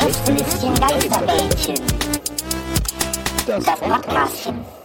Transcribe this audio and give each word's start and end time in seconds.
Gästelistchen 0.00 0.74
Geisterbällchen. 0.76 1.74
Das 3.46 3.64
Podcastchen. 3.64 4.79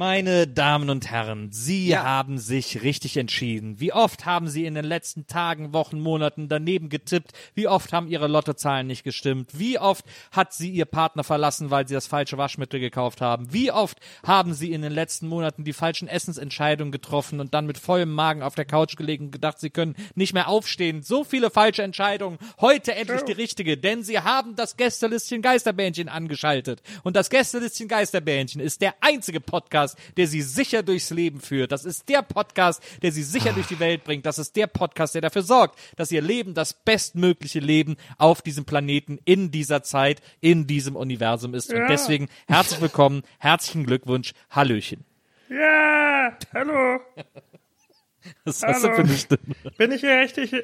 Meine 0.00 0.46
Damen 0.46 0.88
und 0.88 1.10
Herren, 1.10 1.52
Sie 1.52 1.94
haben 1.94 2.38
sich 2.38 2.80
richtig 2.80 3.18
entschieden. 3.18 3.80
Wie 3.80 3.92
oft 3.92 4.24
haben 4.24 4.48
Sie 4.48 4.64
in 4.64 4.74
den 4.74 4.86
letzten 4.86 5.26
Tagen, 5.26 5.74
Wochen, 5.74 6.00
Monaten 6.00 6.48
daneben 6.48 6.88
getippt? 6.88 7.32
Wie 7.52 7.68
oft 7.68 7.92
haben 7.92 8.08
Ihre 8.08 8.26
Lottozahlen 8.26 8.86
nicht 8.86 9.04
gestimmt? 9.04 9.50
Wie 9.52 9.78
oft 9.78 10.06
hat 10.32 10.54
Sie 10.54 10.70
Ihr 10.70 10.86
Partner 10.86 11.22
verlassen, 11.22 11.70
weil 11.70 11.86
Sie 11.86 11.92
das 11.92 12.06
falsche 12.06 12.38
Waschmittel 12.38 12.80
gekauft 12.80 13.20
haben? 13.20 13.52
Wie 13.52 13.70
oft 13.70 13.98
haben 14.24 14.54
Sie 14.54 14.72
in 14.72 14.80
den 14.80 14.92
letzten 14.92 15.28
Monaten 15.28 15.64
die 15.64 15.74
falschen 15.74 16.08
Essensentscheidungen 16.08 16.92
getroffen 16.92 17.38
und 17.38 17.52
dann 17.52 17.66
mit 17.66 17.76
vollem 17.76 18.14
Magen 18.14 18.42
auf 18.42 18.54
der 18.54 18.64
Couch 18.64 18.96
gelegen 18.96 19.26
und 19.26 19.32
gedacht, 19.32 19.58
Sie 19.60 19.68
können 19.68 19.96
nicht 20.14 20.32
mehr 20.32 20.48
aufstehen? 20.48 21.02
So 21.02 21.24
viele 21.24 21.50
falsche 21.50 21.82
Entscheidungen. 21.82 22.38
Heute 22.58 22.94
endlich 22.94 23.20
die 23.24 23.32
richtige, 23.32 23.76
denn 23.76 24.02
Sie 24.02 24.18
haben 24.18 24.56
das 24.56 24.78
Gästelistchen 24.78 25.42
Geisterbähnchen 25.42 26.08
angeschaltet. 26.08 26.80
Und 27.02 27.16
das 27.16 27.28
Gästelistchen 27.28 27.86
Geisterbähnchen 27.86 28.62
ist 28.62 28.80
der 28.80 28.94
einzige 29.02 29.42
Podcast, 29.42 29.89
der 30.16 30.26
Sie 30.26 30.42
sicher 30.42 30.82
durchs 30.82 31.10
Leben 31.10 31.40
führt. 31.40 31.72
Das 31.72 31.84
ist 31.84 32.08
der 32.08 32.22
Podcast, 32.22 32.82
der 33.02 33.12
Sie 33.12 33.22
sicher 33.22 33.52
durch 33.52 33.66
die 33.66 33.80
Welt 33.80 34.04
bringt. 34.04 34.26
Das 34.26 34.38
ist 34.38 34.56
der 34.56 34.66
Podcast, 34.66 35.14
der 35.14 35.22
dafür 35.22 35.42
sorgt, 35.42 35.78
dass 35.96 36.12
Ihr 36.12 36.22
Leben 36.22 36.54
das 36.54 36.74
bestmögliche 36.74 37.60
Leben 37.60 37.96
auf 38.18 38.42
diesem 38.42 38.64
Planeten, 38.64 39.18
in 39.24 39.50
dieser 39.50 39.82
Zeit, 39.82 40.20
in 40.40 40.66
diesem 40.66 40.96
Universum 40.96 41.54
ist. 41.54 41.72
Und 41.72 41.88
deswegen 41.88 42.28
herzlich 42.46 42.80
willkommen, 42.80 43.22
herzlichen 43.38 43.86
Glückwunsch, 43.86 44.32
Hallöchen. 44.50 45.04
Ja, 45.48 46.36
hallo. 46.54 47.00
Was 48.44 48.62
hast 48.62 48.84
du 48.84 48.88
Hallo. 48.88 48.96
für 48.96 49.02
eine 49.02 49.16
Stimme? 49.16 49.40
Bin 49.76 49.92
ich 49.92 50.00
hier 50.00 50.18
richtig? 50.18 50.52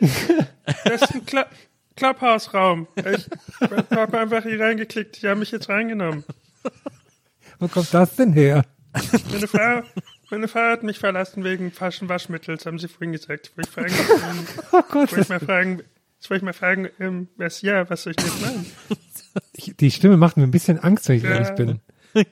Das 0.84 1.02
ist 1.02 1.14
ein 1.14 1.27
Cl 1.27 1.47
Clubhouse-Raum. 1.97 2.88
Ich 2.97 3.28
habe 3.91 4.19
einfach 4.19 4.42
hier 4.42 4.60
reingeklickt. 4.60 5.22
Die 5.22 5.28
haben 5.28 5.38
mich 5.38 5.50
jetzt 5.50 5.69
reingenommen. 5.69 6.24
Wo 7.58 7.69
kommt 7.69 7.94
das 7.94 8.16
denn 8.16 8.32
her? 8.34 8.64
Meine 9.33 9.47
Frau, 9.48 9.83
meine 10.30 10.48
Frau 10.48 10.61
hat 10.61 10.83
mich 10.83 10.98
verlassen 10.98 11.44
wegen 11.44 11.70
falschen 11.72 12.08
Waschmittels, 12.08 12.66
haben 12.66 12.78
sie 12.78 12.89
vorhin 12.89 13.12
gesagt. 13.12 13.53
Wollte 13.56 13.69
ich 13.70 13.75
fragen, 13.75 13.94
ähm, 14.30 14.47
Oh 14.72 14.83
Gott, 14.91 15.12
wollte 15.12 15.20
ich 15.20 15.28
mal 15.28 15.41
fragen, 15.41 15.83
jetzt 16.19 16.30
wollte 16.30 16.38
ich 16.38 16.42
mal 16.44 16.53
fragen, 16.53 16.88
ähm, 16.98 17.28
was, 17.36 17.62
ja, 17.62 17.88
was 17.88 18.03
soll 18.03 18.14
ich 18.16 18.25
jetzt 18.25 18.41
machen? 18.41 18.66
ich, 19.55 19.77
die 19.77 19.91
Stimme 19.91 20.16
macht 20.16 20.36
mir 20.36 20.44
ein 20.44 20.50
bisschen 20.50 20.78
Angst, 20.78 21.08
wenn 21.08 21.16
ich 21.16 21.22
Ja. 21.25 21.30
ehrlich 21.30 21.50
bin. 21.50 21.80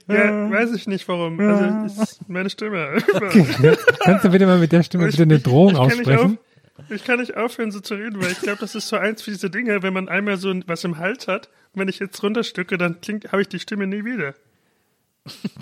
Ja, 0.09 0.51
weiß 0.51 0.73
ich 0.73 0.87
nicht 0.87 1.06
warum. 1.09 1.39
Also, 1.41 1.65
ist 1.84 2.29
meine 2.29 2.48
Stimme. 2.48 3.03
Ja, 3.61 3.77
Kannst 4.03 4.25
du 4.25 4.31
bitte 4.31 4.47
mal 4.47 4.59
mit 4.59 4.73
der 4.73 4.83
Stimme 4.83 5.06
bitte 5.06 5.23
eine 5.23 5.41
Drohung 5.41 5.73
ich 5.73 5.78
aussprechen? 5.78 6.39
Auf, 6.78 6.91
ich 6.91 7.05
kann 7.05 7.21
nicht 7.21 7.37
aufhören, 7.37 7.71
so 7.71 7.81
zu 7.81 7.95
reden, 7.95 8.21
weil 8.23 8.33
ich 8.33 8.41
glaube, 8.41 8.59
das 8.61 8.75
ist 8.75 8.89
so 8.89 8.97
eins 8.97 9.21
für 9.23 9.31
diese 9.31 9.51
Dinge, 9.51 9.83
wenn 9.83 9.93
man 9.93 10.09
einmal 10.09 10.39
so 10.39 10.55
was 10.67 10.84
im 10.84 10.97
Hals 10.99 11.28
hat, 11.28 11.49
und 11.72 11.81
wenn 11.81 11.88
ich 11.88 11.99
jetzt 11.99 12.22
runterstücke, 12.22 12.78
dann 12.78 13.00
klingt, 13.03 13.31
habe 13.33 13.43
ich 13.43 13.49
die 13.49 13.59
Stimme 13.61 13.87
nie 13.87 14.05
wieder. 14.05 14.34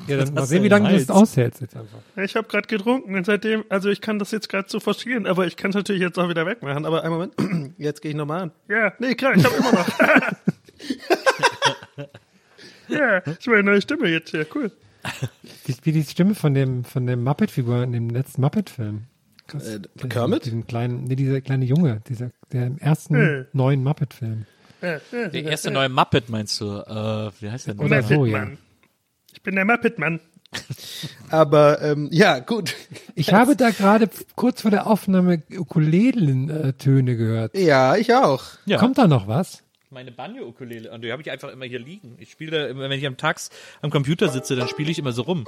Ja, 0.09 0.17
dann 0.17 0.34
mal 0.34 0.45
sehen, 0.47 0.65
wie 0.65 0.69
lange 0.69 0.89
du 0.89 0.97
es 0.97 1.09
aushältst 1.09 1.61
jetzt 1.61 1.77
einfach. 1.77 1.99
Ich 2.17 2.34
habe 2.34 2.49
gerade 2.49 2.67
getrunken 2.67 3.15
und 3.15 3.25
seitdem, 3.25 3.65
also 3.69 3.91
ich 3.91 4.00
kann 4.00 4.19
das 4.19 4.33
jetzt 4.33 4.49
gerade 4.49 4.69
so 4.69 4.81
forcieren, 4.81 5.27
aber 5.27 5.47
ich 5.47 5.56
kann 5.56 5.71
es 5.71 5.77
natürlich 5.77 6.03
jetzt 6.03 6.19
auch 6.19 6.28
wieder 6.28 6.45
wegmachen. 6.47 6.84
Aber 6.84 7.05
einen 7.05 7.12
Moment, 7.12 7.75
jetzt 7.78 8.03
gehe 8.03 8.11
ich 8.11 8.17
nochmal 8.17 8.43
an. 8.43 8.50
Ja, 8.69 8.93
nee, 8.99 9.15
klar, 9.15 9.37
ich 9.37 9.45
habe 9.45 9.55
immer 9.56 9.73
noch. 9.73 9.89
ja, 12.89 13.21
das 13.21 13.39
ist 13.39 13.47
meine 13.47 13.62
neue 13.62 13.81
Stimme 13.81 14.09
jetzt 14.09 14.31
hier, 14.31 14.47
cool. 14.55 14.71
Die, 15.67 15.75
wie 15.83 15.93
die 15.93 16.05
Stimme 16.05 16.34
von 16.34 16.55
dem, 16.55 16.84
von 16.84 17.06
dem 17.06 17.25
Muppet-Figur 17.25 17.83
in 17.83 17.93
dem 17.93 18.11
letzten 18.11 18.41
Muppet-Film. 18.41 19.05
Äh, 19.53 20.09
Kermit? 20.09 20.47
Diesen 20.47 20.67
kleinen, 20.67 21.05
nee, 21.05 21.17
dieser 21.17 21.41
kleine 21.41 21.65
Junge, 21.65 22.00
dieser, 22.09 22.31
der 22.53 22.67
im 22.67 22.79
ersten 22.79 23.17
Hm. 23.17 23.47
neuen 23.53 23.83
Muppet-Film. 23.84 24.47
Der 24.81 25.00
erste 25.44 25.71
neue 25.71 25.89
Muppet 25.89 26.29
meinst 26.29 26.61
du? 26.61 26.67
Äh, 26.67 27.31
wie 27.41 27.50
heißt 27.50 27.69
der 27.69 27.75
denn? 27.75 27.87
Oder 27.87 28.03
so, 28.03 28.27
ja. 28.27 28.49
Ich 29.32 29.43
bin 29.43 29.54
der 29.56 29.65
Muppet-Mann. 29.65 30.20
Aber 31.31 31.81
ähm, 31.82 32.09
ja, 32.12 32.38
gut. 32.41 32.75
Ich 33.15 33.32
habe 33.32 33.56
da 33.56 33.70
gerade 33.70 34.09
kurz 34.37 34.60
vor 34.62 34.70
der 34.70 34.87
Aufnahme 34.87 35.43
Ukulelen-Töne 35.50 37.16
gehört. 37.16 37.56
Ja, 37.56 37.97
ich 37.97 38.15
auch. 38.15 38.44
Ja. 38.66 38.76
Kommt 38.78 38.98
da 38.98 39.06
noch 39.06 39.26
was? 39.26 39.62
Meine 39.91 40.10
Banjo-Ukulele, 40.12 40.91
und 40.91 41.03
die 41.04 41.12
habe 41.12 41.22
ich 41.22 41.31
einfach 41.31 41.50
immer 41.50 41.65
hier 41.66 41.78
liegen. 41.78 42.16
Ich 42.19 42.31
spiele, 42.31 42.69
immer, 42.69 42.82
wenn 42.88 42.93
ich 42.93 43.06
am 43.06 43.16
Tags 43.16 43.50
am 43.82 43.91
Computer 43.91 44.28
sitze, 44.28 44.56
dann 44.56 44.69
spiele 44.69 44.91
ich 44.91 44.98
immer 44.98 45.12
so 45.12 45.22
rum. 45.22 45.44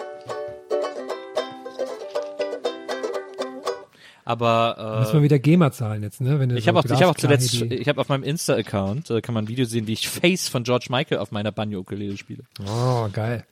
Aber 4.27 4.97
Müssen 5.01 5.11
äh, 5.11 5.15
wir 5.19 5.23
wieder 5.23 5.39
GEMA 5.39 5.71
zahlen 5.71 6.03
jetzt, 6.03 6.21
ne? 6.23 6.41
Wenn 6.41 6.57
ich 6.57 6.65
so 6.65 6.69
habe 6.69 6.79
auch, 6.79 6.85
ich 6.85 6.93
habe 6.93 7.09
auch 7.09 7.15
zuletzt, 7.17 7.53
die- 7.53 7.75
ich 7.75 7.89
habe 7.89 8.01
auf 8.01 8.09
meinem 8.09 8.23
Insta-Account 8.23 9.11
äh, 9.11 9.21
kann 9.21 9.35
man 9.35 9.45
ein 9.45 9.49
Video 9.49 9.67
sehen, 9.67 9.87
wie 9.87 9.93
ich 9.93 10.09
Face 10.09 10.49
von 10.49 10.63
George 10.65 10.87
Michael 10.89 11.19
auf 11.19 11.31
meiner 11.31 11.53
Banjo-Ukulele 11.53 12.17
spiele. 12.17 12.45
Oh, 12.67 13.09
geil. 13.13 13.45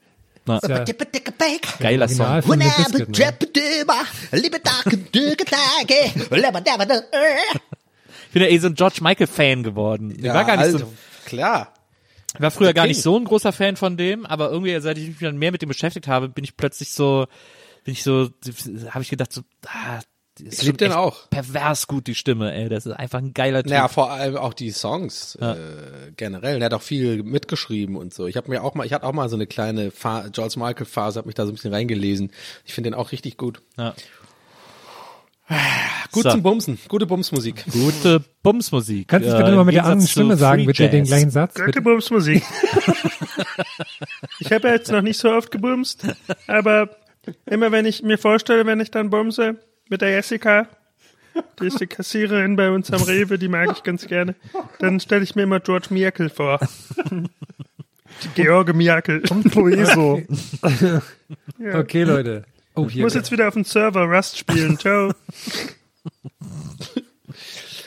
Na, 0.47 0.58
ja 0.69 0.84
geiler 1.78 2.08
Song. 2.08 2.26
von 2.42 2.58
Bizkit, 2.76 3.08
ne? 3.08 3.14
Ich 8.26 8.32
bin 8.32 8.42
ja 8.42 8.48
eh 8.48 8.58
so 8.58 8.66
ein 8.69 8.75
George 8.75 8.98
Michael-Fan 9.02 9.62
geworden. 9.62 10.10
Ich 10.16 10.22
Ja, 10.25 10.34
war 10.34 10.44
gar 10.44 10.56
nicht 10.56 10.64
also, 10.66 10.78
so, 10.78 10.92
klar. 11.26 11.72
ich 12.34 12.41
war 12.41 12.50
früher 12.50 12.72
gar 12.75 12.86
nicht 12.86 13.02
so 13.02 13.16
ein 13.19 13.25
großer 13.25 13.52
Fan 13.52 13.76
von 13.76 13.97
dem, 13.97 14.25
aber 14.26 14.50
irgendwie, 14.50 14.78
seit 14.81 14.98
ich 14.98 15.08
mich 15.08 15.19
dann 15.20 15.36
mehr 15.36 15.52
mit 15.52 15.62
dem 15.62 15.69
beschäftigt 15.69 16.08
habe, 16.08 16.28
bin 16.28 16.44
ich 16.44 16.56
plötzlich 16.56 16.92
so, 16.92 17.26
bin 17.84 17.92
ich 17.92 18.02
so, 18.02 18.31
habe 18.91 19.02
ich 19.02 19.10
gedacht 19.10 19.32
so, 19.32 19.42
ah, 19.66 20.00
lieb 20.44 20.54
schon 20.62 20.76
den 20.76 20.92
auch. 20.92 21.28
Pervers 21.30 21.86
gut, 21.86 22.06
die 22.06 22.14
Stimme, 22.14 22.53
ey. 22.53 22.69
Das 22.69 22.86
ist 22.86 22.92
einfach 22.92 23.19
ein 23.19 23.34
geiler 23.34 23.62
Typ. 23.62 23.70
Naja, 23.70 23.88
vor 23.88 24.10
allem 24.10 24.36
auch 24.36 24.54
die 24.54 24.70
Songs 24.70 25.36
äh, 25.36 25.56
generell. 26.16 26.58
Der 26.58 26.66
hat 26.66 26.75
auch 26.75 26.82
viel 26.82 27.22
mitgeschrieben 27.22 27.97
und 27.97 28.12
so. 28.14 28.26
Ich 28.26 28.36
habe 28.36 28.50
mir 28.50 28.62
auch 28.62 28.75
mal, 28.75 28.84
ich 28.86 28.92
hatte 28.92 29.06
auch 29.06 29.12
mal 29.12 29.28
so 29.28 29.36
eine 29.36 29.47
kleine 29.47 29.91
Fa 29.91 30.28
George 30.32 30.54
Michael 30.58 30.86
Phase, 30.86 31.19
habe 31.19 31.28
mich 31.28 31.34
da 31.34 31.44
so 31.44 31.52
ein 31.52 31.54
bisschen 31.54 31.72
reingelesen. 31.72 32.31
Ich 32.64 32.75
finde 32.75 32.91
den 32.91 32.94
auch 32.94 33.12
richtig 33.12 33.36
gut. 33.36 33.60
Ja. 33.78 33.94
Gut 36.12 36.25
So. 36.25 36.31
zum 36.31 36.42
Bumsen, 36.42 36.78
gute 36.88 37.06
Bumsmusik. 37.06 37.64
Gute 37.72 38.22
Bumsmusik. 38.42 39.08
Kannst 39.08 39.26
du 39.26 39.32
es 39.32 39.36
bitte 39.38 39.48
nochmal 39.48 39.64
mit 39.64 39.75
der 39.75 39.84
anderen 39.84 40.06
Stimme 40.06 40.36
sagen, 40.36 40.66
bitte 40.66 40.91
den 40.91 41.04
gleichen 41.04 41.31
Satz? 41.31 41.54
Bitte. 41.54 41.66
Göttebumsmusik. 41.66 42.42
ich 44.41 44.52
habe 44.52 44.69
ja 44.69 44.75
jetzt 44.75 44.92
noch 44.92 45.00
nicht 45.00 45.19
so 45.19 45.31
oft 45.31 45.50
gebumst, 45.50 46.06
aber 46.47 46.91
immer 47.47 47.72
wenn 47.72 47.86
ich 47.86 48.02
mir 48.02 48.19
vorstelle, 48.19 48.66
wenn 48.66 48.81
ich 48.81 48.91
dann 48.91 49.08
bumse 49.08 49.56
mit 49.92 50.00
der 50.00 50.10
Jessica, 50.10 50.66
die 51.60 51.66
ist 51.66 51.80
die 51.80 51.86
Kassiererin 51.86 52.56
bei 52.56 52.70
uns 52.70 52.91
am 52.92 53.03
Rewe, 53.03 53.38
die 53.38 53.48
mag 53.48 53.70
ich 53.72 53.82
ganz 53.82 54.06
gerne, 54.06 54.34
dann 54.80 54.98
stelle 55.00 55.22
ich 55.22 55.34
mir 55.36 55.42
immer 55.44 55.60
George 55.60 55.86
Miakel 55.91 56.28
vor. 56.30 56.58
Die 57.10 58.42
George 58.42 58.72
Miakel. 58.72 59.22
so. 59.94 60.20
Okay, 61.75 62.02
Leute. 62.04 62.44
Oh, 62.75 62.86
Ich 62.88 62.97
muss 62.97 63.14
jetzt 63.14 63.31
wieder 63.31 63.48
auf 63.48 63.54
dem 63.54 63.64
Server 63.64 64.04
Rust 64.04 64.38
spielen. 64.38 64.78
Ciao. 64.78 65.12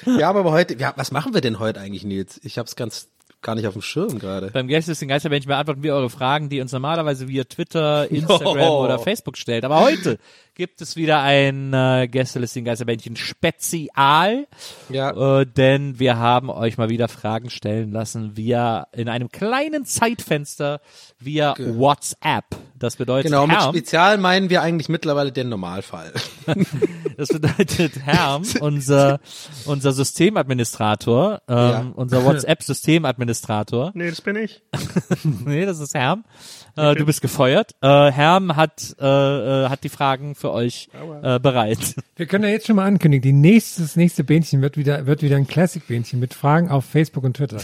Ja, 0.06 0.30
aber 0.30 0.44
heute, 0.51 0.77
ja, 0.77 0.94
was 0.95 1.12
machen 1.12 1.33
wir 1.33 1.41
denn 1.41 1.57
heute 1.59 1.80
eigentlich, 1.80 2.03
Nils? 2.03 2.39
Ich 2.44 2.57
habe 2.59 2.68
es 2.68 2.75
ganz 2.75 3.09
gar 3.41 3.56
nicht 3.56 3.68
auf 3.68 3.74
dem 3.74 3.81
Schirm 3.81 4.18
gerade. 4.19 4.50
Beim 4.51 4.68
Gästelisten 4.68 5.07
Geisterbändchen 5.07 5.50
beantworten 5.50 5.83
wir 5.83 5.94
eure 5.95 6.09
Fragen, 6.09 6.50
die 6.50 6.57
ihr 6.57 6.62
uns 6.63 6.71
normalerweise 6.71 7.27
via 7.27 7.44
Twitter, 7.44 8.09
Instagram 8.12 8.57
Oh. 8.69 8.83
oder 8.83 8.97
Facebook 9.00 9.38
stellt. 9.38 9.63
Aber 9.65 9.80
heute 9.81 10.18
gibt 10.56 10.81
es 10.81 10.96
wieder 10.96 11.22
ein 11.22 11.74
äh, 11.74 12.07
Gästelisten 12.10 12.63
Geisterbändchen 12.63 13.18
Spezial. 13.18 14.48
Ja. 14.90 15.42
Äh, 15.42 15.46
denn 15.46 16.00
wir 16.00 16.18
haben 16.18 16.50
euch 16.50 16.78
mal 16.78 16.90
wieder 16.90 17.10
Fragen 17.10 17.50
stellen 17.50 17.92
lassen 17.92 18.38
via 18.38 18.88
in 18.94 19.10
einem 19.10 19.30
kleinen 19.30 19.86
Zeitfenster 19.86 20.80
via 21.19 21.56
WhatsApp. 21.60 22.46
Das 22.78 22.96
bedeutet, 22.98 23.31
Genau, 23.31 23.48
mit 23.48 23.57
Herm, 23.57 23.74
Spezial 23.74 24.18
meinen 24.18 24.50
wir 24.50 24.62
eigentlich 24.62 24.90
mittlerweile 24.90 25.31
den 25.31 25.50
Normalfall. 25.50 26.13
das 27.18 27.30
bedeutet 27.30 28.00
Herm, 28.02 28.44
unser, 28.60 29.19
unser 29.66 29.92
Systemadministrator, 29.94 31.42
ähm, 31.48 31.56
Ja. 31.56 31.92
unser 31.96 32.24
WhatsApp-Systemadministrator. 32.25 33.92
Nee, 33.94 34.10
das 34.10 34.22
bin 34.22 34.36
ich. 34.38 34.62
Nee, 35.46 35.66
das 35.66 35.80
ist 35.80 35.94
Herm. 35.94 36.25
Äh, 36.75 36.96
du 36.96 37.06
bist 37.06 37.22
gefeuert. 37.22 37.72
Äh, 37.81 38.12
Herm 38.12 38.56
hat, 38.56 38.96
äh, 39.00 39.06
äh, 39.06 39.69
hat 39.69 39.84
die 39.84 39.90
Fragen 39.90 40.36
für 40.36 40.44
euch 40.51 40.89
äh, 41.24 41.39
bereit. 41.39 41.95
Wir 42.15 42.25
können 42.25 42.44
ja 42.45 42.50
jetzt 42.51 42.68
schon 42.68 42.75
mal 42.77 42.86
ankündigen, 42.86 43.21
die 43.24 43.33
nächste, 43.33 43.81
das 43.81 43.95
nächste 43.95 44.24
Bähnchen 44.24 44.62
wird 44.62 44.77
wieder, 44.77 45.06
wird 45.06 45.21
wieder 45.21 45.36
ein 45.38 45.47
Classic-Bähnchen 45.47 46.19
mit 46.19 46.33
Fragen 46.33 46.69
auf 46.69 46.86
Facebook 46.86 47.24
und 47.24 47.38
Twitter. 47.38 47.57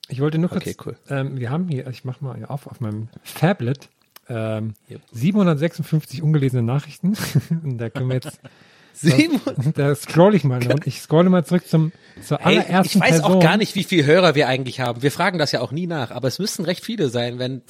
Ich 0.09 0.21
wollte 0.21 0.39
nur 0.39 0.51
kurz, 0.51 0.67
Okay, 0.67 0.77
cool. 0.85 0.97
ähm, 1.09 1.39
wir 1.39 1.51
haben 1.51 1.69
hier, 1.69 1.87
ich 1.87 2.05
mach 2.05 2.21
mal 2.21 2.37
hier 2.37 2.51
auf, 2.51 2.67
auf 2.67 2.81
meinem 2.81 3.09
Tablet, 3.39 3.89
ähm, 4.29 4.75
756 5.13 6.23
ungelesene 6.23 6.63
Nachrichten. 6.63 7.15
Da 7.65 7.91
können 7.91 8.09
wir 8.09 8.15
jetzt, 8.15 8.41
Da 9.75 9.95
scroll 9.95 10.35
ich 10.35 10.45
mal 10.45 10.67
und 10.71 10.87
ich 10.87 11.01
scrolle 11.01 11.31
mal 11.31 11.45
zurück 11.45 11.67
zum, 11.69 11.93
zur 12.23 12.39
Hey, 12.39 12.59
allerersten 12.59 12.99
ich 12.99 13.01
weiß 13.03 13.21
Person. 13.21 13.33
auch 13.37 13.41
gar 13.43 13.57
nicht, 13.57 13.75
wie 13.75 13.85
viele 13.85 14.05
Hörer 14.07 14.35
wir 14.35 14.49
eigentlich 14.49 14.81
haben. 14.81 15.03
Wir 15.03 15.13
fragen 15.13 15.39
das 15.39 15.53
ja 15.53 15.61
auch 15.61 15.73
nie 15.73 15.87
nach, 15.87 16.11
aber 16.11 16.29
es 16.29 16.39
müssten 16.39 16.65
recht 16.65 16.85
viele 16.85 17.09
sein, 17.09 17.39
wenn, 17.39 17.63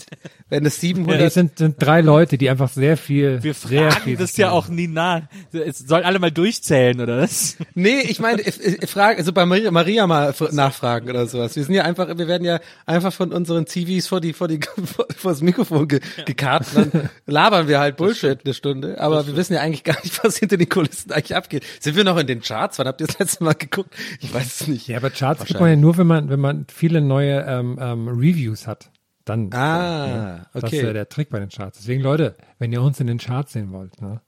wenn 0.49 0.65
es 0.67 0.77
Ja, 0.77 0.89
700 0.89 1.21
das 1.21 1.35
sind, 1.35 1.59
sind 1.59 1.77
drei 1.79 2.01
Leute, 2.01 2.39
die 2.39 2.49
einfach 2.51 2.71
sehr 2.71 2.97
viel, 2.97 3.43
Wir 3.43 3.55
sehr 3.55 3.91
fragen 3.91 4.05
viel 4.05 4.17
das 4.17 4.37
ja 4.37 4.51
auch 4.51 4.69
nie 4.69 4.89
nach. 4.89 5.23
Es 5.53 5.79
sollen 5.79 6.05
alle 6.05 6.19
mal 6.19 6.31
durchzählen, 6.31 7.01
oder 7.01 7.19
was? 7.19 7.57
Nee, 7.75 8.01
ich 8.01 8.21
meine, 8.21 8.43
ich, 8.43 8.61
ich 8.63 8.91
frage, 8.91 9.19
also 9.19 9.33
bei 9.33 9.45
Maria, 9.47 9.71
Maria 9.71 10.07
mal 10.07 10.31
fr- 10.31 10.55
nachfragen 10.55 11.09
oder 11.11 11.27
sowas. 11.27 11.57
Wir 11.57 11.65
sind 11.65 11.75
ja 11.75 11.83
einfach, 11.85 12.09
wir 12.17 12.29
werden 12.29 12.45
ja 12.45 12.61
einfach 12.87 13.13
von 13.13 13.33
unseren 13.33 13.67
TVs 13.67 14.07
vor 14.07 14.21
die, 14.21 14.33
vor 14.33 14.49
die, 14.49 14.61
vor, 14.85 15.07
vor 15.17 15.33
das 15.33 15.41
Mikrofon 15.41 15.89
ge, 15.89 16.01
gekarrt. 16.25 16.67
Und 16.75 16.95
dann 16.95 17.11
labern 17.27 17.69
wir 17.69 17.81
halt 17.81 17.97
Bullshit 17.97 18.39
eine 18.45 18.55
Stunde. 18.55 19.01
Aber 19.01 19.27
wir 19.27 19.37
wissen 19.37 19.55
ja 19.55 19.61
eigentlich 19.61 19.85
gar 19.85 19.97
nicht, 20.03 20.23
was 20.25 20.37
hinter 20.39 20.57
den 20.57 20.69
Kulissen 20.69 21.13
eigentlich 21.19 21.37
abgeht. 21.37 21.65
Sind 21.81 21.97
wir 21.97 22.05
noch 22.05 22.17
in 22.19 22.27
den 22.27 22.41
Charts? 22.41 22.79
Wann 22.79 22.87
habt 22.87 23.01
ihr 23.01 23.07
das 23.07 23.19
letzte 23.19 23.45
Mal 23.45 23.55
geguckt? 23.55 23.95
Ich 24.21 24.33
weiß 24.33 24.61
es 24.63 24.67
nicht. 24.69 24.89
Ja, 24.89 24.97
aber 24.99 25.11
Charts 25.11 25.45
kriegt 25.45 25.61
man 25.61 25.71
ja 25.71 25.77
nur, 25.77 25.99
wenn 25.99 26.07
man, 26.07 26.29
wenn 26.31 26.41
man 26.41 26.67
viele 26.73 27.01
neue 27.01 27.41
ähm, 27.47 27.79
ähm, 27.81 28.09
Reviews 28.09 28.67
hat. 28.67 28.91
Dann. 29.25 29.53
Ah, 29.53 30.49
Das 30.55 30.65
ist 30.65 30.73
ja 30.73 30.85
okay. 30.85 30.93
der 30.95 31.09
Trick 31.09 31.29
bei 31.29 31.39
den 31.39 31.51
Charts. 31.51 31.79
Deswegen, 31.79 32.03
Leute, 32.03 32.35
wenn 32.59 32.73
ihr 32.73 32.81
uns 32.81 32.99
in 33.01 33.07
den 33.07 33.19
Charts 33.19 33.53
sehen 33.53 33.71
wollt, 33.73 34.01
ne, 34.01 34.23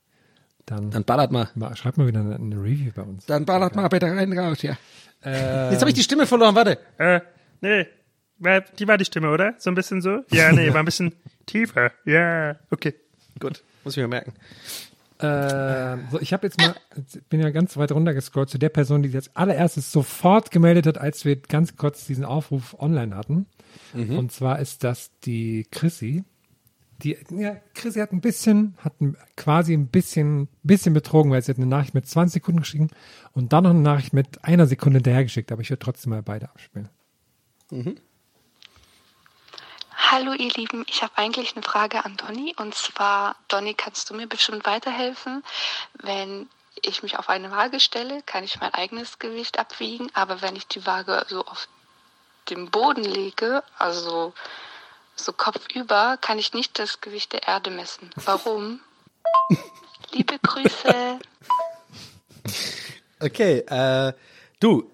dann, 0.66 0.90
Dann 0.90 1.04
ballert 1.04 1.32
mal. 1.32 1.48
mal, 1.54 1.74
schreibt 1.74 1.96
mal 1.98 2.06
wieder 2.06 2.20
eine, 2.20 2.34
eine 2.36 2.56
Review 2.56 2.92
bei 2.94 3.02
uns. 3.02 3.26
Dann 3.26 3.44
ballert 3.46 3.74
mal 3.74 3.88
bitte 3.88 4.06
rein 4.06 4.38
raus, 4.38 4.62
ja. 4.62 4.76
Äh, 5.24 5.70
Jetzt 5.72 5.80
habe 5.80 5.88
ich 5.90 5.94
die 5.94 6.02
Stimme 6.02 6.26
verloren, 6.26 6.54
warte. 6.54 6.78
Äh, 6.98 7.20
nee. 7.60 7.86
Die 8.78 8.88
war 8.88 8.96
die 8.96 9.04
Stimme, 9.04 9.30
oder? 9.30 9.54
So 9.58 9.70
ein 9.70 9.74
bisschen 9.74 10.00
so? 10.00 10.20
Ja, 10.30 10.50
nee, 10.52 10.72
war 10.72 10.78
ein 10.80 10.84
bisschen 10.86 11.12
tiefer. 11.46 11.92
Ja, 12.04 12.56
okay. 12.70 12.94
Gut, 13.38 13.62
muss 13.84 13.96
ich 13.96 14.02
mir 14.02 14.08
merken. 14.08 14.32
Äh, 15.22 15.98
so, 16.10 16.20
ich 16.20 16.32
habe 16.32 16.46
jetzt 16.46 16.58
mal, 16.58 16.74
bin 17.28 17.40
ja 17.40 17.50
ganz 17.50 17.76
weit 17.76 17.92
runter 17.92 18.14
gescrollt 18.14 18.48
zu 18.50 18.58
der 18.58 18.70
Person, 18.70 19.02
die 19.02 19.08
sich 19.08 19.16
als 19.16 19.36
allererstes 19.36 19.92
sofort 19.92 20.50
gemeldet 20.50 20.86
hat, 20.86 20.98
als 20.98 21.24
wir 21.24 21.36
ganz 21.36 21.76
kurz 21.76 22.06
diesen 22.06 22.24
Aufruf 22.24 22.74
online 22.78 23.14
hatten. 23.16 23.46
Und 24.18 24.32
zwar 24.32 24.58
ist 24.58 24.84
das 24.84 25.10
die 25.20 25.66
Chrissy. 25.70 26.24
Die, 27.02 27.16
ja, 27.30 27.56
Chrissy 27.74 28.00
hat 28.00 28.12
ein 28.12 28.20
bisschen, 28.20 28.74
hat 28.78 28.94
quasi 29.36 29.72
ein 29.72 29.86
bisschen, 29.88 30.48
bisschen 30.62 30.92
betrogen, 30.92 31.30
weil 31.30 31.42
sie 31.42 31.52
hat 31.52 31.56
eine 31.58 31.66
Nachricht 31.66 31.94
mit 31.94 32.06
20 32.06 32.34
Sekunden 32.34 32.60
geschrieben 32.60 32.88
und 33.32 33.52
dann 33.52 33.64
noch 33.64 33.70
eine 33.70 33.80
Nachricht 33.80 34.12
mit 34.12 34.44
einer 34.44 34.66
Sekunde 34.66 34.98
hinterhergeschickt, 34.98 35.50
aber 35.50 35.62
ich 35.62 35.70
würde 35.70 35.82
trotzdem 35.82 36.10
mal 36.10 36.22
beide 36.22 36.50
abspielen. 36.50 36.88
Hallo 40.12 40.32
ihr 40.32 40.50
Lieben, 40.50 40.84
ich 40.88 41.04
habe 41.04 41.12
eigentlich 41.18 41.54
eine 41.54 41.62
Frage 41.62 42.04
an 42.04 42.16
Donny 42.16 42.52
und 42.58 42.74
zwar, 42.74 43.36
Donny, 43.46 43.74
kannst 43.74 44.10
du 44.10 44.14
mir 44.14 44.26
bestimmt 44.26 44.66
weiterhelfen? 44.66 45.44
Wenn 45.94 46.48
ich 46.82 47.04
mich 47.04 47.16
auf 47.16 47.28
eine 47.28 47.52
Waage 47.52 47.78
stelle, 47.78 48.20
kann 48.26 48.42
ich 48.42 48.58
mein 48.60 48.74
eigenes 48.74 49.20
Gewicht 49.20 49.60
abwiegen, 49.60 50.10
aber 50.12 50.42
wenn 50.42 50.56
ich 50.56 50.66
die 50.66 50.84
Waage 50.84 51.24
so 51.28 51.44
auf 51.44 51.68
den 52.48 52.72
Boden 52.72 53.04
lege, 53.04 53.62
also 53.78 54.34
so 55.14 55.32
kopfüber, 55.32 56.18
kann 56.20 56.40
ich 56.40 56.54
nicht 56.54 56.80
das 56.80 57.00
Gewicht 57.00 57.32
der 57.32 57.46
Erde 57.46 57.70
messen. 57.70 58.10
Warum? 58.16 58.80
Liebe 60.10 60.40
Grüße. 60.40 61.20
Okay, 63.20 63.58
äh, 63.58 64.12
du, 64.58 64.90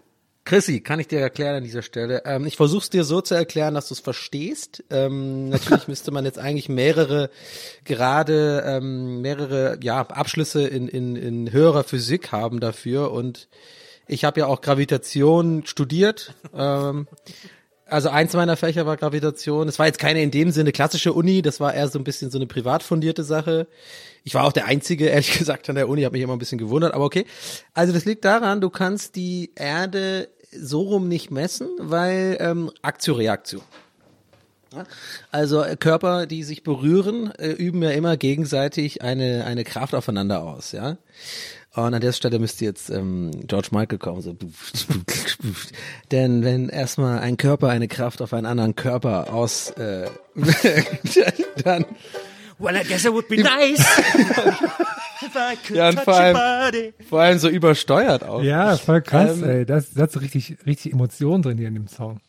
Chrissy, 0.46 0.80
kann 0.80 1.00
ich 1.00 1.08
dir 1.08 1.20
erklären 1.20 1.56
an 1.56 1.64
dieser 1.64 1.82
Stelle. 1.82 2.22
Ähm, 2.24 2.46
ich 2.46 2.56
versuche 2.56 2.84
es 2.84 2.90
dir 2.90 3.04
so 3.04 3.20
zu 3.20 3.34
erklären, 3.34 3.74
dass 3.74 3.88
du 3.88 3.94
es 3.94 4.00
verstehst. 4.00 4.84
Ähm, 4.90 5.50
natürlich 5.50 5.88
müsste 5.88 6.12
man 6.12 6.24
jetzt 6.24 6.38
eigentlich 6.38 6.68
mehrere, 6.68 7.30
gerade 7.84 8.62
ähm, 8.64 9.20
mehrere 9.20 9.78
ja, 9.82 10.00
Abschlüsse 10.00 10.66
in, 10.66 10.88
in, 10.88 11.16
in 11.16 11.52
höherer 11.52 11.84
Physik 11.84 12.32
haben 12.32 12.60
dafür. 12.60 13.10
Und 13.10 13.48
ich 14.06 14.24
habe 14.24 14.40
ja 14.40 14.46
auch 14.46 14.60
Gravitation 14.60 15.66
studiert. 15.66 16.32
Ähm, 16.54 17.08
also 17.88 18.08
eins 18.08 18.32
meiner 18.32 18.56
Fächer 18.56 18.84
war 18.84 18.96
Gravitation. 18.96 19.68
Es 19.68 19.78
war 19.78 19.86
jetzt 19.86 20.00
keine 20.00 20.20
in 20.20 20.32
dem 20.32 20.50
Sinne 20.50 20.72
klassische 20.72 21.12
Uni, 21.12 21.40
das 21.40 21.60
war 21.60 21.72
eher 21.72 21.86
so 21.86 21.98
ein 22.00 22.04
bisschen 22.04 22.30
so 22.30 22.38
eine 22.38 22.46
privat 22.46 22.82
fundierte 22.82 23.22
Sache. 23.22 23.68
Ich 24.24 24.34
war 24.34 24.44
auch 24.44 24.52
der 24.52 24.66
Einzige, 24.66 25.06
ehrlich 25.08 25.38
gesagt, 25.38 25.68
an 25.68 25.76
der 25.76 25.88
Uni, 25.88 26.02
habe 26.02 26.14
mich 26.14 26.22
immer 26.22 26.32
ein 26.32 26.40
bisschen 26.40 26.58
gewundert, 26.58 26.94
aber 26.94 27.04
okay. 27.04 27.26
Also 27.74 27.92
das 27.92 28.04
liegt 28.04 28.24
daran, 28.24 28.60
du 28.60 28.70
kannst 28.70 29.14
die 29.14 29.52
Erde 29.54 30.28
so 30.60 30.82
rum 30.82 31.08
nicht 31.08 31.30
messen, 31.30 31.68
weil 31.78 32.36
ähm, 32.40 32.70
Aktioreaktion. 32.82 33.62
Also 35.30 35.62
äh, 35.62 35.76
Körper, 35.76 36.26
die 36.26 36.42
sich 36.42 36.62
berühren, 36.62 37.32
äh, 37.38 37.50
üben 37.50 37.82
ja 37.82 37.90
immer 37.90 38.16
gegenseitig 38.16 39.02
eine, 39.02 39.44
eine 39.44 39.64
Kraft 39.64 39.94
aufeinander 39.94 40.42
aus, 40.42 40.72
ja. 40.72 40.98
Und 41.74 41.92
an 41.92 42.00
der 42.00 42.12
Stelle 42.12 42.38
müsste 42.38 42.64
jetzt 42.64 42.88
ähm, 42.88 43.30
George 43.46 43.68
Michael 43.70 43.98
kommen. 43.98 44.22
So. 44.22 44.34
Denn 46.10 46.42
wenn 46.42 46.70
erstmal 46.70 47.18
ein 47.18 47.36
Körper 47.36 47.68
eine 47.68 47.86
Kraft 47.86 48.22
auf 48.22 48.32
einen 48.32 48.46
anderen 48.46 48.76
Körper 48.76 49.32
aus, 49.32 49.70
äh, 49.72 50.08
dann 51.64 51.84
Well, 52.58 52.74
I 52.76 52.84
guess 52.84 53.04
it 53.04 53.12
would 53.12 53.28
be 53.28 53.36
nice 53.42 53.80
if 55.22 55.36
I 55.36 55.56
could 55.56 55.76
Ja, 55.76 55.88
und 55.90 55.96
touch 55.96 56.04
vor 56.04 56.14
allem- 56.16 56.92
vor 57.08 57.20
allem 57.20 57.38
so 57.38 57.48
übersteuert 57.48 58.24
auch. 58.24 58.42
Ja, 58.42 58.76
voll 58.76 59.02
krass, 59.02 59.38
Ähm, 59.42 59.48
ey. 59.48 59.66
Das, 59.66 59.92
das 59.92 60.14
ist 60.16 60.20
richtig, 60.22 60.56
richtig 60.66 60.92
Emotion 60.92 61.42
drin 61.42 61.58
hier 61.58 61.68
in 61.68 61.74
dem 61.74 61.88
Song. 61.88 62.20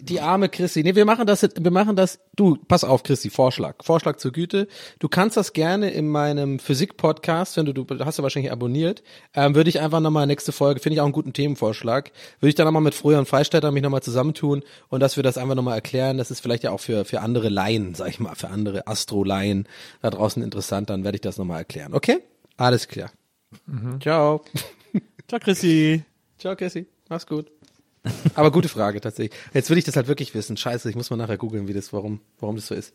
Die 0.00 0.20
arme 0.20 0.48
Chrissy. 0.48 0.82
Nee, 0.82 0.94
wir 0.94 1.04
machen 1.04 1.26
das, 1.26 1.42
wir 1.42 1.70
machen 1.70 1.96
das, 1.96 2.20
du, 2.36 2.56
pass 2.68 2.84
auf, 2.84 3.02
Chrissy, 3.02 3.30
Vorschlag. 3.30 3.76
Vorschlag 3.82 4.16
zur 4.16 4.32
Güte. 4.32 4.68
Du 5.00 5.08
kannst 5.08 5.36
das 5.36 5.52
gerne 5.52 5.90
in 5.90 6.08
meinem 6.08 6.58
Physik-Podcast, 6.58 7.56
wenn 7.56 7.66
du, 7.66 7.72
du 7.72 8.04
hast 8.04 8.18
ja 8.18 8.22
wahrscheinlich 8.22 8.52
abonniert, 8.52 9.02
ähm, 9.34 9.54
würde 9.54 9.70
ich 9.70 9.80
einfach 9.80 10.00
nochmal 10.00 10.26
nächste 10.26 10.52
Folge, 10.52 10.80
finde 10.80 10.94
ich 10.94 11.00
auch 11.00 11.04
einen 11.04 11.12
guten 11.12 11.32
Themenvorschlag, 11.32 12.12
würde 12.38 12.50
ich 12.50 12.54
dann 12.54 12.66
nochmal 12.66 12.82
mit 12.82 12.94
Florian 12.94 13.26
Freistetter 13.26 13.72
mich 13.72 13.82
nochmal 13.82 14.02
zusammentun 14.02 14.62
und 14.88 15.00
dass 15.00 15.16
wir 15.16 15.22
das 15.22 15.36
einfach 15.36 15.56
nochmal 15.56 15.74
erklären. 15.74 16.18
Das 16.18 16.30
ist 16.30 16.40
vielleicht 16.40 16.62
ja 16.62 16.70
auch 16.70 16.80
für, 16.80 17.04
für 17.04 17.20
andere 17.20 17.48
Laien, 17.48 17.94
sag 17.94 18.08
ich 18.08 18.20
mal, 18.20 18.34
für 18.36 18.48
andere 18.48 18.86
Astro-Laien 18.86 19.66
da 20.00 20.10
draußen 20.10 20.42
interessant, 20.42 20.90
dann 20.90 21.04
werde 21.04 21.16
ich 21.16 21.22
das 21.22 21.38
nochmal 21.38 21.58
erklären. 21.58 21.92
Okay? 21.92 22.18
Alles 22.56 22.86
klar. 22.88 23.10
Ciao. 24.00 24.44
Ciao, 25.28 25.40
Chrissy. 25.40 26.04
Ciao, 26.38 26.54
Cassie. 26.56 26.86
Mach's 27.08 27.26
gut. 27.26 27.50
Aber 28.38 28.50
gute 28.50 28.68
Frage 28.68 29.00
tatsächlich. 29.00 29.38
Jetzt 29.52 29.68
will 29.70 29.78
ich 29.78 29.84
das 29.84 29.96
halt 29.96 30.08
wirklich 30.08 30.34
wissen. 30.34 30.56
Scheiße, 30.56 30.88
ich 30.88 30.96
muss 30.96 31.10
mal 31.10 31.16
nachher 31.16 31.36
googeln, 31.38 31.68
wie 31.68 31.72
das, 31.74 31.92
warum, 31.92 32.20
warum 32.40 32.56
das 32.56 32.66
so 32.68 32.74
ist. 32.74 32.92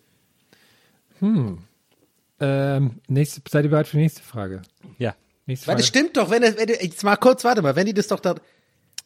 Ähm, 2.40 2.92
nächste, 3.08 3.42
seid 3.50 3.64
ihr 3.66 3.70
bereit 3.70 3.88
für 3.88 3.98
die 3.98 4.04
nächste 4.04 4.22
Frage? 4.24 4.62
Ja. 4.98 5.16
Nächste 5.46 5.68
Weil 5.68 5.74
Frage. 5.76 5.78
das 5.82 5.88
stimmt 5.88 6.18
doch, 6.18 6.30
wenn, 6.30 6.44
es- 6.44 6.58
wenn 6.58 6.68
du, 6.68 6.74
jetzt 6.74 7.04
mal 7.04 7.16
kurz, 7.18 7.44
warte 7.44 7.62
mal, 7.62 7.76
wenn 7.76 7.86
die 7.86 7.94
das 7.94 8.08
doch 8.08 8.20
da, 8.20 8.36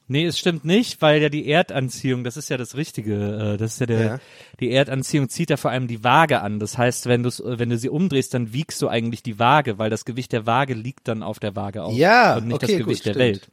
Nee, 0.10 0.26
es 0.26 0.40
stimmt 0.40 0.64
nicht, 0.64 1.02
weil 1.02 1.22
ja 1.22 1.28
die 1.28 1.50
Erdanziehung, 1.50 2.24
das 2.24 2.38
ist 2.38 2.48
ja 2.48 2.56
das 2.56 2.78
Richtige, 2.78 3.56
äh, 3.56 3.58
das 3.58 3.74
ist 3.74 3.80
ja 3.82 3.86
der, 3.88 4.02
Ja. 4.06 4.20
die 4.62 4.72
Erdanziehung 4.72 5.28
zieht 5.28 5.50
ja 5.50 5.58
vor 5.58 5.72
allem 5.72 5.88
die 5.90 6.02
Waage 6.02 6.40
an. 6.40 6.60
Das 6.60 6.78
heißt, 6.78 7.08
wenn 7.08 7.24
du 7.24 7.30
wenn 7.44 7.70
du 7.70 7.78
sie 7.78 7.90
umdrehst, 7.90 8.34
dann 8.34 8.54
wiegst 8.54 8.82
du 8.82 8.88
eigentlich 8.88 9.22
die 9.22 9.38
Waage, 9.38 9.80
weil 9.80 9.90
das 9.90 10.06
Gewicht 10.06 10.32
der 10.32 10.46
Waage 10.46 10.76
liegt 10.76 11.10
dann 11.10 11.24
auf 11.24 11.40
der 11.40 11.58
Waage 11.58 11.84
auch 11.84 11.92
Ja, 11.94 12.38
und 12.38 12.48
nicht 12.48 12.56
okay, 12.56 12.68
das 12.68 12.76
gut, 12.78 12.86
Gewicht 12.86 13.06
der 13.06 13.10
stimmt. 13.16 13.20
Welt. 13.26 13.48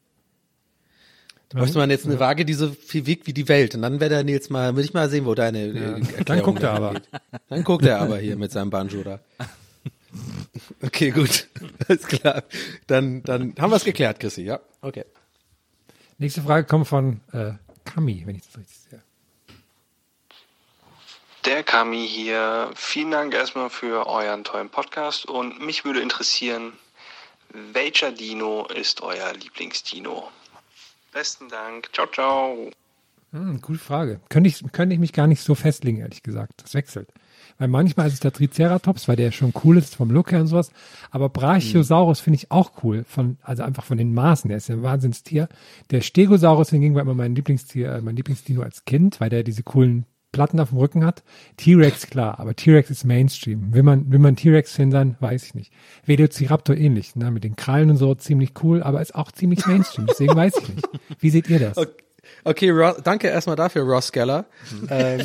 Bräuchte 1.55 1.79
man 1.79 1.91
jetzt 1.91 2.05
eine 2.05 2.19
Waage, 2.19 2.45
die 2.45 2.55
so 2.55 2.71
viel 2.71 3.07
wiegt 3.07 3.27
wie 3.27 3.33
die 3.33 3.49
Welt. 3.49 3.75
Und 3.75 3.83
dann 3.83 4.01
wäre 4.01 4.11
der 4.11 4.25
Nils 4.25 4.51
mal, 4.51 4.75
würde 4.75 4.87
ich 4.87 4.95
mal 4.95 5.09
sehen, 5.09 5.25
wo 5.25 5.35
deine 5.35 5.59
äh, 5.59 5.71
Erklärung 5.73 6.25
Dann 6.25 6.43
guckt 6.43 6.63
er 6.63 6.73
aber. 6.73 6.89
hingeht. 6.89 7.09
Dann 7.49 7.65
guckt 7.65 7.85
er 7.85 8.01
aber 8.01 8.19
hier 8.19 8.37
mit 8.37 8.53
seinem 8.53 8.71
Banjo 8.71 9.03
da. 9.03 9.21
Okay, 10.83 11.11
gut. 11.11 11.49
Alles 11.89 12.07
klar. 12.07 12.43
Dann, 12.87 13.23
dann 13.23 13.55
haben 13.59 13.71
wir 13.71 13.77
es 13.77 13.85
geklärt, 13.85 14.21
Chrissy, 14.21 14.43
ja? 14.43 14.61
Okay. 14.81 15.05
Nächste 16.19 16.43
Frage 16.43 16.67
kommt 16.67 16.87
von 16.87 17.21
äh, 17.33 17.53
Kami, 17.85 18.23
wenn 18.27 18.37
ich 18.37 18.43
das 18.43 18.59
richtig 18.59 18.79
sehe. 18.91 19.03
Der 21.45 21.63
Kami 21.63 22.07
hier. 22.09 22.71
Vielen 22.75 23.11
Dank 23.11 23.35
erstmal 23.35 23.71
für 23.71 24.07
euren 24.07 24.45
tollen 24.45 24.71
Podcast 24.71 25.27
und 25.27 25.61
mich 25.61 25.85
würde 25.85 26.01
interessieren, 26.01 26.73
welcher 27.53 28.13
Dino 28.13 28.67
ist 28.67 29.03
euer 29.03 29.33
Lieblingsdino? 29.33 30.31
Besten 31.15 31.49
Dank. 31.49 31.89
Ciao, 31.93 32.07
ciao. 32.09 32.71
Hm, 33.31 33.61
coole 33.63 33.79
Frage. 33.79 34.21
Könnte 34.29 34.49
ich, 34.49 34.63
könnte 34.73 34.95
ich 34.95 35.01
mich 35.01 35.13
gar 35.13 35.27
nicht 35.27 35.43
so 35.43 35.55
festlegen, 35.55 35.99
ehrlich 35.99 36.23
gesagt. 36.23 36.63
Das 36.63 36.75
wechselt. 36.75 37.09
Weil 37.59 37.69
manchmal 37.69 38.09
ist 38.09 38.15
es 38.15 38.21
der 38.21 38.33
Triceratops, 38.33 39.07
weil 39.07 39.17
der 39.17 39.31
schon 39.31 39.53
cool 39.63 39.79
ist 39.79 39.95
vom 39.95 40.11
Look 40.11 40.33
her 40.33 40.41
und 40.41 40.49
sowas. 40.49 40.73
Aber 41.13 41.29
Brachiosaurus 41.29 42.19
finde 42.19 42.39
ich 42.39 42.51
auch 42.51 42.83
cool. 42.83 43.05
Von, 43.05 43.39
also 43.43 43.63
einfach 43.63 43.85
von 43.85 43.97
den 43.97 44.13
Maßen. 44.13 44.49
Der 44.49 44.59
ist 44.59 44.69
ja 44.69 44.75
ein 44.75 44.83
Wahnsinnstier. 44.83 45.49
Der 45.91 46.01
Stegosaurus 46.01 46.71
hingegen 46.71 46.95
war 46.97 47.03
immer 47.03 47.15
mein 47.15 47.35
Lieblingstier, 47.35 47.93
äh, 47.93 48.01
mein 48.01 48.17
Lieblingsdino 48.17 48.63
als 48.63 48.85
Kind, 48.85 49.21
weil 49.21 49.31
der 49.31 49.45
diese 49.45 49.63
coolen 49.63 50.07
Platten 50.35 50.59
auf 50.59 50.71
dem 50.71 50.79
Rücken 50.79 51.07
hat. 51.07 51.23
T-Rex, 51.57 52.09
klar, 52.09 52.41
aber 52.41 52.57
T-Rex 52.57 52.91
ist 52.91 53.05
Mainstream. 53.05 53.73
Will 53.73 53.85
man, 53.85 54.11
will 54.11 54.19
man 54.19 54.35
T-Rex-Fan 54.35 54.91
sein, 54.91 55.17
weiß 55.21 55.45
ich 55.45 55.55
nicht. 55.55 55.73
Velociraptor 56.05 56.77
ähnlich, 56.77 57.15
ne, 57.15 57.31
mit 57.31 57.45
den 57.45 57.55
Krallen 57.55 57.91
und 57.91 57.97
so, 57.97 58.15
ziemlich 58.17 58.51
cool, 58.63 58.83
aber 58.83 59.01
ist 59.01 59.15
auch 59.15 59.31
ziemlich 59.31 59.65
Mainstream, 59.65 60.07
deswegen 60.07 60.35
weiß 60.35 60.55
ich 60.61 60.75
nicht. 60.75 60.89
Wie 61.21 61.31
seht 61.31 61.49
ihr 61.49 61.61
das? 61.61 61.79
Okay, 61.79 62.03
okay 62.43 62.71
Ro 62.71 62.95
danke 63.03 63.29
erstmal 63.29 63.55
dafür, 63.55 63.85
Ross 63.85 64.11
Geller. 64.11 64.47
ähm, 64.91 65.21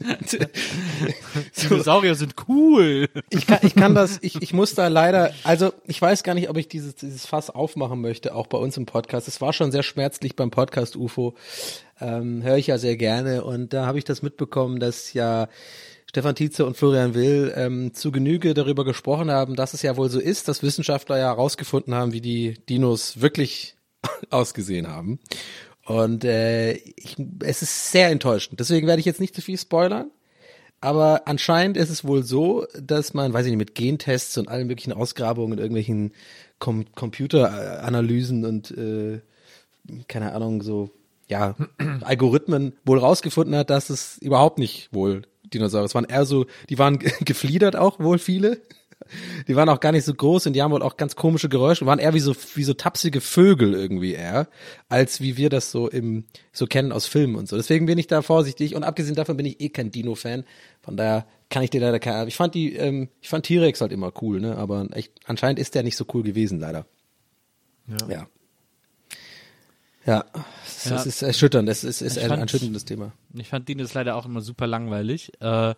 Dinosaurier 1.62 2.14
sind 2.14 2.34
cool. 2.48 3.08
ich, 3.28 3.46
kann, 3.46 3.58
ich 3.62 3.74
kann 3.74 3.94
das, 3.94 4.18
ich, 4.22 4.40
ich 4.42 4.52
muss 4.52 4.74
da 4.74 4.88
leider, 4.88 5.32
also 5.44 5.72
ich 5.86 6.00
weiß 6.00 6.22
gar 6.22 6.34
nicht, 6.34 6.48
ob 6.48 6.56
ich 6.56 6.68
dieses, 6.68 6.94
dieses 6.94 7.26
Fass 7.26 7.50
aufmachen 7.50 8.00
möchte, 8.00 8.34
auch 8.34 8.46
bei 8.46 8.58
uns 8.58 8.76
im 8.76 8.86
Podcast. 8.86 9.28
Es 9.28 9.40
war 9.40 9.52
schon 9.52 9.72
sehr 9.72 9.82
schmerzlich 9.82 10.36
beim 10.36 10.50
Podcast 10.50 10.96
UFO. 10.96 11.34
Ähm, 12.00 12.42
Höre 12.42 12.56
ich 12.56 12.68
ja 12.68 12.78
sehr 12.78 12.96
gerne. 12.96 13.44
Und 13.44 13.72
da 13.72 13.86
habe 13.86 13.98
ich 13.98 14.04
das 14.04 14.22
mitbekommen, 14.22 14.80
dass 14.80 15.12
ja 15.12 15.48
Stefan 16.10 16.34
Tietze 16.34 16.66
und 16.66 16.76
Florian 16.76 17.14
Will 17.14 17.52
ähm, 17.54 17.94
zu 17.94 18.10
Genüge 18.10 18.54
darüber 18.54 18.84
gesprochen 18.84 19.30
haben, 19.30 19.54
dass 19.54 19.74
es 19.74 19.82
ja 19.82 19.96
wohl 19.96 20.08
so 20.08 20.18
ist, 20.18 20.48
dass 20.48 20.62
Wissenschaftler 20.62 21.18
ja 21.18 21.26
herausgefunden 21.26 21.94
haben, 21.94 22.12
wie 22.12 22.20
die 22.20 22.54
Dinos 22.68 23.20
wirklich 23.20 23.76
ausgesehen 24.30 24.88
haben. 24.88 25.20
Und 25.90 26.24
äh, 26.24 26.74
ich, 26.74 27.16
es 27.40 27.62
ist 27.62 27.90
sehr 27.90 28.10
enttäuschend. 28.10 28.60
Deswegen 28.60 28.86
werde 28.86 29.00
ich 29.00 29.06
jetzt 29.06 29.18
nicht 29.18 29.34
zu 29.34 29.42
viel 29.42 29.58
spoilern. 29.58 30.12
Aber 30.80 31.22
anscheinend 31.26 31.76
ist 31.76 31.90
es 31.90 32.04
wohl 32.04 32.22
so, 32.22 32.64
dass 32.80 33.12
man, 33.12 33.32
weiß 33.32 33.44
ich 33.44 33.50
nicht, 33.50 33.58
mit 33.58 33.74
Gentests 33.74 34.38
und 34.38 34.48
allen 34.48 34.68
möglichen 34.68 34.92
Ausgrabungen 34.92 35.54
und 35.54 35.58
irgendwelchen 35.58 36.12
Com 36.60 36.84
Computeranalysen 36.94 38.44
und 38.44 38.70
äh, 38.70 39.18
keine 40.06 40.32
Ahnung, 40.32 40.62
so 40.62 40.90
ja, 41.26 41.56
Algorithmen 42.02 42.74
wohl 42.84 43.00
rausgefunden 43.00 43.56
hat, 43.56 43.70
dass 43.70 43.90
es 43.90 44.16
überhaupt 44.18 44.60
nicht 44.60 44.90
wohl 44.92 45.22
Dinosaurier. 45.52 45.86
Es 45.86 45.96
waren 45.96 46.04
eher 46.04 46.24
so, 46.24 46.46
die 46.68 46.78
waren 46.78 47.00
gefliedert 47.24 47.74
auch 47.74 47.98
wohl 47.98 48.20
viele. 48.20 48.60
Die 49.48 49.56
waren 49.56 49.68
auch 49.68 49.80
gar 49.80 49.92
nicht 49.92 50.04
so 50.04 50.14
groß 50.14 50.46
und 50.46 50.52
die 50.52 50.62
haben 50.62 50.70
wohl 50.72 50.82
auch 50.82 50.96
ganz 50.96 51.16
komische 51.16 51.48
Geräusche, 51.48 51.86
waren 51.86 51.98
eher 51.98 52.14
wie 52.14 52.20
so 52.20 52.34
wie 52.54 52.64
so 52.64 52.74
tapsige 52.74 53.20
Vögel 53.20 53.74
irgendwie 53.74 54.12
eher, 54.14 54.48
als 54.88 55.20
wie 55.20 55.36
wir 55.36 55.50
das 55.50 55.70
so 55.70 55.88
im 55.88 56.24
so 56.52 56.66
kennen 56.66 56.92
aus 56.92 57.06
Filmen 57.06 57.34
und 57.36 57.48
so. 57.48 57.56
Deswegen 57.56 57.86
bin 57.86 57.98
ich 57.98 58.06
da 58.06 58.22
vorsichtig 58.22 58.74
und 58.74 58.84
abgesehen 58.84 59.16
davon 59.16 59.36
bin 59.36 59.46
ich 59.46 59.60
eh 59.60 59.68
kein 59.70 59.90
Dino 59.90 60.14
Fan. 60.14 60.44
Von 60.82 60.96
daher 60.96 61.26
kann 61.48 61.62
ich 61.62 61.70
dir 61.70 61.80
leider 61.80 61.98
keine 61.98 62.28
Ich 62.28 62.36
fand 62.36 62.54
die 62.54 62.74
ähm, 62.76 63.08
ich 63.20 63.28
fand 63.28 63.46
T-Rex 63.46 63.80
halt 63.80 63.92
immer 63.92 64.12
cool, 64.22 64.40
ne, 64.40 64.56
aber 64.56 64.86
echt 64.92 65.12
anscheinend 65.24 65.58
ist 65.58 65.74
der 65.74 65.82
nicht 65.82 65.96
so 65.96 66.04
cool 66.14 66.22
gewesen 66.22 66.60
leider. 66.60 66.86
Ja. 67.88 68.08
Ja. 68.08 68.26
Ja, 70.06 70.24
das 70.64 70.84
Ja. 70.86 71.02
ist 71.02 71.22
erschütternd, 71.22 71.68
das 71.68 71.84
ist, 71.84 72.00
ist 72.00 72.18
ein 72.18 72.28
fand- 72.30 72.40
erschütterndes 72.42 72.86
Thema. 72.86 73.12
Ich 73.34 73.48
fand 73.48 73.68
Dinos 73.68 73.92
leider 73.92 74.16
auch 74.16 74.24
immer 74.24 74.40
super 74.40 74.66
langweilig. 74.66 75.30
Äh, 75.40 75.74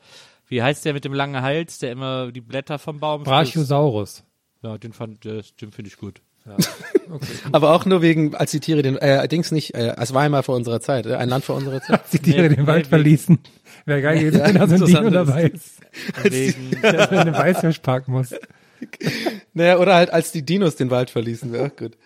wie 0.52 0.62
heißt 0.62 0.84
der 0.84 0.92
mit 0.92 1.06
dem 1.06 1.14
langen 1.14 1.40
Hals, 1.40 1.78
der 1.78 1.92
immer 1.92 2.30
die 2.30 2.42
Blätter 2.42 2.78
vom 2.78 3.00
Baum 3.00 3.24
frisst? 3.24 3.30
Brachiosaurus. 3.30 4.22
Ja, 4.62 4.76
den 4.76 4.92
fand, 4.92 5.24
den 5.24 5.72
finde 5.72 5.86
ich 5.86 5.96
gut. 5.96 6.20
Aber 7.52 7.74
auch 7.74 7.86
nur 7.86 8.02
wegen, 8.02 8.34
als 8.34 8.50
die 8.50 8.60
Tiere 8.60 8.82
den, 8.82 8.98
äh, 8.98 9.26
Dings 9.28 9.50
nicht, 9.50 9.74
äh, 9.74 9.94
es 9.96 10.12
war 10.12 10.20
einmal 10.20 10.42
vor 10.42 10.54
unserer 10.54 10.82
Zeit, 10.82 11.06
äh, 11.06 11.14
ein 11.14 11.30
Land 11.30 11.46
vor 11.46 11.56
unserer 11.56 11.80
Zeit. 11.80 12.02
Die 12.12 12.18
Tiere 12.18 12.50
Nee, 12.50 12.56
den 12.56 12.66
Wald 12.66 12.84
nee, 12.84 12.88
verließen. 12.90 13.38
Wäre 13.86 14.02
geil 14.02 14.18
gewesen, 14.18 14.42
wenn 14.44 14.54
da 14.54 14.68
so 14.68 14.84
ein 14.84 14.84
Dino 14.84 15.08
dabei 15.08 15.44
ist, 15.44 15.80
Wegen, 16.22 16.70
der 16.82 17.08
so 17.08 17.14
in 17.14 17.32
den 17.32 17.74
parken 17.82 18.12
muss. 18.12 18.34
Naja, 19.54 19.78
oder 19.78 19.94
halt 19.94 20.10
als 20.10 20.32
die 20.32 20.44
Dinos 20.44 20.76
den 20.76 20.90
Wald 20.90 21.08
verließen, 21.08 21.54
ja, 21.54 21.68
gut. 21.68 21.96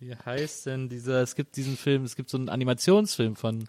wie 0.00 0.14
heißt 0.14 0.66
denn 0.66 0.88
dieser, 0.88 1.22
es 1.22 1.36
gibt 1.36 1.56
diesen 1.56 1.76
Film, 1.76 2.02
es 2.02 2.16
gibt 2.16 2.28
so 2.28 2.36
einen 2.36 2.48
Animationsfilm 2.48 3.36
von, 3.36 3.68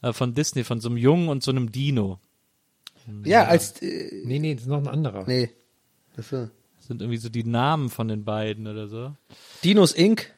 äh, 0.00 0.12
von 0.12 0.34
Disney, 0.34 0.64
von 0.64 0.80
so 0.80 0.88
einem 0.88 0.96
Jungen 0.96 1.28
und 1.28 1.42
so 1.42 1.50
einem 1.50 1.70
Dino. 1.70 2.18
Ja, 3.24 3.44
als, 3.44 3.80
äh, 3.82 4.22
Nee, 4.24 4.38
nee, 4.38 4.54
das 4.54 4.62
ist 4.64 4.68
noch 4.68 4.78
ein 4.78 4.88
anderer. 4.88 5.24
nee. 5.26 5.50
Das 6.16 6.28
sind 6.28 7.00
irgendwie 7.00 7.16
so 7.16 7.28
die 7.28 7.42
Namen 7.44 7.90
von 7.90 8.06
den 8.08 8.24
beiden 8.24 8.66
oder 8.68 8.86
so. 8.88 9.12
Dinos 9.64 9.92
Inc., 9.92 10.30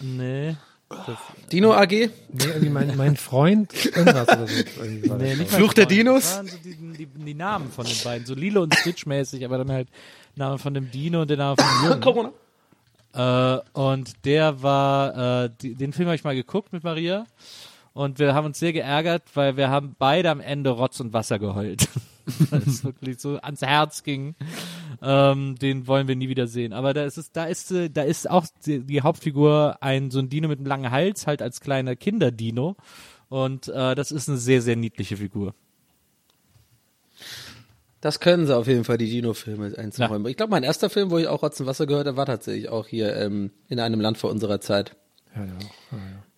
Nee. 0.00 0.56
Das, 0.90 1.18
Dino 1.50 1.72
AG, 1.72 1.90
Nee, 1.90 2.10
irgendwie 2.44 2.68
mein, 2.68 2.96
mein 2.96 3.16
Freund, 3.16 3.72
irgendwas 3.86 4.28
oder 4.28 4.46
so. 4.46 5.14
Nee, 5.16 5.34
nicht 5.34 5.50
Fluch 5.50 5.72
der. 5.72 5.86
Dinos? 5.86 6.22
Das 6.22 6.36
waren 6.36 6.46
so 6.48 6.56
die, 6.62 6.76
die, 6.76 7.06
die 7.06 7.34
Namen 7.34 7.70
von 7.72 7.84
den 7.86 7.96
beiden, 8.04 8.26
so 8.26 8.34
Lilo 8.34 8.62
und 8.62 8.74
Stitch 8.76 9.06
mäßig, 9.06 9.44
aber 9.44 9.58
dann 9.58 9.72
halt 9.72 9.88
Name 10.36 10.58
von 10.58 10.74
dem 10.74 10.90
Dino 10.90 11.22
und 11.22 11.30
der 11.30 11.36
Name 11.38 11.56
von 11.56 11.66
dem 11.66 11.90
Jungen. 11.90 12.00
Corona. 12.00 12.32
Äh, 13.56 13.78
und 13.78 14.24
der 14.24 14.62
war, 14.62 15.44
äh, 15.44 15.50
die, 15.62 15.74
den 15.74 15.92
Film 15.92 16.06
habe 16.08 16.16
ich 16.16 16.24
mal 16.24 16.34
geguckt 16.36 16.72
mit 16.72 16.84
Maria. 16.84 17.26
Und 17.92 18.18
wir 18.18 18.34
haben 18.34 18.44
uns 18.46 18.58
sehr 18.58 18.72
geärgert, 18.72 19.22
weil 19.34 19.56
wir 19.56 19.70
haben 19.70 19.94
beide 19.98 20.30
am 20.30 20.40
Ende 20.40 20.70
Rotz 20.70 21.00
und 21.00 21.12
Wasser 21.12 21.38
geheult. 21.38 21.88
weil 22.50 22.62
es 22.62 22.84
wirklich 22.84 23.20
so 23.20 23.36
ans 23.38 23.62
Herz 23.62 24.02
ging. 24.02 24.34
Ähm, 25.02 25.56
den 25.56 25.86
wollen 25.86 26.08
wir 26.08 26.16
nie 26.16 26.28
wieder 26.28 26.46
sehen. 26.46 26.72
Aber 26.72 26.94
da 26.94 27.04
ist 27.04 27.18
es, 27.18 27.32
da 27.32 27.44
ist, 27.44 27.70
äh, 27.70 27.90
da 27.90 28.02
ist 28.02 28.30
auch 28.30 28.46
die, 28.66 28.80
die 28.80 29.02
Hauptfigur 29.02 29.78
ein 29.80 30.10
so 30.10 30.18
ein 30.18 30.28
Dino 30.28 30.48
mit 30.48 30.58
einem 30.58 30.66
langen 30.66 30.90
Hals, 30.90 31.26
halt 31.26 31.42
als 31.42 31.60
kleiner 31.60 31.96
Kinderdino. 31.96 32.76
Und 33.28 33.68
äh, 33.68 33.94
das 33.94 34.12
ist 34.12 34.28
eine 34.28 34.38
sehr, 34.38 34.62
sehr 34.62 34.76
niedliche 34.76 35.16
Figur. 35.16 35.54
Das 38.00 38.20
können 38.20 38.46
sie 38.46 38.54
auf 38.54 38.66
jeden 38.66 38.84
Fall, 38.84 38.98
die 38.98 39.08
Dino-Filme 39.08 39.78
einzuräumen. 39.78 40.26
Ich 40.26 40.36
glaube, 40.36 40.50
mein 40.50 40.62
erster 40.62 40.90
Film, 40.90 41.10
wo 41.10 41.16
ich 41.16 41.26
auch 41.26 41.42
Rotz 41.42 41.58
und 41.60 41.66
Wasser 41.66 41.86
gehört 41.86 42.06
habe, 42.06 42.18
war 42.18 42.26
tatsächlich 42.26 42.68
auch 42.68 42.86
hier 42.86 43.16
ähm, 43.16 43.50
in 43.68 43.80
einem 43.80 43.98
Land 43.98 44.18
vor 44.18 44.30
unserer 44.30 44.60
Zeit. 44.60 44.94
Ja, 45.34 45.44
ja. 45.46 45.52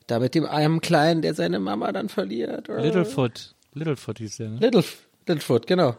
Da 0.07 0.21
mit 0.21 0.37
dem 0.37 0.47
einem 0.47 0.81
Kleinen, 0.81 1.23
der 1.23 1.35
seine 1.35 1.59
Mama 1.59 1.91
dann 1.91 2.09
verliert. 2.09 2.69
Oder? 2.69 2.83
Littlefoot. 2.83 3.57
Littlefoot 3.75 4.19
hieß 4.19 4.37
der, 4.37 4.51
ne? 4.51 4.59
Little, 4.61 4.85
Littlefoot, 5.27 5.67
genau. 5.67 5.97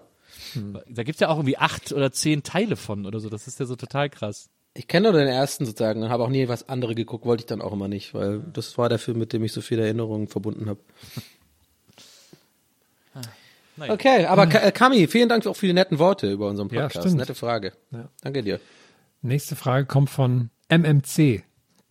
Da 0.88 1.04
gibt's 1.04 1.20
ja 1.20 1.30
auch 1.30 1.38
irgendwie 1.38 1.58
acht 1.58 1.92
oder 1.92 2.12
zehn 2.12 2.44
Teile 2.44 2.76
von 2.76 3.06
oder 3.06 3.20
so. 3.20 3.30
Das 3.30 3.48
ist 3.48 3.60
ja 3.60 3.66
so 3.66 3.76
total 3.76 4.10
krass. 4.10 4.50
Ich 4.74 4.88
kenne 4.88 5.12
nur 5.12 5.20
den 5.20 5.28
ersten 5.28 5.66
sozusagen 5.66 6.04
und 6.04 6.10
habe 6.10 6.24
auch 6.24 6.30
nie 6.30 6.48
was 6.48 6.70
andere 6.70 6.94
geguckt, 6.96 7.26
wollte 7.26 7.42
ich 7.42 7.48
dann 7.48 7.62
auch 7.62 7.74
immer 7.74 7.88
nicht, 7.88 8.14
weil 8.14 8.40
das 8.54 8.78
war 8.78 8.90
der 8.90 9.00
Film, 9.00 9.18
mit 9.18 9.34
dem 9.34 9.44
ich 9.44 9.52
so 9.52 9.62
viele 9.62 9.84
Erinnerungen 9.84 10.28
verbunden 10.28 10.70
habe. 10.70 10.80
Naja. 13.80 13.94
Okay, 13.94 14.26
aber 14.26 14.44
äh, 14.56 14.72
Kami, 14.72 15.06
vielen 15.08 15.30
Dank 15.30 15.46
auch 15.46 15.56
für 15.56 15.68
die 15.68 15.74
netten 15.74 16.00
Worte 16.00 16.32
über 16.32 16.48
unseren 16.50 16.68
Ja, 16.70 16.84
Podcast. 16.84 17.06
stimmt. 17.06 17.20
Nette 17.20 17.36
Frage. 17.36 17.74
Ja. 17.92 18.10
Danke 18.22 18.42
dir. 18.42 18.60
Nächste 19.22 19.56
Frage 19.56 19.86
kommt 19.86 20.10
von 20.10 20.50
MMC. 20.70 21.44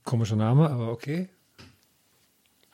Komischer 0.05 0.35
Name, 0.35 0.69
aber 0.69 0.91
okay. 0.91 1.29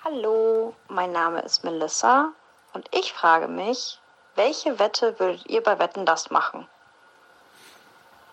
Hallo, 0.02 0.74
mein 0.88 1.12
Name 1.12 1.40
ist 1.42 1.62
Melissa 1.62 2.32
und 2.72 2.86
ich 2.98 3.12
frage 3.12 3.48
mich, 3.48 3.98
welche 4.34 4.78
Wette 4.78 5.18
würdet 5.18 5.48
ihr 5.48 5.62
bei 5.62 5.78
Wetten 5.78 6.06
das 6.06 6.30
machen? 6.30 6.66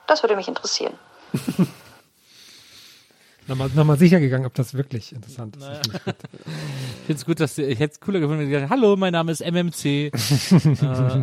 Das 0.07 0.23
würde 0.23 0.35
mich 0.35 0.47
interessieren. 0.47 0.93
Nochmal, 3.49 3.71
nochmal 3.73 3.97
sicher 3.97 4.19
gegangen, 4.19 4.45
ob 4.45 4.53
das 4.53 4.75
wirklich 4.75 5.11
interessant 5.11 5.57
ist. 5.57 5.65
Gut. 6.05 6.15
Ich 6.99 7.05
finde 7.07 7.19
es 7.19 7.25
gut, 7.25 7.39
dass 7.39 7.57
ich 7.57 7.79
hätte 7.79 7.93
es 7.93 7.99
cooler 7.99 8.19
gefunden, 8.19 8.41
wenn 8.41 8.47
die 8.47 8.53
gesagt, 8.53 8.69
hallo, 8.69 8.95
mein 8.95 9.11
Name 9.11 9.31
ist 9.31 9.41
MMC. 9.41 9.85
äh, 10.11 10.11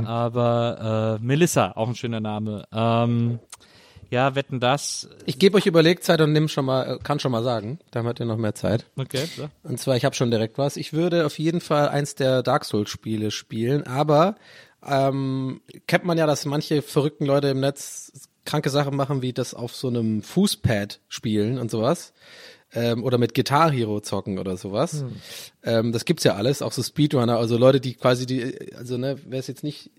aber 0.06 1.18
äh, 1.20 1.24
Melissa, 1.24 1.70
auch 1.76 1.86
ein 1.86 1.94
schöner 1.94 2.18
Name. 2.18 2.64
Ähm, 2.72 3.38
ja, 4.10 4.34
wetten 4.34 4.58
das. 4.58 5.08
Ich 5.24 5.38
gebe 5.38 5.56
euch 5.56 5.66
Überlegzeit 5.66 6.20
und 6.20 6.32
nimm 6.32 6.48
schon 6.48 6.64
mal, 6.64 6.96
äh, 6.96 6.98
kann 6.98 7.20
schon 7.20 7.30
mal 7.30 7.44
sagen, 7.44 7.78
dann 7.92 8.06
habt 8.06 8.18
ihr 8.18 8.26
noch 8.26 8.38
mehr 8.38 8.56
Zeit. 8.56 8.86
Okay, 8.96 9.24
so. 9.36 9.48
Und 9.62 9.78
zwar, 9.78 9.96
ich 9.96 10.04
habe 10.04 10.16
schon 10.16 10.32
direkt 10.32 10.58
was. 10.58 10.76
Ich 10.76 10.92
würde 10.92 11.26
auf 11.26 11.38
jeden 11.38 11.60
Fall 11.60 11.88
eins 11.88 12.16
der 12.16 12.42
Dark 12.42 12.64
Souls 12.64 12.90
Spiele 12.90 13.30
spielen, 13.30 13.86
aber 13.86 14.34
ähm, 14.86 15.60
kennt 15.86 16.04
man 16.04 16.18
ja, 16.18 16.26
dass 16.26 16.44
manche 16.44 16.82
verrückten 16.82 17.26
Leute 17.26 17.48
im 17.48 17.60
Netz 17.60 18.12
kranke 18.44 18.70
Sachen 18.70 18.96
machen, 18.96 19.22
wie 19.22 19.32
das 19.32 19.54
auf 19.54 19.74
so 19.74 19.88
einem 19.88 20.22
Fußpad 20.22 21.00
spielen 21.08 21.58
und 21.58 21.70
sowas. 21.70 22.12
Ähm, 22.72 23.04
oder 23.04 23.18
mit 23.18 23.34
Guitar 23.34 23.70
Hero 23.70 24.00
zocken 24.00 24.38
oder 24.38 24.56
sowas. 24.56 25.04
Ähm, 25.62 25.92
das 25.92 26.04
gibt's 26.04 26.24
ja 26.24 26.34
alles, 26.34 26.62
auch 26.62 26.72
so 26.72 26.82
Speedrunner, 26.82 27.38
also 27.38 27.56
Leute, 27.56 27.80
die 27.80 27.94
quasi 27.94 28.26
die, 28.26 28.72
also 28.74 28.98
ne, 28.98 29.18
wer 29.24 29.38
es 29.38 29.46
jetzt 29.46 29.62
nicht 29.62 29.90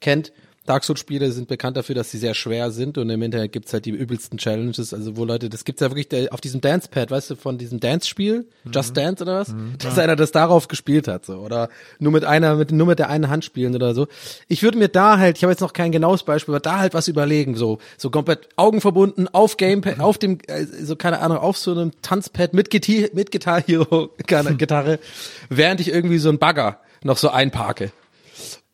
kennt, 0.00 0.32
Dark 0.66 0.84
Souls 0.84 1.00
Spiele 1.00 1.32
sind 1.32 1.48
bekannt 1.48 1.76
dafür, 1.76 1.96
dass 1.96 2.10
sie 2.12 2.18
sehr 2.18 2.34
schwer 2.34 2.70
sind 2.70 2.96
und 2.96 3.10
im 3.10 3.20
Internet 3.22 3.50
gibt's 3.50 3.72
halt 3.72 3.84
die 3.84 3.90
übelsten 3.90 4.38
Challenges, 4.38 4.94
also 4.94 5.16
wo 5.16 5.24
Leute, 5.24 5.48
das 5.48 5.64
gibt's 5.64 5.80
ja 5.80 5.90
wirklich 5.90 6.30
auf 6.30 6.40
diesem 6.40 6.60
Dance-Pad, 6.60 7.10
weißt 7.10 7.30
du, 7.30 7.36
von 7.36 7.58
diesem 7.58 7.80
Dance-Spiel, 7.80 8.46
Just 8.72 8.96
Dance 8.96 9.24
oder 9.24 9.40
was, 9.40 9.54
dass 9.78 9.98
einer 9.98 10.14
das 10.14 10.30
darauf 10.30 10.68
gespielt 10.68 11.08
hat, 11.08 11.26
so, 11.26 11.38
oder 11.38 11.68
nur 11.98 12.12
mit 12.12 12.24
einer, 12.24 12.54
mit, 12.54 12.70
nur 12.70 12.86
mit 12.86 13.00
der 13.00 13.10
einen 13.10 13.28
Hand 13.28 13.44
spielen 13.44 13.74
oder 13.74 13.92
so. 13.94 14.06
Ich 14.46 14.62
würde 14.62 14.78
mir 14.78 14.88
da 14.88 15.18
halt, 15.18 15.36
ich 15.36 15.42
habe 15.42 15.52
jetzt 15.52 15.60
noch 15.60 15.72
kein 15.72 15.90
genaues 15.90 16.22
Beispiel, 16.22 16.54
aber 16.54 16.60
da 16.60 16.78
halt 16.78 16.94
was 16.94 17.08
überlegen, 17.08 17.56
so, 17.56 17.78
so 17.98 18.10
komplett 18.10 18.48
Augen 18.56 18.80
verbunden, 18.80 19.26
auf 19.28 19.56
Gamepad, 19.56 19.98
auf 19.98 20.18
dem, 20.18 20.38
äh, 20.46 20.64
so 20.64 20.94
keine 20.94 21.20
Ahnung, 21.20 21.38
auf 21.38 21.58
so 21.58 21.72
einem 21.72 21.90
Tanzpad 22.02 22.54
mit, 22.54 22.70
Giti 22.70 23.10
mit 23.12 23.32
Guitar 23.32 23.60
Hero, 23.60 24.10
keine 24.28 24.54
Gitarre, 24.54 25.00
während 25.48 25.80
ich 25.80 25.88
irgendwie 25.88 26.18
so 26.18 26.28
ein 26.28 26.38
Bagger 26.38 26.78
noch 27.02 27.16
so 27.16 27.30
einparke 27.30 27.90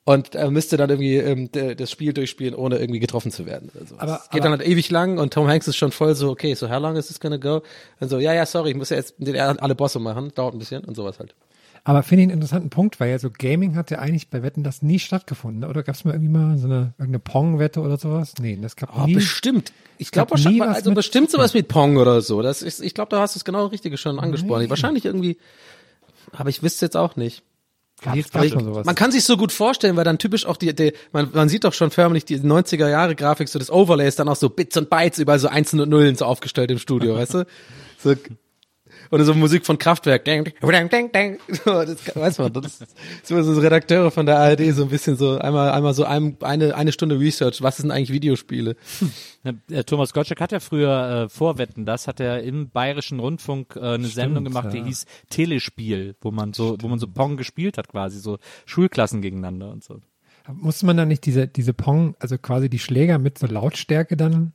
und 0.08 0.34
äh, 0.34 0.50
müsste 0.50 0.76
dann 0.78 0.88
irgendwie 0.88 1.16
ähm, 1.16 1.50
das 1.52 1.90
Spiel 1.90 2.12
durchspielen, 2.14 2.54
ohne 2.54 2.78
irgendwie 2.78 2.98
getroffen 3.00 3.30
zu 3.30 3.44
werden. 3.44 3.70
Also, 3.78 3.94
Aber- 3.98 4.20
es 4.24 4.30
geht 4.30 4.40
aber- 4.40 4.50
dann 4.50 4.58
halt 4.60 4.68
ewig 4.68 4.90
lang 4.90 5.18
und 5.18 5.34
Tom 5.34 5.46
Hanks 5.48 5.68
ist 5.68 5.76
schon 5.76 5.92
voll 5.92 6.14
so, 6.14 6.30
okay, 6.30 6.54
so 6.54 6.70
how 6.70 6.80
long 6.80 6.96
is 6.96 7.08
this 7.08 7.20
gonna 7.20 7.36
go? 7.36 7.62
Und 8.00 8.08
so, 8.08 8.18
ja, 8.18 8.32
ja, 8.32 8.46
sorry, 8.46 8.70
ich 8.70 8.76
muss 8.76 8.88
ja 8.90 8.96
jetzt 8.96 9.14
alle 9.22 9.74
Bosse 9.74 9.98
machen, 9.98 10.32
dauert 10.34 10.54
ein 10.54 10.58
bisschen 10.58 10.82
und 10.84 10.94
sowas 10.96 11.18
halt. 11.18 11.34
Aber 11.84 12.02
finde 12.02 12.22
ich 12.22 12.24
einen 12.26 12.32
interessanten 12.34 12.70
Punkt, 12.70 13.00
weil 13.00 13.10
ja 13.10 13.18
so 13.18 13.28
Gaming 13.30 13.76
hat 13.76 13.90
ja 13.90 13.98
eigentlich 13.98 14.28
bei 14.28 14.42
Wetten 14.42 14.62
das 14.62 14.82
nie 14.82 14.98
stattgefunden. 14.98 15.64
Oder 15.68 15.82
gab 15.82 15.94
es 15.94 16.04
mal 16.04 16.12
irgendwie 16.12 16.30
mal 16.32 16.58
so 16.58 16.66
eine 16.66 16.92
irgendeine 16.98 17.18
Pong-Wette 17.20 17.80
oder 17.80 17.96
sowas? 17.96 18.34
Nee, 18.40 18.58
das 18.60 18.76
gab 18.76 18.94
Oh, 18.98 19.06
nie. 19.06 19.14
bestimmt. 19.14 19.72
Ich 19.96 20.10
glaube 20.10 20.32
wahrscheinlich, 20.32 20.62
also 20.62 20.92
bestimmt 20.92 21.30
sowas 21.30 21.54
mit 21.54 21.68
Pong 21.68 21.96
oder 21.96 22.20
so. 22.20 22.42
Das 22.42 22.62
ist, 22.62 22.80
ich 22.82 22.94
glaube, 22.94 23.10
da 23.10 23.20
hast 23.20 23.36
du 23.36 23.38
es 23.38 23.44
genau 23.44 23.66
Richtige 23.66 23.96
schon 23.96 24.18
angesprochen. 24.18 24.68
Wahrscheinlich 24.68 25.04
irgendwie, 25.06 25.38
aber 26.32 26.50
ich 26.50 26.62
wüsste 26.62 26.84
jetzt 26.86 26.96
auch 26.96 27.16
nicht. 27.16 27.42
Gab's 28.00 28.18
ich, 28.18 28.54
mal 28.54 28.64
sowas. 28.64 28.86
man 28.86 28.94
kann 28.94 29.10
sich 29.10 29.24
so 29.24 29.36
gut 29.36 29.50
vorstellen, 29.50 29.96
weil 29.96 30.04
dann 30.04 30.18
typisch 30.18 30.46
auch 30.46 30.56
die, 30.56 30.74
die 30.74 30.92
man, 31.12 31.30
man 31.32 31.48
sieht 31.48 31.64
doch 31.64 31.72
schon 31.72 31.90
förmlich 31.90 32.24
die 32.24 32.38
90er 32.38 32.88
Jahre 32.88 33.16
Grafik, 33.16 33.48
so 33.48 33.58
das 33.58 33.70
Overlay 33.70 34.06
ist 34.06 34.18
dann 34.18 34.28
auch 34.28 34.36
so 34.36 34.48
Bits 34.50 34.76
und 34.76 34.88
Bytes, 34.88 35.18
überall 35.18 35.38
so 35.38 35.48
Einsen 35.48 35.80
und 35.80 35.88
Nullen 35.88 36.14
so 36.14 36.24
aufgestellt 36.24 36.70
im 36.70 36.78
Studio, 36.78 37.16
weißt 37.16 37.34
du? 37.34 37.46
So, 37.98 38.14
oder 39.10 39.24
so 39.24 39.34
Musik 39.34 39.66
von 39.66 39.78
Kraftwerk. 39.78 40.24
So, 41.48 41.84
das 41.84 42.14
weiß 42.14 42.38
man, 42.38 42.52
das 42.52 42.80
ist 42.80 42.96
so, 43.22 43.42
so 43.42 43.60
Redakteure 43.60 44.10
von 44.10 44.26
der 44.26 44.38
ARD 44.38 44.72
so 44.74 44.82
ein 44.84 44.88
bisschen 44.88 45.16
so 45.16 45.38
einmal, 45.38 45.70
einmal 45.70 45.94
so 45.94 46.04
ein, 46.04 46.36
eine, 46.40 46.74
eine 46.74 46.92
Stunde 46.92 47.18
Research. 47.18 47.62
Was 47.62 47.78
sind 47.78 47.90
eigentlich 47.90 48.12
Videospiele? 48.12 48.76
Äh, 49.70 49.84
Thomas 49.84 50.12
Gottschalk 50.12 50.40
hat 50.40 50.52
ja 50.52 50.60
früher 50.60 51.24
äh, 51.24 51.28
vorwetten, 51.28 51.86
das 51.86 52.08
hat 52.08 52.20
er 52.20 52.42
im 52.42 52.70
Bayerischen 52.70 53.20
Rundfunk 53.20 53.76
äh, 53.76 53.94
eine 53.94 54.08
Sendung 54.08 54.44
gemacht, 54.44 54.72
die 54.72 54.78
ja. 54.78 54.84
hieß 54.84 55.06
Telespiel, 55.30 56.16
wo 56.20 56.30
man 56.30 56.52
so, 56.52 56.76
wo 56.80 56.88
man 56.88 56.98
so 56.98 57.06
Pong 57.06 57.36
gespielt 57.36 57.78
hat, 57.78 57.88
quasi 57.88 58.18
so 58.18 58.38
Schulklassen 58.66 59.22
gegeneinander 59.22 59.70
und 59.70 59.84
so. 59.84 60.00
Muss 60.52 60.82
man 60.82 60.96
dann 60.96 61.08
nicht 61.08 61.26
diese, 61.26 61.46
diese 61.46 61.74
Pong, 61.74 62.16
also 62.18 62.38
quasi 62.38 62.68
die 62.68 62.78
Schläger 62.78 63.18
mit 63.18 63.38
so 63.38 63.46
Lautstärke 63.46 64.16
dann? 64.16 64.52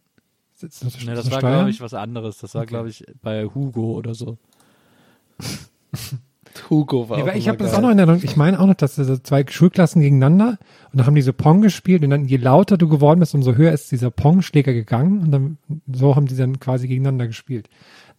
So- 0.70 0.90
so- 0.90 1.00
so 1.00 1.06
Ne, 1.06 1.16
das 1.16 1.30
war 1.32 1.40
glaube 1.40 1.70
ich 1.70 1.82
was 1.82 1.94
anderes. 1.94 2.38
Das 2.40 2.56
war 2.56 2.66
glaube 2.66 2.90
ich 2.90 3.06
bei 3.22 3.46
Hugo 3.46 3.94
oder 3.94 4.14
so. 4.14 4.38
Hugo 6.70 7.10
war 7.10 7.18
Nee, 7.18 7.32
auch 7.32 7.36
ich 7.36 7.48
habe 7.48 7.58
das 7.58 7.74
auch 7.74 7.82
noch 7.82 7.90
in 7.90 7.98
Erinnerung. 7.98 8.22
Ich 8.24 8.36
meine 8.36 8.60
auch 8.60 8.68
noch, 8.68 8.76
dass 8.76 8.96
so 8.96 9.18
zwei 9.18 9.44
Schulklassen 9.48 10.02
gegeneinander 10.04 10.60
und 10.92 11.00
dann 11.00 11.08
haben 11.08 11.16
die 11.16 11.24
so 11.24 11.34
Pong 11.34 11.62
gespielt 11.62 12.04
und 12.04 12.12
dann 12.12 12.26
je 12.26 12.38
lauter 12.38 12.78
du 12.78 12.88
geworden 12.88 13.20
bist, 13.20 13.34
umso 13.34 13.56
höher 13.56 13.72
ist 13.72 13.92
dieser 13.92 14.12
Pong-Schläger 14.12 14.72
gegangen 14.74 15.22
und 15.22 15.32
dann 15.32 15.58
so 15.92 16.16
haben 16.16 16.28
die 16.28 16.36
dann 16.36 16.60
quasi 16.60 16.88
gegeneinander 16.88 17.26
gespielt. 17.26 17.70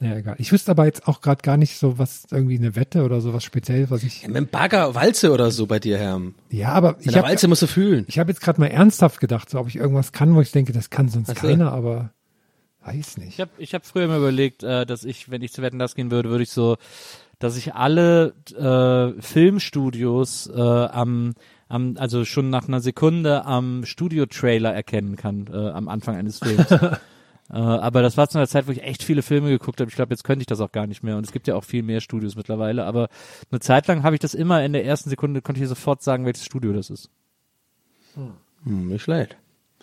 Naja, 0.00 0.16
egal. 0.16 0.34
Ich 0.38 0.50
wüsste 0.50 0.72
aber 0.72 0.84
jetzt 0.86 1.06
auch 1.06 1.20
gerade 1.20 1.42
gar 1.42 1.56
nicht 1.56 1.78
so 1.78 1.96
was, 1.98 2.26
irgendwie 2.32 2.58
eine 2.58 2.74
Wette 2.74 3.04
oder 3.04 3.20
sowas 3.20 3.44
Spezielles, 3.44 3.92
was 3.92 4.02
ich. 4.02 4.26
Mit 4.26 4.34
dem 4.36 4.48
Bagger, 4.48 4.96
Walze 4.96 5.30
oder 5.30 5.52
so 5.52 5.66
bei 5.66 5.78
dir, 5.78 5.96
Herm. 5.98 6.34
Ja, 6.50 6.70
aber 6.70 6.94
Mit 6.96 7.06
ich 7.06 7.16
habe 7.16 7.28
Walze 7.28 7.46
musst 7.46 7.62
du 7.62 7.68
fühlen. 7.68 8.04
ich 8.08 8.18
hab 8.18 8.26
jetzt 8.26 8.40
gerade 8.40 8.60
mal 8.60 8.66
ernsthaft 8.66 9.20
gedacht, 9.20 9.48
so 9.48 9.60
ob 9.60 9.68
ich 9.68 9.76
irgendwas 9.76 10.10
kann, 10.10 10.34
wo 10.34 10.40
ich 10.40 10.50
denke, 10.50 10.72
das 10.72 10.90
kann 10.90 11.08
sonst 11.08 11.30
Ach 11.30 11.40
so. 11.40 11.46
keiner, 11.46 11.70
aber 11.72 12.10
weiß 12.84 13.18
nicht. 13.18 13.34
Ich 13.34 13.40
habe 13.40 13.50
ich 13.58 13.74
hab 13.74 13.86
früher 13.86 14.04
immer 14.04 14.18
überlegt, 14.18 14.62
äh, 14.62 14.86
dass 14.86 15.04
ich, 15.04 15.30
wenn 15.30 15.42
ich 15.42 15.52
zu 15.52 15.62
Wetten 15.62 15.78
das 15.78 15.94
gehen 15.94 16.10
würde, 16.10 16.30
würde 16.30 16.44
ich 16.44 16.50
so, 16.50 16.76
dass 17.38 17.56
ich 17.56 17.74
alle 17.74 18.34
äh, 18.56 19.20
Filmstudios 19.20 20.46
äh, 20.46 20.60
am, 20.60 21.34
am, 21.68 21.96
also 21.98 22.24
schon 22.24 22.50
nach 22.50 22.68
einer 22.68 22.80
Sekunde 22.80 23.44
am 23.44 23.84
Studio-Trailer 23.84 24.72
erkennen 24.72 25.16
kann, 25.16 25.48
äh, 25.52 25.70
am 25.70 25.88
Anfang 25.88 26.16
eines 26.16 26.38
Films. 26.38 26.70
äh, 26.70 26.98
aber 27.50 28.02
das 28.02 28.16
war 28.16 28.28
zu 28.28 28.38
einer 28.38 28.48
Zeit, 28.48 28.66
wo 28.66 28.72
ich 28.72 28.82
echt 28.82 29.02
viele 29.02 29.22
Filme 29.22 29.50
geguckt 29.50 29.80
habe. 29.80 29.90
Ich 29.90 29.96
glaube, 29.96 30.12
jetzt 30.12 30.24
könnte 30.24 30.42
ich 30.42 30.46
das 30.46 30.60
auch 30.60 30.72
gar 30.72 30.86
nicht 30.86 31.02
mehr. 31.02 31.16
Und 31.16 31.26
es 31.26 31.32
gibt 31.32 31.46
ja 31.46 31.54
auch 31.54 31.64
viel 31.64 31.82
mehr 31.82 32.00
Studios 32.00 32.36
mittlerweile. 32.36 32.84
Aber 32.84 33.08
eine 33.50 33.60
Zeit 33.60 33.86
lang 33.86 34.02
habe 34.02 34.16
ich 34.16 34.20
das 34.20 34.34
immer 34.34 34.64
in 34.64 34.72
der 34.72 34.84
ersten 34.84 35.10
Sekunde, 35.10 35.42
konnte 35.42 35.60
ich 35.60 35.68
sofort 35.68 36.02
sagen, 36.02 36.24
welches 36.24 36.44
Studio 36.44 36.72
das 36.72 36.90
ist. 36.90 37.10
Hm, 38.64 38.88
nicht 38.88 39.02
schlecht. 39.02 39.36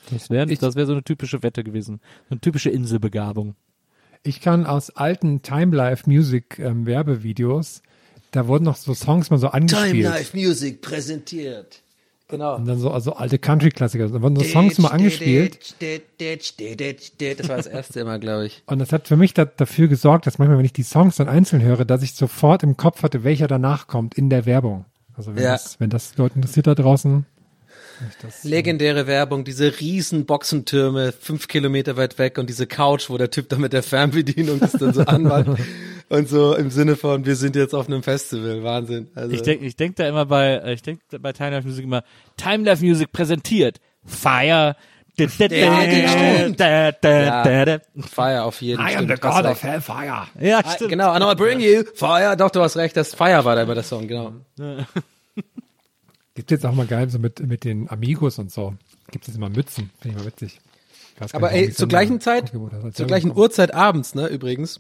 Das 0.10 0.30
wäre 0.30 0.48
das 0.48 0.76
wär 0.76 0.86
so 0.86 0.94
eine 0.94 1.04
typische 1.04 1.44
Wette 1.44 1.64
gewesen. 1.64 2.00
So 2.30 2.34
eine 2.34 2.42
typische 2.42 2.70
Inselbegabung. 2.70 3.56
Ich 4.24 4.42
kann 4.42 4.66
aus 4.66 4.90
alten 4.92 5.42
Time 5.42 5.76
Life 5.76 6.10
Music 6.10 6.60
ähm, 6.60 6.86
Werbevideos, 6.86 7.82
da 8.32 8.48
wurden 8.48 8.64
noch 8.64 8.78
so 8.78 8.94
Songs 8.94 9.30
mal 9.30 9.38
so 9.38 9.48
angespielt. 9.48 10.34
Music 10.34 10.82
präsentiert. 10.82 11.82
Genau. 12.30 12.56
Und 12.56 12.66
dann 12.66 12.80
so 12.80 12.92
also 12.92 13.14
alte 13.14 13.38
Country-Klassiker. 13.38 14.08
Da 14.08 14.22
wurden 14.22 14.38
so 14.38 14.44
Songs 14.44 14.78
mal 14.78 14.88
angespielt. 14.88 15.76
Das 15.80 17.50
war 17.50 17.58
das 17.58 17.68
erste 17.68 18.00
immer, 18.00 18.20
glaube 18.20 18.46
ich. 18.46 18.64
Und 18.68 18.80
das 18.80 18.94
hat 18.94 19.10
für 19.10 19.18
mich 19.18 19.34
da, 19.34 19.44
dafür 19.44 19.90
gesorgt, 19.90 20.28
dass 20.28 20.40
manchmal, 20.40 20.58
wenn 20.58 20.66
ich 20.66 20.72
die 20.72 20.84
Songs 20.84 21.18
dann 21.18 21.28
einzeln 21.28 21.62
höre, 21.62 21.84
dass 21.84 22.04
ich 22.04 22.14
sofort 22.14 22.64
im 22.64 22.78
Kopf 22.78 23.04
hatte, 23.04 23.26
welcher 23.26 23.48
danach 23.48 23.88
kommt 23.88 24.18
in 24.18 24.30
der 24.30 24.46
Werbung. 24.46 24.86
Also 25.14 25.36
wenn, 25.36 25.44
Ja. 25.44 25.52
das, 25.52 25.82
wenn 25.82 25.90
das 25.90 26.16
Leute 26.16 26.36
interessiert 26.36 26.68
da 26.68 26.76
draußen. 26.76 27.26
Legendäre 28.44 29.08
Werbung, 29.08 29.44
diese 29.44 29.80
riesen 29.80 30.26
Boxentürme, 30.26 31.12
fünf 31.12 31.48
Kilometer 31.48 31.98
weit 31.98 32.18
weg 32.20 32.38
und 32.38 32.50
diese 32.50 32.68
Couch, 32.68 33.10
wo 33.10 33.18
der 33.18 33.30
Typ 33.32 33.50
dann 33.50 33.62
mit 33.62 33.74
der 33.74 33.84
Fernbedienung 33.84 34.60
das 34.60 34.74
dann 34.74 34.94
so 34.94 35.02
anmacht. 35.02 35.48
und 36.10 36.30
so 36.30 36.56
im 36.56 36.70
Sinne 36.72 36.96
von, 36.96 37.26
wir 37.26 37.36
sind 37.36 37.56
jetzt 37.56 37.74
auf 37.74 37.88
einem 37.88 38.04
Festival. 38.04 38.64
Wahnsinn. 38.64 39.10
Also, 39.16 39.34
Ich 39.36 39.42
denke 39.42 39.66
ich 39.66 39.76
denk 39.76 39.96
da 39.96 40.08
immer 40.08 40.26
bei, 40.26 40.54
äh, 40.56 40.74
ich 40.74 40.82
denke 40.82 41.20
bei 41.20 41.34
Time 41.34 41.52
Life 41.52 41.68
Music 41.68 41.84
immer, 41.84 42.04
Time 42.38 42.64
Life 42.66 42.84
Music 42.86 43.12
präsentiert 43.12 43.80
Fire. 44.06 44.76
Da, 45.18 45.26
da, 45.38 45.48
da, 45.50 45.56
Ja, 45.56 46.50
da, 46.50 46.92
da, 46.94 47.44
da, 47.44 47.66
da. 47.66 47.80
Fire 48.02 48.44
auf 48.44 48.62
jeden 48.62 48.82
I 48.82 48.96
am 48.96 49.08
the 49.10 49.16
God 49.16 49.44
Das 49.44 49.52
of 49.52 49.62
Hellfire. 49.64 50.28
Ja, 50.40 50.64
war- 50.64 50.72
stimmt. 50.74 50.90
Genau, 50.92 51.12
and 51.12 51.24
I'll 51.24 51.36
bring 51.36 51.60
you 51.60 51.84
Fire. 51.96 52.36
Doch, 52.38 52.50
du 52.50 52.62
hast 52.62 52.78
recht, 52.78 52.96
das 52.96 53.14
Fire 53.14 53.44
war 53.44 53.56
da 53.58 53.64
immer 53.64 53.76
der 53.76 53.84
Song, 53.84 54.08
genau. 54.08 54.34
Gibt 56.42 56.50
jetzt 56.50 56.66
auch 56.66 56.74
mal 56.74 56.88
geil, 56.88 57.08
so 57.08 57.20
mit, 57.20 57.40
mit 57.48 57.66
den 57.66 57.88
Amigos 57.88 58.40
und 58.40 58.52
so. 58.52 58.74
Gibt 59.12 59.28
es 59.28 59.36
immer 59.36 59.48
Mützen. 59.48 59.92
Finde 60.02 60.18
ich 60.18 60.24
mal 60.24 60.28
witzig. 60.28 60.60
Aber 61.34 61.52
ey, 61.52 61.72
zur 61.72 61.88
gleichen 61.88 62.20
Zeit, 62.20 62.52
das 62.52 62.96
zur 62.96 63.06
gleichen. 63.06 63.38
Uhrzeit 63.38 63.76
abends, 63.76 64.16
ne, 64.16 64.26
übrigens, 64.26 64.80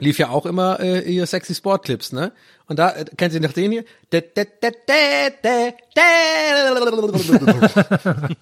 lief 0.00 0.18
ja 0.18 0.28
auch 0.28 0.44
immer 0.44 0.80
äh, 0.80 1.00
ihr 1.10 1.24
sexy 1.24 1.54
Sportclips, 1.54 2.12
ne? 2.12 2.32
Und 2.66 2.78
da 2.78 2.90
äh, 2.90 3.06
kennt 3.16 3.32
ihr 3.32 3.40
noch 3.40 3.54
den 3.54 3.72
hier? 3.72 3.86
Da, 4.10 4.20
da, 4.20 4.44
da, 4.44 4.68
da, 4.86 5.30
da, 5.40 5.70
da. 5.94 6.02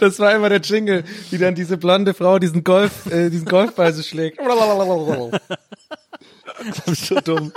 Das 0.00 0.18
war 0.18 0.34
immer 0.34 0.48
der 0.48 0.62
Jingle, 0.62 1.04
wie 1.28 1.36
dann 1.36 1.54
diese 1.54 1.76
blonde 1.76 2.14
Frau 2.14 2.38
diesen 2.38 2.64
Golf, 2.64 3.04
äh, 3.12 3.28
diesen 3.28 3.46
Golfball 3.46 3.92
so 3.92 4.02
schlägt. 4.02 4.38
so 6.86 7.20
dumm. 7.20 7.52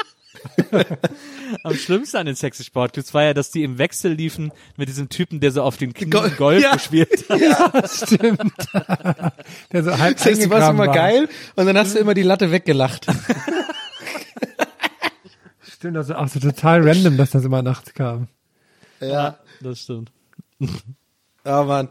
Am 1.63 1.73
schlimmsten 1.75 2.17
an 2.17 2.25
den 2.25 2.35
Sexy 2.35 2.63
Sportclips 2.63 3.13
war 3.13 3.23
ja, 3.23 3.33
dass 3.33 3.51
die 3.51 3.63
im 3.63 3.77
Wechsel 3.77 4.13
liefen 4.13 4.51
mit 4.77 4.89
diesem 4.89 5.09
Typen, 5.09 5.39
der 5.39 5.51
so 5.51 5.61
auf 5.63 5.77
den 5.77 5.93
Knien 5.93 6.09
Gol- 6.09 6.29
Golf 6.31 6.61
Ja. 6.63 6.73
gespielt 6.73 7.25
hat. 7.29 7.89
Stimmt. 7.91 8.41
Der 9.71 9.83
so 9.83 9.97
halb 9.97 10.15
warst 10.17 10.27
eingegraben 10.27 10.75
immer 10.77 10.87
war. 10.87 10.93
geil 10.95 11.29
und 11.55 11.65
dann 11.65 11.77
hast 11.77 11.95
du 11.95 11.99
immer 11.99 12.13
die 12.13 12.23
Latte 12.23 12.51
weggelacht. 12.51 13.05
Stimmt, 15.67 15.97
also 15.97 16.15
auch 16.15 16.27
so 16.27 16.39
total 16.39 16.87
random, 16.87 17.17
dass 17.17 17.31
das 17.31 17.43
immer 17.45 17.61
nachts 17.61 17.93
kam. 17.93 18.27
Ja. 18.99 19.37
Das 19.61 19.79
stimmt. 19.81 20.11
Oh 21.43 21.63
Mann. 21.63 21.89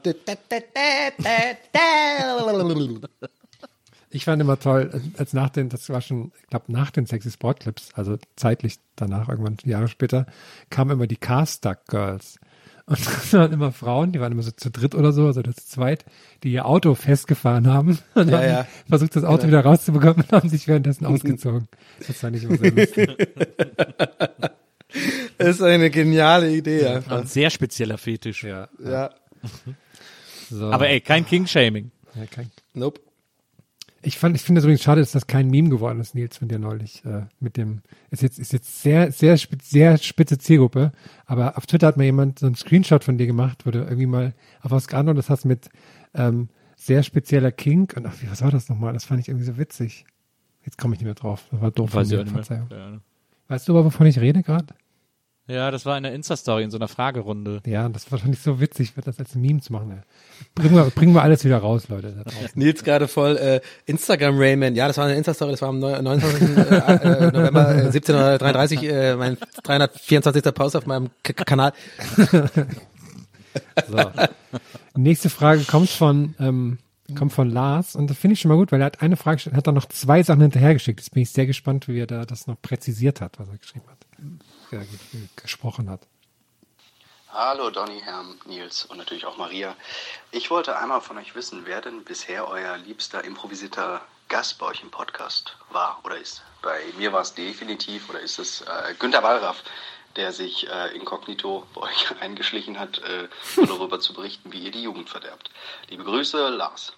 Ich 4.13 4.25
fand 4.25 4.43
immer 4.43 4.59
toll, 4.59 4.91
als 5.17 5.33
nach 5.33 5.51
den, 5.51 5.69
das 5.69 5.89
war 5.89 6.01
schon, 6.01 6.33
ich 6.43 6.49
glaube, 6.49 6.73
nach 6.73 6.91
den 6.91 7.07
Sexy 7.07 7.31
Sport 7.31 7.61
Clips, 7.61 7.91
also 7.95 8.19
zeitlich 8.35 8.79
danach, 8.97 9.29
irgendwann 9.29 9.57
Jahre 9.65 9.87
später, 9.87 10.27
kamen 10.69 10.91
immer 10.91 11.07
die 11.07 11.17
Car-Stuck 11.17 11.87
Girls. 11.87 12.41
Und 12.87 12.99
das 13.07 13.33
waren 13.33 13.53
immer 13.53 13.71
Frauen, 13.71 14.11
die 14.11 14.19
waren 14.19 14.33
immer 14.33 14.43
so 14.43 14.51
zu 14.51 14.69
dritt 14.69 14.97
oder 14.97 15.13
so, 15.13 15.27
also 15.27 15.43
zu 15.43 15.53
zweit, 15.55 16.05
die 16.43 16.51
ihr 16.53 16.67
Auto 16.67 16.97
festgefahren 16.97 17.69
haben 17.69 18.01
und 18.15 18.29
Ja, 18.31 18.39
haben 18.39 18.49
ja. 18.49 18.67
versucht, 18.89 19.15
das 19.15 19.23
Auto 19.23 19.47
wieder 19.47 19.61
rauszubekommen 19.61 20.25
und 20.25 20.33
haben 20.33 20.49
sich 20.49 20.67
währenddessen 20.67 21.07
ausgezogen. 21.07 21.69
Das 22.05 22.17
fand 22.17 22.35
ich 22.35 22.43
immer 22.43 22.57
sehr 22.59 22.73
lustig. 22.73 23.29
Das 25.39 25.49
ist 25.57 25.63
eine 25.63 25.89
geniale 25.91 26.51
Idee 26.53 26.85
einfach. 26.87 27.21
Ein 27.21 27.27
sehr 27.29 27.51
spezieller 27.51 27.97
Fetisch. 27.97 28.43
Ja. 28.43 28.69
Ja. 28.85 29.11
So. 30.51 30.73
Aber 30.73 30.89
ey, 30.89 31.01
kein 31.01 31.25
King-Shaming. 31.25 31.93
Ja, 32.17 32.27
kein, 32.27 32.51
Nope. 32.75 33.01
Ich 34.03 34.19
fand, 34.19 34.35
ich 34.35 34.43
finde 34.43 34.61
es 34.61 34.65
übrigens 34.65 34.83
schade, 34.83 35.01
dass 35.01 35.13
das 35.13 35.27
kein 35.27 35.51
Meme 35.51 35.69
geworden 35.69 36.01
ist, 36.01 36.15
Nils, 36.15 36.39
von 36.39 36.49
dir 36.49 36.59
neulich, 36.59 37.05
äh, 37.05 37.27
mit 37.39 37.59
dem, 37.59 37.83
ist 38.11 38.23
jetzt, 38.23 38.39
ist 38.39 38.53
jetzt 38.53 38.83
sehr, 38.83 39.13
sehr, 39.13 39.37
sehr 39.63 39.99
spitze 39.99 40.39
Zielgruppe, 40.39 40.93
aber 41.27 41.59
auf 41.59 41.67
Twitter 41.67 41.87
hat 41.89 41.99
mal 41.99 42.05
jemand 42.05 42.39
so 42.39 42.47
einen 42.47 42.55
Screenshot 42.55 43.05
von 43.05 43.19
dir 43.19 43.27
gemacht, 43.27 43.67
wo 43.67 43.71
du 43.71 43.81
irgendwie 43.81 44.07
mal 44.07 44.33
auf 44.63 44.71
was 44.71 44.89
geantwortet 44.89 45.29
hast 45.29 45.45
mit, 45.45 45.69
ähm, 46.15 46.49
sehr 46.81 47.03
spezieller 47.03 47.53
Kink 47.53 47.95
und 47.97 48.07
ach, 48.07 48.15
wie, 48.23 48.31
was 48.31 48.41
war 48.41 48.51
das 48.51 48.71
nochmal? 48.71 48.95
Das 48.95 49.05
fand 49.05 49.21
ich 49.21 49.29
irgendwie 49.29 49.45
so 49.45 49.59
witzig. 49.59 50.07
Jetzt 50.65 50.79
komme 50.79 50.95
ich 50.95 51.01
nicht 51.01 51.07
mehr 51.07 51.15
drauf. 51.15 51.47
Das 51.51 51.61
war 51.61 51.71
doof 51.71 51.95
Weiß 51.95 52.09
von 52.09 52.19
mir. 52.19 52.27
Verzeihung. 52.27 52.69
Ja. 52.71 53.01
Weißt 53.49 53.69
du 53.69 53.73
aber, 53.73 53.85
wovon 53.85 54.07
ich 54.07 54.19
rede 54.19 54.43
gerade? 54.43 54.75
Ja, 55.51 55.71
das 55.71 55.85
war 55.85 55.97
in 55.97 56.05
der 56.05 56.15
Insta-Story 56.15 56.63
in 56.63 56.71
so 56.71 56.79
einer 56.79 56.87
Fragerunde. 56.89 57.61
Ja, 57.67 57.89
das 57.89 58.05
fand 58.05 58.25
ich 58.33 58.41
so 58.41 58.61
witzig, 58.61 58.93
das 59.05 59.19
als 59.19 59.35
Meme 59.35 59.61
zu 59.61 59.73
machen. 59.73 60.03
Bringen 60.55 60.75
wir, 60.75 60.85
bringen 60.91 61.13
wir 61.13 61.23
alles 61.23 61.45
wieder 61.45 61.59
raus, 61.59 61.89
Leute. 61.89 62.25
Nils 62.55 62.85
gerade 62.85 63.09
voll 63.09 63.37
äh, 63.37 63.61
Instagram 63.87 64.39
Rayman. 64.39 64.75
Ja, 64.77 64.87
das 64.87 64.97
war 64.99 65.07
eine 65.07 65.17
Insta-Story, 65.17 65.51
das 65.53 65.63
war 65.63 65.71
am 65.71 65.81
neun- 65.81 66.03
29. 66.03 66.49
äh, 66.57 66.63
äh, 66.63 67.33
November 67.33 67.69
äh, 67.75 67.81
1733, 67.87 68.83
äh, 68.85 69.17
mein 69.17 69.37
324. 69.65 70.55
Pause 70.55 70.79
auf 70.79 70.87
meinem 70.87 71.11
K 71.25 71.33
Kanal. 71.33 71.73
So. 73.89 73.99
Nächste 74.97 75.31
Frage 75.31 75.65
kommt 75.65 75.89
von, 75.91 76.35
ähm, 76.39 76.79
kommt 77.19 77.33
von 77.33 77.51
Lars 77.51 77.97
und 77.97 78.09
das 78.11 78.17
finde 78.17 78.35
ich 78.35 78.41
schon 78.41 78.51
mal 78.51 78.57
gut, 78.57 78.71
weil 78.73 78.81
er 78.81 78.87
hat 78.87 79.03
eine 79.03 79.17
Frage 79.17 79.51
hat 79.53 79.67
dann 79.67 79.75
noch 79.75 79.87
zwei 79.87 80.23
Sachen 80.23 80.43
hinterhergeschickt. 80.43 81.01
Jetzt 81.01 81.11
bin 81.13 81.23
ich 81.23 81.31
sehr 81.31 81.47
gespannt, 81.47 81.89
wie 81.89 81.99
er 81.99 82.07
da 82.07 82.25
das 82.25 82.47
noch 82.47 82.61
präzisiert 82.63 83.21
hat, 83.21 83.39
was 83.39 83.49
er 83.49 83.59
geschrieben 83.59 83.87
hat, 83.91 84.00
gesprochen 85.37 85.91
hat. 85.91 86.01
Hallo 87.33 87.71
Donny, 87.71 88.01
Herm, 88.01 88.39
Nils 88.45 88.85
und 88.87 88.99
natürlich 88.99 89.25
auch 89.25 89.37
Maria. 89.37 89.77
Ich 90.33 90.51
wollte 90.51 90.77
einmal 90.77 91.01
von 91.01 91.17
euch 91.17 91.35
wissen, 91.37 91.63
wer 91.65 91.81
denn 91.81 92.03
bisher 92.03 92.49
euer 92.49 92.77
liebster 92.79 93.23
improvisierter 93.23 94.01
Gast 94.29 94.59
bei 94.59 94.67
euch 94.67 94.83
im 94.83 94.91
Podcast 94.91 95.57
war 95.71 96.01
oder 96.05 96.19
ist. 96.19 96.43
Bei 96.61 96.81
mir 96.99 97.13
war 97.13 97.21
es 97.21 97.35
definitiv 97.35 98.09
oder 98.11 98.21
ist 98.21 98.39
es 98.39 98.63
äh, 98.63 98.95
Günter 98.99 99.23
Wallraff, 99.23 99.63
der 100.17 100.33
sich 100.33 100.69
äh, 100.69 100.97
inkognito 100.97 101.67
bei 101.75 101.83
euch 101.83 102.15
eingeschlichen 102.21 102.79
hat, 102.79 102.99
äh, 102.99 103.29
um 103.57 103.67
darüber 103.67 104.01
zu 104.01 104.13
berichten, 104.13 104.53
wie 104.53 104.65
ihr 104.65 104.73
die 104.73 104.83
Jugend 104.83 105.09
verderbt. 105.09 105.51
Liebe 105.89 106.05
Grüße, 106.05 106.49
Lars. 106.49 106.95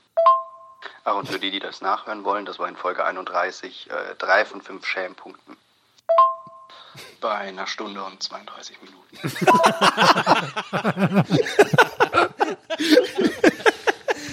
Ach, 1.05 1.15
und 1.15 1.29
für 1.29 1.39
die, 1.39 1.51
die 1.51 1.61
das 1.61 1.81
nachhören 1.81 2.25
wollen, 2.25 2.45
das 2.45 2.59
war 2.59 2.69
in 2.69 2.77
Folge 2.77 3.05
31, 3.05 3.91
äh, 3.91 4.15
drei 4.17 4.45
von 4.45 4.63
fünf 4.63 4.87
Schämpunkten. 4.87 5.57
Bei 7.21 7.35
einer 7.35 7.67
Stunde 7.67 8.03
und 8.03 8.23
32 8.23 8.77
Minuten. 8.83 9.03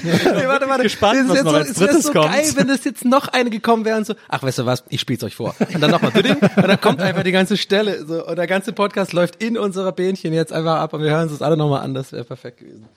Nee, 0.02 0.14
warte, 0.48 0.66
warte. 0.70 0.84
gespannt, 0.84 1.30
Das 1.30 1.40
ist 1.40 1.46
was 1.46 1.46
jetzt 1.46 1.46
noch 1.46 1.52
so, 1.52 1.58
es 1.86 1.92
wäre 1.92 2.02
so 2.02 2.12
kommt. 2.14 2.32
geil, 2.34 2.52
wenn 2.56 2.70
es 2.70 2.86
jetzt 2.86 3.04
noch 3.04 3.28
eine 3.28 3.50
gekommen 3.50 3.84
wäre 3.84 3.98
und 3.98 4.06
so, 4.06 4.16
ach, 4.30 4.42
weißt 4.42 4.60
du 4.60 4.66
was, 4.66 4.86
ich 4.88 5.02
spiel's 5.02 5.22
euch 5.26 5.36
vor. 5.36 5.54
Und 5.60 5.82
dann 5.82 5.92
nochmal, 5.92 6.14
und 6.16 6.68
dann 6.68 6.80
kommt 6.80 7.02
einfach 7.02 7.24
die 7.24 7.34
ganze 7.34 7.58
Stelle, 7.58 8.06
so, 8.06 8.26
und 8.26 8.38
der 8.38 8.48
ganze 8.48 8.72
Podcast 8.72 9.12
läuft 9.12 9.44
in 9.44 9.58
unserer 9.58 9.92
Bähnchen 9.92 10.32
jetzt 10.34 10.54
einfach 10.54 10.78
ab 10.80 10.94
und 10.94 11.02
wir 11.04 11.10
hören 11.10 11.24
uns 11.24 11.34
das 11.34 11.42
alle 11.42 11.58
nochmal 11.58 11.82
an, 11.82 11.94
das 11.94 12.14
wäre 12.14 12.24
perfekt 12.24 12.60
gewesen. 12.60 12.88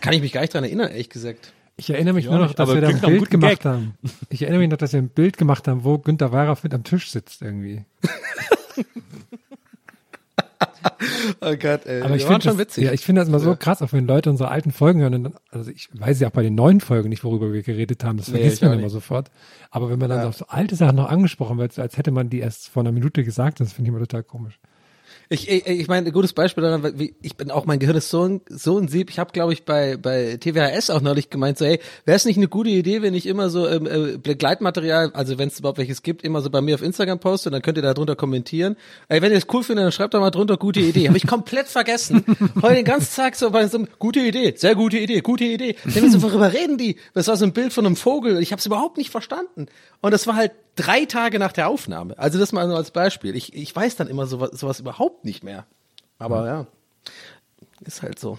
Kann 0.00 0.12
ich 0.12 0.20
mich 0.20 0.30
gar 0.32 0.42
nicht 0.42 0.54
dran 0.54 0.62
erinnern, 0.62 0.90
ehrlich 0.90 1.10
gesagt. 1.10 1.52
Ich 1.76 1.90
erinnere 1.90 2.14
mich 2.14 2.26
Ja, 2.26 2.30
nur 2.30 2.38
noch, 2.40 2.54
dass 2.54 2.72
wir 2.72 2.80
da 2.80 2.86
ein 2.86 3.00
Bild 3.00 3.30
gemacht 3.30 3.50
Gag. 3.62 3.64
haben. 3.64 3.94
Ich 4.28 4.42
erinnere 4.42 4.60
mich 4.60 4.70
noch, 4.70 4.76
dass 4.78 4.92
wir 4.92 5.00
ein 5.00 5.08
Bild 5.08 5.36
gemacht 5.36 5.66
haben, 5.66 5.82
wo 5.82 5.98
Günter 5.98 6.30
Weyraff 6.30 6.62
mit 6.62 6.72
am 6.72 6.84
Tisch 6.84 7.10
sitzt 7.10 7.42
irgendwie. 7.42 7.84
Oh 11.40 11.56
Gott, 11.56 11.86
ey. 11.86 12.02
Aber 12.02 12.16
ich 12.16 12.24
finde 12.24 12.42
schon 12.42 12.52
das, 12.52 12.58
witzig. 12.58 12.84
ja, 12.84 12.92
ich 12.92 13.04
finde 13.04 13.20
das 13.20 13.28
immer 13.28 13.38
so 13.38 13.56
krass, 13.56 13.82
auch 13.82 13.92
wenn 13.92 14.06
Leute 14.06 14.30
unsere 14.30 14.50
alten 14.50 14.70
Folgen 14.70 15.00
hören. 15.00 15.12
Dann, 15.12 15.34
also 15.50 15.70
ich 15.70 15.88
weiß 15.92 16.20
ja 16.20 16.28
auch 16.28 16.32
bei 16.32 16.42
den 16.42 16.54
neuen 16.54 16.80
Folgen 16.80 17.08
nicht, 17.08 17.24
worüber 17.24 17.52
wir 17.52 17.62
geredet 17.62 18.04
haben. 18.04 18.16
Das 18.18 18.28
Nee, 18.28 18.38
vergisst 18.38 18.62
ich 18.62 18.68
man 18.68 18.78
immer 18.78 18.90
sofort. 18.90 19.30
Aber 19.70 19.90
wenn 19.90 19.98
man 19.98 20.10
dann 20.10 20.26
auf 20.26 20.36
so 20.36 20.46
alte 20.48 20.76
Sachen 20.76 20.96
noch 20.96 21.08
angesprochen 21.08 21.58
wird, 21.58 21.78
als 21.78 21.96
hätte 21.96 22.10
man 22.10 22.30
die 22.30 22.40
erst 22.40 22.68
vor 22.68 22.82
einer 22.82 22.92
Minute 22.92 23.24
gesagt, 23.24 23.60
das 23.60 23.72
finde 23.72 23.90
ich 23.90 23.94
immer 23.94 24.04
total 24.04 24.22
komisch. 24.22 24.58
Ich, 25.28 25.48
ich, 25.48 25.66
ich 25.66 25.88
meine, 25.88 26.06
ein 26.08 26.12
gutes 26.12 26.32
Beispiel 26.32 26.62
daran, 26.62 26.98
wie- 26.98 27.14
ich 27.22 27.36
bin 27.36 27.50
auch, 27.50 27.64
mein 27.64 27.78
Gehirn 27.78 27.96
ist 27.96 28.10
so 28.10 28.24
ein, 28.28 28.40
so 28.48 28.78
ein 28.78 28.88
Sieb. 28.88 29.10
Ich 29.10 29.18
habe, 29.18 29.32
glaube 29.32 29.52
ich, 29.52 29.64
bei, 29.64 29.96
bei 29.96 30.36
TWHS 30.38 30.90
auch 30.90 31.00
neulich 31.00 31.30
gemeint, 31.30 31.58
so, 31.58 31.64
hey, 31.64 31.80
wäre 32.04 32.16
es 32.16 32.24
nicht 32.24 32.36
eine 32.36 32.48
gute 32.48 32.70
Idee, 32.70 33.02
wenn 33.02 33.14
ich 33.14 33.26
immer 33.26 33.48
so 33.50 33.66
ähm, 33.68 33.86
äh, 33.86 34.18
Begleitmaterial, 34.18 35.10
also 35.14 35.38
wenn 35.38 35.48
es 35.48 35.58
überhaupt 35.58 35.78
welches 35.78 36.02
gibt, 36.02 36.22
immer 36.24 36.40
so 36.42 36.50
bei 36.50 36.60
mir 36.60 36.74
auf 36.74 36.82
Instagram 36.82 37.18
poste 37.20 37.48
und 37.48 37.52
dann 37.54 37.62
könnt 37.62 37.78
ihr 37.78 37.82
da 37.82 37.94
drunter 37.94 38.16
kommentieren. 38.16 38.76
Ey, 39.08 39.22
wenn 39.22 39.32
ihr 39.32 39.38
es 39.38 39.46
cool 39.52 39.62
findet, 39.62 39.84
dann 39.84 39.92
schreibt 39.92 40.14
doch 40.14 40.20
mal 40.20 40.30
drunter, 40.30 40.56
gute 40.56 40.80
Idee. 40.80 41.08
Habe 41.08 41.16
ich 41.16 41.26
komplett 41.26 41.68
vergessen. 41.68 42.24
Heute 42.62 42.74
den 42.76 42.84
ganzen 42.84 43.16
Tag 43.16 43.36
so 43.36 43.50
bei 43.50 43.66
so 43.68 43.78
einem, 43.78 43.88
gute 43.98 44.20
Idee, 44.20 44.54
sehr 44.56 44.74
gute 44.74 44.98
Idee, 44.98 45.20
gute 45.20 45.44
Idee. 45.44 45.76
Wenn 45.84 46.04
wir 46.04 46.10
so, 46.10 46.22
worüber 46.22 46.52
reden 46.52 46.78
die? 46.78 46.96
Das 47.14 47.28
war 47.28 47.36
so 47.36 47.44
ein 47.44 47.52
Bild 47.52 47.72
von 47.72 47.86
einem 47.86 47.96
Vogel. 47.96 48.40
Ich 48.42 48.52
habe 48.52 48.60
es 48.60 48.66
überhaupt 48.66 48.98
nicht 48.98 49.10
verstanden. 49.10 49.66
Und 50.00 50.10
das 50.12 50.26
war 50.26 50.36
halt 50.36 50.52
drei 50.76 51.04
Tage 51.04 51.38
nach 51.38 51.52
der 51.52 51.68
Aufnahme. 51.68 52.18
Also 52.18 52.38
das 52.38 52.52
mal 52.52 52.66
nur 52.66 52.76
als 52.76 52.90
Beispiel. 52.90 53.36
Ich, 53.36 53.54
ich 53.54 53.74
weiß 53.74 53.96
dann 53.96 54.08
immer 54.08 54.26
sowas, 54.26 54.50
sowas 54.52 54.80
überhaupt 54.80 55.24
nicht 55.24 55.44
mehr. 55.44 55.66
Aber 56.18 56.46
ja, 56.46 56.66
ist 57.80 58.02
halt 58.02 58.18
so. 58.18 58.38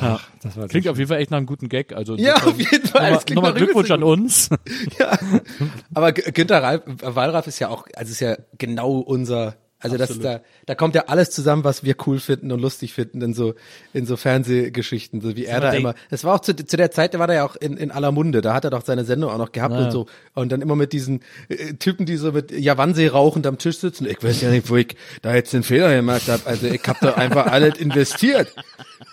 Ach, 0.00 0.26
das 0.42 0.56
war 0.56 0.68
Klingt 0.68 0.88
auf 0.88 0.96
jeden 0.96 1.08
Fall 1.08 1.20
echt 1.20 1.30
nach 1.30 1.38
einem 1.38 1.46
guten 1.46 1.68
Gag. 1.68 1.92
Also 1.92 2.16
Ja, 2.16 2.36
auf 2.36 2.58
jeden 2.58 2.86
Fall. 2.86 3.12
Nochmal, 3.12 3.34
nochmal 3.34 3.54
Glückwunsch 3.54 3.90
an 3.90 4.02
uns. 4.02 4.48
Ja. 4.98 5.18
Aber 5.94 6.12
Günther 6.12 6.62
Reif, 6.62 6.82
Wallraff 6.86 7.46
ist 7.46 7.58
ja 7.58 7.68
auch, 7.68 7.86
also 7.94 8.10
ist 8.10 8.20
ja 8.20 8.36
genau 8.58 8.98
unser, 8.98 9.56
also 9.82 9.96
das 9.96 10.10
ist 10.10 10.24
da, 10.24 10.40
da 10.66 10.74
kommt 10.74 10.94
ja 10.94 11.06
alles 11.08 11.30
zusammen, 11.30 11.64
was 11.64 11.82
wir 11.82 11.96
cool 12.06 12.20
finden 12.20 12.52
und 12.52 12.60
lustig 12.60 12.92
finden 12.92 13.20
in 13.20 13.34
so, 13.34 13.54
in 13.92 14.06
so 14.06 14.16
Fernsehgeschichten, 14.16 15.20
so 15.20 15.36
wie 15.36 15.44
er 15.44 15.60
da 15.60 15.72
immer. 15.72 15.94
Das 16.10 16.24
war 16.24 16.36
auch 16.36 16.40
zu, 16.40 16.54
zu 16.54 16.76
der 16.76 16.90
Zeit, 16.90 17.14
da 17.14 17.18
war 17.18 17.26
der 17.26 17.36
ja 17.36 17.44
auch 17.44 17.56
in, 17.56 17.76
in 17.76 17.90
aller 17.90 18.12
Munde, 18.12 18.40
da 18.40 18.54
hat 18.54 18.64
er 18.64 18.70
doch 18.70 18.84
seine 18.84 19.04
Sendung 19.04 19.30
auch 19.30 19.38
noch 19.38 19.52
gehabt 19.52 19.74
und 19.74 19.90
so. 19.90 20.06
Und 20.34 20.52
dann 20.52 20.62
immer 20.62 20.76
mit 20.76 20.92
diesen 20.92 21.20
äh, 21.48 21.74
Typen, 21.74 22.06
die 22.06 22.16
so 22.16 22.32
mit 22.32 22.52
Javansee 22.52 23.08
rauchend 23.08 23.46
am 23.46 23.58
Tisch 23.58 23.78
sitzen. 23.78 24.06
Ich 24.06 24.22
weiß 24.22 24.40
ja 24.40 24.50
nicht, 24.50 24.70
wo 24.70 24.76
ich 24.76 24.96
da 25.20 25.34
jetzt 25.34 25.52
den 25.52 25.62
Fehler 25.62 25.94
gemacht 25.94 26.28
habe. 26.28 26.42
Also 26.46 26.66
ich 26.66 26.82
habe 26.86 26.98
da 27.00 27.14
einfach 27.14 27.46
alles 27.46 27.78
investiert. 27.78 28.54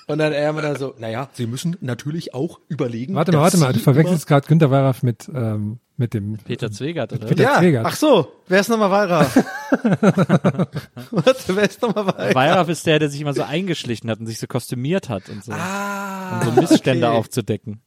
Und 0.08 0.20
dann 0.20 0.34
er 0.34 0.50
immer 0.50 0.62
da 0.62 0.76
so, 0.76 0.96
naja, 0.98 1.30
Sie 1.34 1.48
müssen 1.48 1.78
natürlich 1.82 2.34
auch 2.34 2.60
überlegen. 2.68 3.16
Warte 3.16 3.32
mal, 3.32 3.42
warte 3.42 3.58
mal, 3.58 3.74
du 3.74 3.80
verwechselst 3.80 4.28
gerade 4.28 4.48
Günter 4.48 4.72
Weyraff 4.72 5.04
mit, 5.04 5.30
ähm, 5.34 5.80
mit 6.00 6.14
dem 6.14 6.38
Peter 6.38 6.72
Zwegert, 6.72 7.14
oder? 7.14 7.28
Peter 7.28 7.44
ja, 7.44 7.60
Zwegert. 7.60 7.86
ach 7.86 7.96
so, 7.96 8.32
wer 8.48 8.60
ist 8.62 8.70
nochmal 8.70 8.90
Wallraff? 8.90 9.36
Warte, 11.12 11.56
wer 11.56 11.64
ist 11.64 11.82
nochmal 11.82 12.08
Wallraff? 12.08 12.36
Weyraff 12.36 12.70
ist 12.70 12.86
der, 12.86 13.00
der 13.00 13.10
sich 13.10 13.22
immer 13.22 13.34
so 13.34 13.44
eingeschlichen 13.44 14.10
hat 14.10 14.20
und 14.20 14.28
sich 14.28 14.40
so 14.40 14.48
kostümiert 14.48 15.10
hat 15.10 15.30
und 15.30 15.44
so. 15.44 15.52
Ah, 15.52 16.40
um 16.40 16.46
so 16.56 16.62
Missstände 16.62 17.08
okay. 17.08 17.18
aufzudecken. 17.18 17.82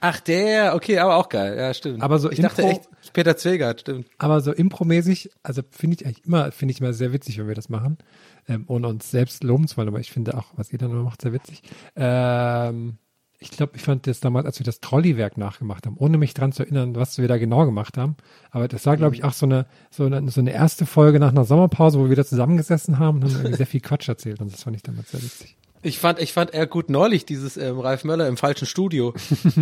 Ach, 0.00 0.20
der, 0.20 0.76
okay, 0.76 0.98
aber 0.98 1.16
auch 1.16 1.28
geil, 1.28 1.56
ja, 1.58 1.74
stimmt. 1.74 2.02
Aber 2.02 2.20
so 2.20 2.30
ich 2.30 2.40
dachte 2.40 2.62
Impro- 2.62 2.70
echt, 2.70 3.12
Peter 3.12 3.36
Zwegert, 3.36 3.80
stimmt. 3.80 4.06
Aber 4.18 4.40
so 4.40 4.52
impromäßig, 4.52 5.30
also 5.42 5.62
finde 5.70 5.96
ich 5.96 6.06
eigentlich 6.06 6.24
immer, 6.24 6.52
finde 6.52 6.72
ich 6.72 6.80
immer 6.80 6.92
sehr 6.92 7.12
witzig, 7.12 7.36
wenn 7.38 7.48
wir 7.48 7.56
das 7.56 7.68
machen, 7.68 7.98
ähm, 8.46 8.64
ohne 8.68 8.86
uns 8.86 9.10
selbst 9.10 9.42
loben 9.42 9.66
zu 9.66 9.76
wollen, 9.76 9.88
aber 9.88 9.98
ich 9.98 10.12
finde 10.12 10.38
auch, 10.38 10.46
was 10.54 10.72
ihr 10.72 10.78
dann 10.78 10.90
immer 10.92 11.02
macht, 11.02 11.22
sehr 11.22 11.32
witzig. 11.32 11.62
Ähm, 11.96 12.98
ich 13.40 13.50
glaube, 13.52 13.76
ich 13.76 13.82
fand 13.82 14.06
das 14.06 14.18
damals, 14.18 14.46
als 14.46 14.58
wir 14.58 14.64
das 14.64 14.80
Trolleywerk 14.80 15.38
nachgemacht 15.38 15.86
haben, 15.86 15.96
ohne 15.96 16.18
mich 16.18 16.34
dran 16.34 16.52
zu 16.52 16.64
erinnern, 16.64 16.96
was 16.96 17.18
wir 17.18 17.28
da 17.28 17.38
genau 17.38 17.64
gemacht 17.66 17.96
haben. 17.96 18.16
Aber 18.50 18.66
das 18.66 18.84
war, 18.84 18.96
glaube 18.96 19.14
ich, 19.14 19.22
auch 19.22 19.32
so 19.32 19.46
eine, 19.46 19.66
so 19.90 20.06
eine, 20.06 20.28
so 20.30 20.40
eine 20.40 20.52
erste 20.52 20.86
Folge 20.86 21.20
nach 21.20 21.30
einer 21.30 21.44
Sommerpause, 21.44 22.00
wo 22.00 22.08
wir 22.08 22.16
da 22.16 22.24
zusammengesessen 22.24 22.98
haben 22.98 23.18
und 23.18 23.24
haben 23.24 23.36
irgendwie 23.36 23.56
sehr 23.56 23.66
viel 23.66 23.80
Quatsch 23.80 24.08
erzählt 24.08 24.40
und 24.40 24.52
das 24.52 24.64
fand 24.64 24.76
ich 24.76 24.82
damals 24.82 25.12
sehr 25.12 25.22
witzig. 25.22 25.56
Ich 25.82 26.00
fand, 26.00 26.20
ich 26.20 26.32
fand 26.32 26.52
eher 26.52 26.66
gut 26.66 26.90
neulich 26.90 27.24
dieses 27.26 27.56
ähm, 27.56 27.78
Ralf 27.78 28.02
Möller 28.02 28.26
im 28.26 28.36
falschen 28.36 28.66
Studio. 28.66 29.14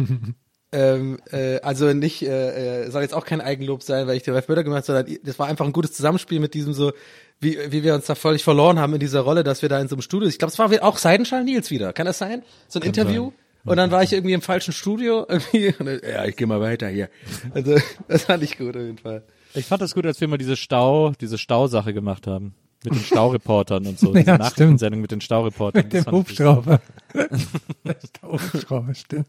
ähm, 0.72 1.18
äh, 1.30 1.60
also 1.60 1.92
nicht, 1.92 2.22
äh, 2.22 2.84
äh, 2.84 2.90
soll 2.90 3.02
jetzt 3.02 3.12
auch 3.12 3.26
kein 3.26 3.42
Eigenlob 3.42 3.82
sein, 3.82 4.06
weil 4.06 4.16
ich 4.16 4.22
den 4.22 4.32
Ralf 4.32 4.48
Möller 4.48 4.64
gemacht 4.64 4.88
habe, 4.88 5.04
sondern 5.04 5.18
das 5.22 5.38
war 5.38 5.48
einfach 5.48 5.66
ein 5.66 5.74
gutes 5.74 5.92
Zusammenspiel 5.92 6.40
mit 6.40 6.54
diesem 6.54 6.72
so, 6.72 6.92
wie, 7.40 7.58
wie 7.68 7.84
wir 7.84 7.94
uns 7.94 8.06
da 8.06 8.14
völlig 8.14 8.42
verloren 8.42 8.78
haben 8.78 8.94
in 8.94 9.00
dieser 9.00 9.20
Rolle, 9.20 9.44
dass 9.44 9.60
wir 9.60 9.68
da 9.68 9.78
in 9.78 9.88
so 9.88 9.96
einem 9.96 10.00
Studio, 10.00 10.26
ich 10.26 10.38
glaube, 10.38 10.52
es 10.52 10.58
war 10.58 10.70
auch 10.82 10.96
Seidenschall 10.96 11.44
Nils 11.44 11.70
wieder, 11.70 11.92
kann 11.92 12.06
das 12.06 12.16
sein? 12.16 12.42
So 12.68 12.80
ein 12.80 12.86
Interview? 12.86 13.32
Und 13.66 13.76
dann 13.76 13.90
war 13.90 14.02
ich 14.02 14.12
irgendwie 14.12 14.33
im 14.33 14.42
falschen 14.42 14.72
Studio, 14.72 15.26
irgendwie, 15.52 15.72
ja, 16.09 16.24
ich 16.24 16.37
gehe 16.37 16.46
mal 16.46 16.61
weiter 16.61 16.88
hier. 16.88 17.09
Also, 17.52 17.76
das 18.09 18.24
fand 18.24 18.42
ich 18.42 18.57
gut 18.59 18.76
auf 18.76 18.83
jeden 18.83 18.98
Fall. 18.98 19.22
Ich 19.55 19.66
fand 19.66 19.83
das 19.83 19.94
gut, 19.94 20.07
als 20.07 20.20
wir 20.20 20.29
mal 20.29 20.38
diese 20.38 20.57
Stau, 20.57 21.12
diese 21.20 21.38
Stausache 21.38 21.92
gemacht 21.94 22.26
haben. 22.26 22.55
Mit 22.85 22.94
den 22.94 23.00
Staureportern 23.02 23.87
und 23.87 23.98
so. 23.98 24.09
Ja, 24.14 24.20
Diese 24.20 24.22
stimmt. 24.22 24.38
Nachrichtensendung 24.38 25.00
mit 25.00 25.11
den 25.11 25.20
Staureportern. 25.20 25.85
Mit 25.85 25.92
dem 25.92 26.12
Hubschrauber. 26.12 26.81
Hubschrauber, 28.22 28.94
stimmt. 28.94 29.26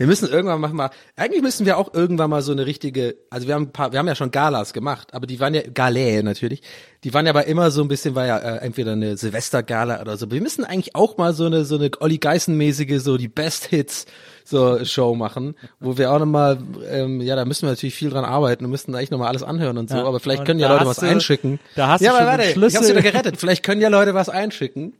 Wir 0.00 0.06
müssen 0.06 0.30
irgendwann 0.30 0.62
machen 0.62 0.76
mal, 0.76 0.88
eigentlich 1.14 1.42
müssen 1.42 1.66
wir 1.66 1.76
auch 1.76 1.92
irgendwann 1.92 2.30
mal 2.30 2.40
so 2.40 2.52
eine 2.52 2.64
richtige, 2.64 3.16
also 3.28 3.46
wir 3.46 3.54
haben 3.54 3.64
ein 3.64 3.70
paar, 3.72 3.92
wir 3.92 3.98
haben 3.98 4.06
ja 4.08 4.14
schon 4.14 4.30
Galas 4.30 4.72
gemacht, 4.72 5.12
aber 5.12 5.26
die 5.26 5.40
waren 5.40 5.52
ja, 5.52 5.60
Galäe 5.60 6.22
natürlich, 6.22 6.62
die 7.04 7.12
waren 7.12 7.26
ja 7.26 7.32
aber 7.32 7.44
immer 7.44 7.70
so 7.70 7.82
ein 7.82 7.88
bisschen, 7.88 8.14
war 8.14 8.24
ja 8.24 8.38
äh, 8.38 8.56
entweder 8.64 8.92
eine 8.92 9.18
Silvestergala 9.18 10.00
oder 10.00 10.16
so. 10.16 10.30
Wir 10.30 10.40
müssen 10.40 10.64
eigentlich 10.64 10.96
auch 10.96 11.18
mal 11.18 11.34
so 11.34 11.44
eine, 11.44 11.66
so 11.66 11.76
eine 11.76 11.90
Olli 12.00 12.16
Geißen-mäßige, 12.16 12.98
so 12.98 13.18
die 13.18 13.28
Best 13.28 13.66
Hits, 13.66 14.06
so 14.42 14.82
Show 14.86 15.14
machen, 15.14 15.54
wo 15.80 15.98
wir 15.98 16.10
auch 16.10 16.18
nochmal, 16.18 16.56
ähm, 16.90 17.20
ja, 17.20 17.36
da 17.36 17.44
müssen 17.44 17.64
wir 17.66 17.68
natürlich 17.72 17.94
viel 17.94 18.08
dran 18.08 18.24
arbeiten 18.24 18.64
und 18.64 18.70
müssen 18.70 18.94
eigentlich 18.94 19.10
nochmal 19.10 19.28
alles 19.28 19.42
anhören 19.42 19.76
und 19.76 19.90
so, 19.90 19.96
Ja, 19.98 20.04
aber 20.06 20.18
vielleicht 20.18 20.46
können 20.46 20.60
ja 20.60 20.72
Leute 20.72 20.86
was 20.86 20.96
du- 20.96 21.04
einschicken. 21.08 21.60
da 21.76 21.88
hast 21.88 22.00
du 22.00 22.06
ja, 22.06 22.12
schon 22.12 22.20
aber 22.22 22.30
warte, 22.38 22.44
Schlüssel. 22.52 22.68
ich 22.68 22.76
hab's 22.76 22.88
wieder 22.88 23.02
gerettet. 23.02 23.36
Vielleicht 23.36 23.62
können 23.62 23.82
ja 23.82 23.90
Leute 23.90 24.14
was 24.14 24.30
einschicken. 24.30 24.94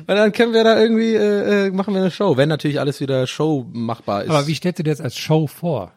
Und 0.00 0.14
dann 0.14 0.32
können 0.32 0.52
wir 0.52 0.64
da 0.64 0.78
irgendwie, 0.80 1.14
äh, 1.14 1.66
äh, 1.66 1.70
machen 1.70 1.94
wir 1.94 2.00
eine 2.00 2.10
Show, 2.10 2.36
wenn 2.36 2.48
natürlich 2.48 2.80
alles 2.80 3.00
wieder 3.00 3.26
Show 3.26 3.66
machbar 3.72 4.24
ist. 4.24 4.30
Aber 4.30 4.46
wie 4.46 4.54
stellst 4.54 4.78
du 4.78 4.82
dir 4.82 4.90
das 4.90 5.00
als 5.00 5.16
Show 5.16 5.46
vor? 5.46 5.92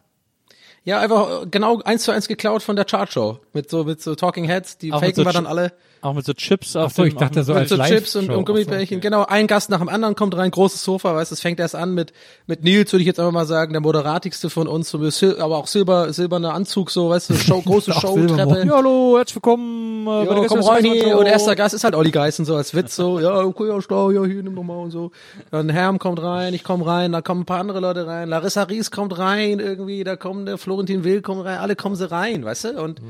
Ja, 0.84 1.00
einfach 1.00 1.44
äh, 1.44 1.48
genau 1.50 1.82
eins 1.84 2.04
zu 2.04 2.12
eins 2.12 2.28
geklaut 2.28 2.64
von 2.64 2.76
der 2.76 2.86
Chartshow. 2.86 3.40
Mit 3.54 3.70
so, 3.70 3.84
mit 3.84 4.02
so 4.02 4.16
Talking 4.16 4.46
Heads, 4.46 4.78
die 4.78 4.92
Auch 4.94 5.00
faken 5.02 5.16
so 5.16 5.26
wir 5.26 5.34
dann 5.34 5.46
alle. 5.46 5.74
Auch 6.02 6.14
mit 6.14 6.26
so 6.26 6.34
Chips 6.34 6.78
auf 6.78 6.92
Ach 6.92 6.96
so, 6.96 7.04
dem, 7.04 7.10
ich 7.10 7.16
dachte 7.16 7.44
so 7.44 7.52
dem, 7.54 7.60
als 7.60 7.72
Mit 7.72 7.80
so 7.80 7.86
Chips 7.86 8.16
und, 8.16 8.30
und 8.30 8.46
Gummibärchen. 8.46 8.88
So, 8.88 8.96
okay. 8.96 9.00
Genau, 9.00 9.26
ein 9.26 9.48
Gast 9.48 9.70
nach 9.70 9.80
dem 9.80 9.90
anderen 9.90 10.16
kommt 10.16 10.36
rein, 10.38 10.50
großes 10.50 10.82
Sofa, 10.82 11.14
weißt 11.14 11.32
du, 11.32 11.34
es 11.34 11.42
fängt 11.42 11.60
erst 11.60 11.76
an 11.76 11.94
mit, 11.94 12.14
mit 12.48 12.64
Nils, 12.64 12.94
würde 12.94 13.02
ich 13.02 13.08
jetzt 13.08 13.20
einfach 13.20 13.34
mal 13.34 13.46
sagen, 13.46 13.74
der 13.74 13.82
moderatigste 13.82 14.50
von 14.50 14.68
uns, 14.68 14.90
so 14.90 14.98
mit 14.98 15.22
aber 15.40 15.58
auch 15.58 15.68
silber, 15.68 16.14
silberner 16.14 16.54
Anzug, 16.54 16.90
so, 16.90 17.10
weißt 17.10 17.32
du, 17.32 17.36
Show, 17.36 17.62
große 17.62 17.92
Showtreppe. 18.00 18.66
Ja, 18.66 18.76
hallo, 18.78 19.16
herzlich 19.18 19.36
willkommen. 19.36 20.08
Äh, 20.08 20.26
Ja, 20.26 20.34
der 20.36 20.46
komm 20.46 20.62
rein 20.62 20.86
hier. 20.86 21.18
Und 21.18 21.26
erster 21.26 21.56
Gast 21.58 21.74
ist 21.76 21.84
halt 21.84 21.96
Olli 21.96 22.12
Geißen, 22.12 22.46
so 22.46 22.56
als 22.56 22.74
Witz, 22.74 22.96
so, 22.96 23.20
ja, 23.22 23.44
okay, 23.44 23.68
ja, 23.68 23.82
stau, 23.82 24.12
ja, 24.12 24.24
hier, 24.24 24.42
nimm 24.42 24.56
doch 24.56 24.64
mal 24.64 24.78
und 24.78 24.92
so. 24.92 25.12
Dann 25.52 25.68
Herm 25.68 26.00
kommt 26.00 26.22
rein, 26.22 26.54
ich 26.54 26.64
komm 26.64 26.82
rein, 26.82 27.12
da 27.12 27.22
kommen 27.22 27.42
ein 27.42 27.46
paar 27.46 27.60
andere 27.60 27.82
Leute 27.82 28.08
rein, 28.08 28.30
Larissa 28.30 28.64
Ries 28.64 28.90
kommt 28.92 29.18
rein, 29.18 29.60
irgendwie, 29.60 30.06
da 30.06 30.16
kommt 30.16 30.48
der 30.48 30.58
Florentin 30.58 31.04
Will 31.04 31.22
kommt 31.22 31.44
rein, 31.44 31.58
alle 31.58 31.76
kommen 31.76 31.98
sie 31.98 32.10
rein, 32.10 32.46
weißt 32.46 32.64
du, 32.64 32.82
und 32.82 33.02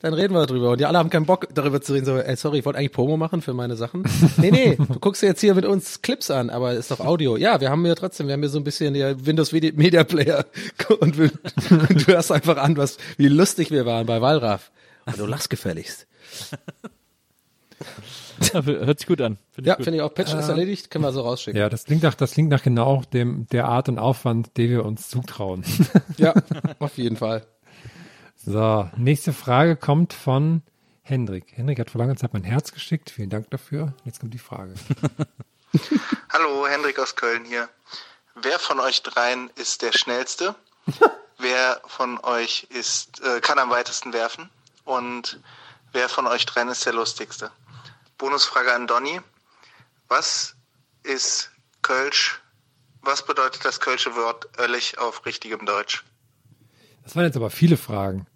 dann 0.00 0.14
reden 0.14 0.34
wir 0.34 0.46
darüber. 0.46 0.70
Und 0.70 0.80
die 0.80 0.86
alle 0.86 0.98
haben 0.98 1.10
keinen 1.10 1.26
Bock, 1.26 1.48
darüber 1.52 1.80
zu 1.80 1.92
reden, 1.92 2.06
so, 2.06 2.16
ey, 2.16 2.35
sorry, 2.36 2.58
ich 2.60 2.64
wollte 2.64 2.78
eigentlich 2.78 2.92
Promo 2.92 3.16
machen 3.16 3.42
für 3.42 3.54
meine 3.54 3.76
Sachen. 3.76 4.04
Nee, 4.38 4.50
nee, 4.50 4.76
du 4.76 4.98
guckst 5.00 5.22
dir 5.22 5.26
jetzt 5.26 5.40
hier 5.40 5.54
mit 5.54 5.64
uns 5.64 6.02
Clips 6.02 6.30
an, 6.30 6.50
aber 6.50 6.74
ist 6.74 6.90
doch 6.90 7.00
Audio. 7.00 7.36
Ja, 7.36 7.60
wir 7.60 7.70
haben 7.70 7.84
ja 7.86 7.94
trotzdem, 7.94 8.26
wir 8.26 8.34
haben 8.34 8.40
hier 8.40 8.48
so 8.50 8.58
ein 8.58 8.64
bisschen 8.64 8.94
der 8.94 9.24
Windows 9.26 9.52
Medi- 9.52 9.72
Media 9.74 10.04
Player 10.04 10.44
und, 11.00 11.18
wir, 11.18 11.30
und 11.70 12.06
du 12.06 12.12
hörst 12.12 12.30
einfach 12.32 12.56
an, 12.58 12.76
was, 12.76 12.98
wie 13.16 13.28
lustig 13.28 13.70
wir 13.70 13.86
waren 13.86 14.06
bei 14.06 14.20
Wallraff. 14.20 14.70
Und 15.06 15.18
du 15.18 15.26
lachst 15.26 15.50
gefälligst. 15.50 16.06
Ja, 18.52 18.62
Hört 18.64 18.98
sich 18.98 19.06
gut 19.06 19.20
an. 19.20 19.38
Find 19.52 19.66
Ja, 19.66 19.76
finde 19.76 19.94
ich 19.96 20.00
auch. 20.02 20.12
Patch 20.12 20.34
ist 20.34 20.48
erledigt, 20.48 20.90
können 20.90 21.04
wir 21.04 21.12
so 21.12 21.22
rausschicken. 21.22 21.58
Ja, 21.60 21.68
das 21.68 21.84
klingt 21.84 22.02
nach, 22.02 22.14
das 22.14 22.32
klingt 22.32 22.50
nach 22.50 22.62
genau 22.62 23.02
dem, 23.12 23.46
der 23.52 23.66
Art 23.66 23.88
und 23.88 23.98
Aufwand, 23.98 24.56
den 24.56 24.70
wir 24.70 24.84
uns 24.84 25.08
zutrauen. 25.08 25.64
Ja, 26.18 26.34
auf 26.78 26.96
jeden 26.98 27.16
Fall. 27.16 27.46
So, 28.44 28.88
nächste 28.96 29.32
Frage 29.32 29.76
kommt 29.76 30.12
von 30.12 30.62
Hendrik. 31.08 31.52
Hendrik 31.54 31.78
hat 31.78 31.90
vor 31.90 32.00
langer 32.00 32.16
Zeit 32.16 32.32
mein 32.32 32.42
Herz 32.42 32.72
geschickt. 32.72 33.10
Vielen 33.10 33.30
Dank 33.30 33.48
dafür. 33.50 33.94
Jetzt 34.04 34.18
kommt 34.18 34.34
die 34.34 34.38
Frage. 34.38 34.74
Hallo, 36.32 36.66
Hendrik 36.66 36.98
aus 36.98 37.14
Köln 37.14 37.44
hier. 37.44 37.68
Wer 38.34 38.58
von 38.58 38.80
euch 38.80 39.04
dreien 39.04 39.48
ist 39.54 39.82
der 39.82 39.92
schnellste? 39.92 40.56
wer 41.38 41.80
von 41.86 42.18
euch 42.24 42.66
ist, 42.70 43.22
äh, 43.22 43.40
kann 43.40 43.60
am 43.60 43.70
weitesten 43.70 44.12
werfen? 44.12 44.50
Und 44.84 45.38
wer 45.92 46.08
von 46.08 46.26
euch 46.26 46.44
dreien 46.44 46.68
ist 46.68 46.84
der 46.86 46.92
lustigste? 46.92 47.52
Bonusfrage 48.18 48.74
an 48.74 48.88
Donny. 48.88 49.20
Was 50.08 50.56
ist 51.04 51.52
Kölsch? 51.82 52.42
Was 53.02 53.24
bedeutet 53.24 53.64
das 53.64 53.78
kölsche 53.78 54.16
Wort 54.16 54.48
Öllig 54.58 54.98
auf 54.98 55.24
richtigem 55.24 55.66
Deutsch? 55.66 56.04
Das 57.04 57.14
waren 57.14 57.26
jetzt 57.26 57.36
aber 57.36 57.50
viele 57.50 57.76
Fragen. 57.76 58.26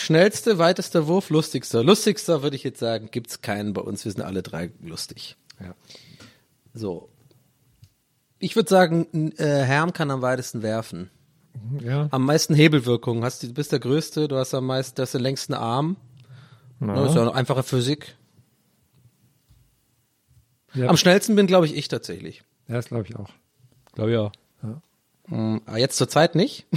Schnellste, 0.00 0.58
weitester 0.58 1.06
Wurf, 1.06 1.30
lustigster. 1.30 1.84
Lustigster 1.84 2.42
würde 2.42 2.56
ich 2.56 2.64
jetzt 2.64 2.80
sagen, 2.80 3.08
gibt's 3.10 3.42
keinen 3.42 3.72
bei 3.72 3.82
uns. 3.82 4.04
Wir 4.04 4.12
sind 4.12 4.22
alle 4.22 4.42
drei 4.42 4.70
lustig. 4.82 5.36
Ja. 5.60 5.74
So. 6.74 7.10
Ich 8.38 8.56
würde 8.56 8.68
sagen, 8.68 9.32
äh, 9.36 9.62
Herm 9.62 9.92
kann 9.92 10.10
am 10.10 10.22
weitesten 10.22 10.62
werfen. 10.62 11.10
Ja. 11.80 12.08
Am 12.10 12.24
meisten 12.24 12.54
Hebelwirkung. 12.54 13.24
Hast, 13.24 13.42
du 13.42 13.52
bist 13.52 13.72
der 13.72 13.80
Größte, 13.80 14.28
du 14.28 14.36
hast 14.36 14.54
am 14.54 14.66
meisten, 14.66 14.96
du 14.96 15.02
hast 15.02 15.14
den 15.14 15.20
längsten 15.20 15.54
Arm. 15.54 15.96
Das 16.80 17.10
ist 17.10 17.14
ja 17.14 17.22
eine 17.22 17.34
einfache 17.34 17.62
Physik. 17.62 18.16
Ja, 20.72 20.88
Am 20.88 20.96
schnellsten 20.96 21.36
bin, 21.36 21.46
glaube 21.46 21.66
ich, 21.66 21.76
ich 21.76 21.88
tatsächlich. 21.88 22.42
ja 22.68 22.76
das 22.76 22.86
glaube 22.86 23.04
ich 23.06 23.16
auch. 23.16 23.28
Glaube 23.92 24.12
ich 24.12 24.16
auch. 24.16 24.32
Hm, 25.26 25.60
aber 25.66 25.78
jetzt 25.78 25.96
zur 25.96 26.08
Zeit 26.08 26.34
nicht. 26.34 26.66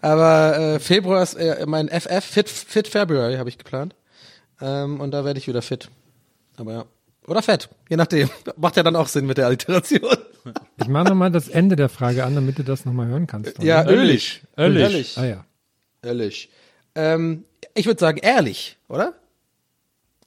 Aber 0.00 0.58
äh, 0.58 0.78
Februar 0.80 1.22
ist 1.22 1.34
äh, 1.34 1.64
mein 1.66 1.88
FF, 1.88 2.24
Fit, 2.24 2.48
Fit 2.48 2.88
February 2.88 3.36
habe 3.36 3.48
ich 3.48 3.58
geplant. 3.58 3.94
Ähm, 4.60 5.00
und 5.00 5.10
da 5.10 5.24
werde 5.24 5.38
ich 5.38 5.48
wieder 5.48 5.62
fit. 5.62 5.90
Aber 6.56 6.72
ja. 6.72 6.84
Oder 7.26 7.42
fett, 7.42 7.68
je 7.88 7.96
nachdem. 7.96 8.30
Macht 8.56 8.76
ja 8.76 8.82
dann 8.82 8.94
auch 8.96 9.08
Sinn 9.08 9.26
mit 9.26 9.38
der 9.38 9.46
Alliteration. 9.46 10.00
Ich 10.80 10.86
mache 10.86 11.08
nochmal 11.08 11.32
das 11.32 11.48
Ende 11.48 11.74
der 11.74 11.88
Frage 11.88 12.22
an, 12.24 12.36
damit 12.36 12.56
du 12.56 12.62
das 12.62 12.84
nochmal 12.84 13.08
hören 13.08 13.26
kannst. 13.26 13.60
Ja, 13.60 13.82
oder? 13.82 13.94
ölig. 13.94 14.42
Öllig. 14.56 14.84
Öllig. 14.84 15.18
Ah 15.18 15.24
ja. 15.24 15.44
Öllig. 16.04 16.50
Ähm, 16.94 17.42
ich 17.74 17.86
würde 17.86 17.98
sagen 17.98 18.18
ehrlich, 18.18 18.76
oder? 18.88 19.14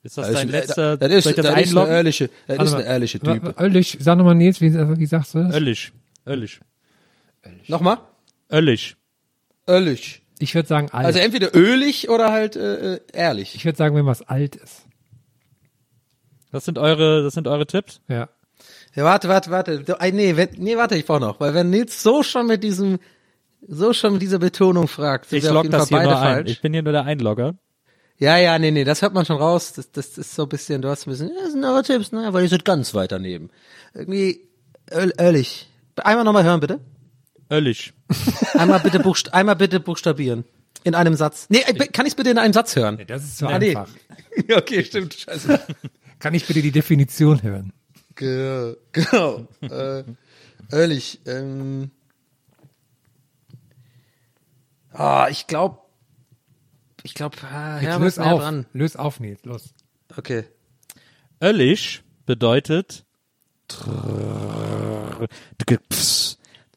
Ist 0.04 0.18
das 0.18 0.28
Das 0.28 0.36
dein 0.36 0.48
ist- 0.50 0.52
letzter, 0.52 0.98
das 0.98 1.10
ist, 1.10 1.26
das 1.26 1.36
das 1.38 1.62
ist 1.62 1.78
eine 1.78 1.88
ehrliche, 1.90 2.30
das 2.48 2.58
ist 2.68 2.74
eine 2.74 2.84
mal. 2.84 2.90
ehrliche 2.92 3.20
Typ. 3.22 3.62
Öllig, 3.62 3.98
sag 4.02 4.18
nochmal 4.18 4.36
Nils, 4.36 4.60
wie, 4.60 4.74
wie 4.74 5.06
sagst 5.06 5.36
du 5.36 5.44
das? 5.44 5.56
Öllig. 5.56 5.94
Öllig. 6.28 6.60
Nochmal? 7.68 8.00
Öllig. 8.52 8.98
Öllig. 9.70 10.22
Ich 10.40 10.56
würde 10.56 10.68
sagen 10.68 10.90
alt. 10.92 11.06
Also 11.06 11.20
entweder 11.20 11.56
ölig 11.56 12.10
oder 12.10 12.32
halt 12.32 12.56
äh, 12.56 12.96
äh, 12.96 13.00
ehrlich. 13.14 13.56
ich 13.56 13.66
würde 13.66 13.78
sagen, 13.78 13.96
wenn 13.96 14.06
was 14.06 14.22
alt 14.22 14.56
ist. 14.56 14.86
Das 16.52 16.66
sind 16.66 16.78
eure, 16.78 17.24
das 17.24 17.34
sind 17.34 17.48
eure 17.48 17.68
Tipps? 17.68 18.02
Ja. 18.08 18.30
Ja, 18.96 19.04
warte, 19.04 19.30
warte, 19.30 19.52
warte. 19.52 19.86
Äh, 20.00 20.12
nee, 20.12 20.36
wenn, 20.36 20.50
nee, 20.58 20.76
warte, 20.78 20.96
ich 20.96 21.06
brauche 21.06 21.20
noch. 21.20 21.40
Weil 21.40 21.54
wenn 21.54 21.70
Nils 21.70 22.02
so 22.02 22.24
schon 22.24 22.48
mit 22.48 22.64
diesem, 22.64 23.00
so 23.68 23.94
schon 23.94 24.14
mit 24.14 24.22
dieser 24.22 24.40
Betonung 24.40 24.88
fragt, 24.88 25.30
sind 25.30 25.38
Ich 25.40 25.44
wir 25.44 25.52
auf 25.52 25.56
log 25.56 25.64
jeden 25.66 25.74
das 25.74 25.90
Fall 25.90 26.00
hier 26.00 26.08
beide 26.10 26.20
ein. 26.20 26.34
falsch. 26.36 26.52
Ich 26.52 26.62
bin 26.62 26.74
hier 26.74 26.82
nur 26.82 26.94
der 26.94 27.04
Einlogger. 27.04 27.56
Ja, 28.18 28.38
ja, 28.38 28.58
nee, 28.60 28.72
nee, 28.72 28.84
das 28.84 29.02
hört 29.02 29.14
man 29.14 29.26
schon 29.26 29.38
raus. 29.38 29.74
Das, 29.74 29.92
das 29.92 30.18
ist 30.18 30.36
so 30.36 30.44
ein 30.44 30.50
bisschen, 30.50 30.82
du 30.82 30.90
hast 30.90 31.06
ein 31.08 31.12
bisschen, 31.12 31.30
ja, 31.30 31.42
das 31.44 31.52
sind 31.54 31.64
eure 31.64 31.84
Tipps, 31.84 32.12
ne? 32.12 32.26
Aber 32.28 32.42
ihr 32.42 32.50
seid 32.50 32.66
ganz 32.66 32.94
weit 32.94 33.12
daneben. 33.12 33.50
Irgendwie, 33.94 34.42
öl, 34.92 35.14
ölig. 35.22 35.70
Einmal 35.98 36.26
nochmal 36.26 36.44
hören, 36.44 36.60
bitte. 36.60 36.80
Öllig. 37.52 37.94
Einmal 38.54 38.80
bitte, 38.80 39.00
buchst 39.00 39.34
einmal 39.34 39.56
bitte 39.56 39.80
buchstabieren. 39.80 40.44
In 40.84 40.96
einem 40.96 41.16
Satz. 41.16 41.48
Nee, 41.50 41.62
äh, 41.66 41.88
kann 41.88 42.06
ich 42.06 42.16
bitte 42.16 42.30
in 42.30 42.38
einem 42.38 42.54
Satz 42.54 42.76
hören? 42.76 43.04
Das 43.08 43.24
ist 43.24 43.38
so 43.38 43.48
Ah, 43.48 43.60
nee. 43.60 43.76
einfach. 43.76 43.90
Ja, 44.48 44.58
okay, 44.58 44.84
stimmt. 44.84 45.14
Scheiße. 45.16 45.60
Kann 46.20 46.34
ich 46.34 46.46
bitte 46.48 46.62
die 46.62 46.72
Definition 46.72 47.42
hören? 47.44 47.74
Ge- 48.16 48.78
Genau. 48.94 49.48
äh, 49.62 50.04
ehrlich. 50.72 51.20
Ähm, 51.26 51.92
ah, 54.92 55.28
ich 55.30 55.48
glaube, 55.48 55.80
ich 57.04 57.14
glaube, 57.14 57.38
ah, 57.52 57.80
Jetzt 57.82 58.20
auf. 58.20 58.40
dran. 58.42 58.66
Lös 58.74 58.96
auf, 58.96 59.20
Nils. 59.20 59.44
Los. 59.44 59.74
Okay. 60.16 60.46
Öllig 61.42 62.04
bedeutet 62.26 63.06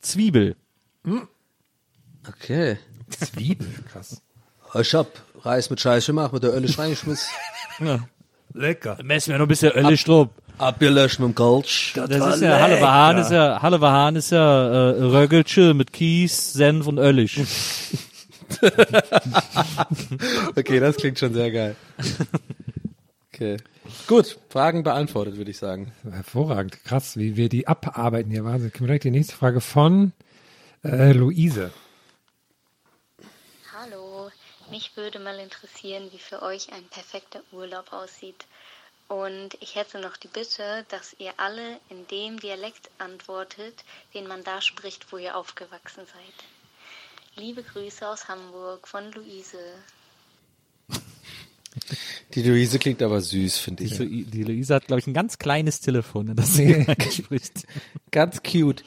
Zwiebel. 0.00 0.56
Okay. 2.28 2.78
Zwiebel, 3.10 3.68
krass. 3.90 4.22
Ich 4.80 4.94
hab 4.94 5.08
Reis 5.42 5.68
mit 5.70 5.80
Scheiße 5.80 6.06
gemacht, 6.06 6.32
mit 6.32 6.42
der 6.42 6.54
Ölisch 6.54 6.78
reingeschmissen. 6.78 7.28
Lecker. 8.54 8.98
Messen 9.02 9.32
wir 9.32 9.38
noch 9.38 9.46
ein 9.46 9.48
bisschen 9.48 9.72
Öllig 9.72 10.04
drauf. 10.04 10.28
Abgelöscht 10.58 11.18
mit 11.18 11.28
dem 11.28 11.34
Kolsch. 11.34 11.94
Das 11.94 12.36
ist 12.36 12.42
ja, 12.42 12.60
Halle 12.60 12.80
Hahn 12.80 13.18
ist 13.18 13.30
ja, 13.30 13.60
Halle 13.62 13.80
Hahn 13.80 14.16
ist 14.16 14.30
ja 14.30 14.68
äh, 14.68 15.02
Röggelche 15.02 15.74
mit 15.74 15.92
Kies, 15.92 16.52
Senf 16.52 16.86
und 16.86 16.98
Öllig. 16.98 17.40
Okay, 20.54 20.78
das 20.78 20.96
klingt 20.96 21.18
schon 21.18 21.32
sehr 21.32 21.50
geil. 21.50 21.74
Okay. 23.32 23.56
Gut, 24.06 24.38
Fragen 24.50 24.82
beantwortet, 24.82 25.36
würde 25.36 25.50
ich 25.50 25.56
sagen. 25.56 25.92
Hervorragend. 26.08 26.84
Krass, 26.84 27.16
wie 27.16 27.36
wir 27.36 27.48
die 27.48 27.66
abarbeiten 27.66 28.30
hier. 28.30 28.44
Wahnsinn. 28.44 28.70
Kommen 28.70 28.82
wir 28.82 28.88
direkt 28.88 29.04
die 29.04 29.10
nächste 29.10 29.34
Frage 29.34 29.60
von 29.60 30.12
äh, 30.84 31.12
Luise. 31.12 31.72
Hallo, 33.72 34.30
mich 34.70 34.96
würde 34.96 35.18
mal 35.18 35.38
interessieren, 35.38 36.08
wie 36.12 36.18
für 36.18 36.42
euch 36.42 36.72
ein 36.72 36.84
perfekter 36.84 37.42
Urlaub 37.52 37.92
aussieht. 37.92 38.46
Und 39.08 39.58
ich 39.60 39.74
hätte 39.74 40.00
noch 40.00 40.16
die 40.16 40.28
Bitte, 40.28 40.86
dass 40.88 41.14
ihr 41.18 41.32
alle 41.36 41.78
in 41.90 42.06
dem 42.08 42.40
Dialekt 42.40 42.90
antwortet, 42.98 43.84
den 44.14 44.26
man 44.26 44.42
da 44.44 44.60
spricht, 44.62 45.12
wo 45.12 45.18
ihr 45.18 45.36
aufgewachsen 45.36 46.04
seid. 46.06 47.42
Liebe 47.42 47.62
Grüße 47.62 48.08
aus 48.08 48.28
Hamburg 48.28 48.86
von 48.88 49.10
Luise. 49.12 49.58
Die 52.34 52.42
Luise 52.42 52.78
klingt 52.78 53.02
aber 53.02 53.20
süß, 53.20 53.58
finde 53.58 53.84
ich. 53.84 53.96
Die, 53.96 54.24
die 54.24 54.44
Luisa 54.44 54.76
hat, 54.76 54.86
glaube 54.86 55.00
ich, 55.00 55.06
ein 55.06 55.14
ganz 55.14 55.38
kleines 55.38 55.80
Telefon, 55.80 56.28
in 56.28 56.36
das 56.36 56.54
sie 56.54 56.86
spricht. 57.10 57.66
Ganz 58.10 58.42
cute. 58.42 58.82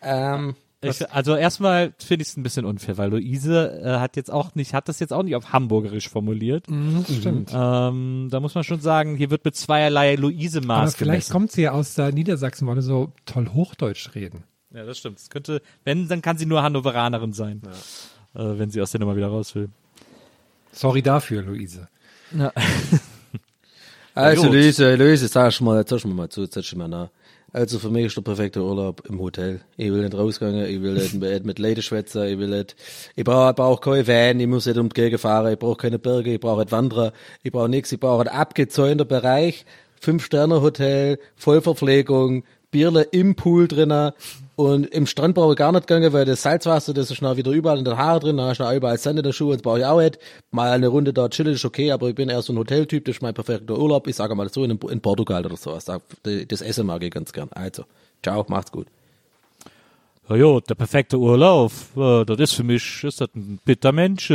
Ähm, 0.00 0.54
Ich, 0.80 1.10
also 1.10 1.34
erstmal 1.34 1.92
finde 1.98 2.22
ich 2.22 2.28
es 2.28 2.36
ein 2.36 2.44
bisschen 2.44 2.64
unfair, 2.64 2.96
weil 2.98 3.10
Luise 3.10 3.80
äh, 3.82 3.98
hat 3.98 4.14
jetzt 4.14 4.30
auch 4.30 4.54
nicht, 4.54 4.74
hat 4.74 4.88
das 4.88 5.00
jetzt 5.00 5.12
auch 5.12 5.24
nicht 5.24 5.34
auf 5.34 5.52
Hamburgerisch 5.52 6.08
formuliert. 6.08 6.70
Mhm, 6.70 7.04
stimmt. 7.04 7.50
Ähm, 7.52 8.28
da 8.30 8.38
muss 8.38 8.54
man 8.54 8.62
schon 8.62 8.80
sagen, 8.80 9.16
hier 9.16 9.30
wird 9.30 9.44
mit 9.44 9.56
zweierlei 9.56 10.14
Luise-Maß 10.14 10.78
Aber 10.78 10.90
vielleicht 10.92 11.26
gemessen. 11.28 11.32
kommt 11.32 11.52
sie 11.52 11.62
ja 11.62 11.72
aus 11.72 11.94
der 11.94 12.12
Niedersachsen, 12.12 12.68
weil 12.68 12.76
sie 12.76 12.82
so 12.82 13.12
toll 13.26 13.48
Hochdeutsch 13.52 14.14
reden. 14.14 14.44
Ja, 14.72 14.84
das 14.84 14.98
stimmt. 14.98 15.18
Es 15.18 15.30
könnte, 15.30 15.62
wenn, 15.82 16.06
dann 16.06 16.22
kann 16.22 16.38
sie 16.38 16.46
nur 16.46 16.62
Hannoveranerin 16.62 17.32
sein, 17.32 17.60
äh, 18.34 18.40
wenn 18.40 18.70
sie 18.70 18.80
aus 18.80 18.92
der 18.92 19.00
Nummer 19.00 19.16
wieder 19.16 19.28
raus 19.28 19.56
will. 19.56 19.70
Sorry 20.70 21.02
dafür, 21.02 21.42
Luise. 21.42 21.88
Ja. 22.36 22.52
Also. 24.14 24.48
Luise, 24.48 24.96
Luise, 24.96 25.28
sag 25.28 25.60
mal, 25.60 25.86
sag 25.86 26.04
mir 26.04 26.12
mal 26.12 26.28
zu, 26.28 26.44
dich 26.44 26.74
mal 26.74 26.88
nach. 26.88 27.10
Also 27.52 27.78
für 27.78 27.88
mich 27.88 28.06
ist 28.06 28.16
der 28.16 28.22
perfekte 28.22 28.62
Urlaub 28.62 29.02
im 29.08 29.18
Hotel. 29.20 29.60
Ich 29.78 29.90
will 29.90 30.02
nicht 30.02 30.14
rausgehen, 30.14 30.66
ich 30.66 30.82
will 30.82 30.94
nicht 30.94 31.14
mit, 31.44 31.58
Leuten 31.58 31.80
schwätzen, 31.80 32.24
ich 32.24 32.38
will 32.38 32.48
nicht, 32.48 32.76
ich 33.16 33.24
brauche 33.24 33.54
brauch 33.54 33.80
kein 33.80 34.06
Van, 34.06 34.38
ich 34.38 34.46
muss 34.46 34.66
nicht 34.66 34.76
um 34.76 34.90
die 34.90 34.94
Gegend 34.94 35.20
fahren, 35.20 35.52
ich 35.52 35.58
brauche 35.58 35.76
keine 35.76 35.98
Berge, 35.98 36.34
ich 36.34 36.40
brauche 36.40 36.60
nicht 36.60 36.72
wandern, 36.72 37.12
ich 37.42 37.50
brauche 37.50 37.70
nichts, 37.70 37.90
ich 37.90 38.00
brauche 38.00 38.20
einen 38.28 38.38
abgezäunter 38.38 39.06
Bereich, 39.06 39.64
Fünf-Sterne-Hotel, 40.00 41.18
Vollverpflegung, 41.36 42.44
Bierle 42.70 43.02
im 43.02 43.34
Pool 43.34 43.66
drinnen 43.66 44.12
und 44.58 44.86
im 44.86 45.06
Strand 45.06 45.36
brauche 45.36 45.52
ich 45.52 45.56
gar 45.56 45.70
nicht 45.70 45.86
gegangen, 45.86 46.12
weil 46.12 46.24
das 46.24 46.42
Salzwasser, 46.42 46.92
das 46.92 47.12
ist 47.12 47.22
noch 47.22 47.36
wieder 47.36 47.52
überall 47.52 47.78
in 47.78 47.84
den 47.84 47.96
Haaren 47.96 48.18
drin, 48.20 48.36
da 48.38 48.52
du 48.52 48.62
noch 48.64 48.72
überall 48.72 48.98
Sand 48.98 49.16
in 49.18 49.22
der 49.22 49.32
Schuhe, 49.32 49.52
das 49.54 49.62
brauche 49.62 49.78
ich 49.78 49.84
auch 49.84 50.00
nicht. 50.00 50.18
Mal 50.50 50.72
eine 50.72 50.88
Runde 50.88 51.12
da 51.12 51.28
chillen 51.28 51.54
ist 51.54 51.64
okay, 51.64 51.92
aber 51.92 52.08
ich 52.08 52.16
bin 52.16 52.28
eher 52.28 52.42
so 52.42 52.52
ein 52.52 52.58
Hoteltyp, 52.58 53.04
das 53.04 53.16
ist 53.16 53.22
mein 53.22 53.34
perfekter 53.34 53.78
Urlaub, 53.78 54.08
ich 54.08 54.16
sage 54.16 54.34
mal 54.34 54.48
so, 54.48 54.64
in, 54.64 54.72
in 54.90 55.00
Portugal 55.00 55.46
oder 55.46 55.56
sowas. 55.56 55.84
Da- 55.84 56.00
Das 56.24 56.60
Essen 56.60 56.86
mag 56.86 57.02
ich 57.04 57.12
ganz 57.12 57.32
gern. 57.32 57.48
Also, 57.52 57.84
ciao, 58.20 58.44
macht's 58.48 58.72
gut. 58.72 58.88
Ja, 60.28 60.34
jo, 60.34 60.58
der 60.60 60.74
perfekte 60.74 61.18
Urlaub, 61.18 61.70
äh, 61.96 62.24
das 62.24 62.38
ist 62.40 62.54
für 62.54 62.64
mich, 62.64 63.04
ist 63.04 63.20
das 63.20 63.28
ein 63.36 63.60
bitter 63.64 63.92
Mensch, 63.92 64.32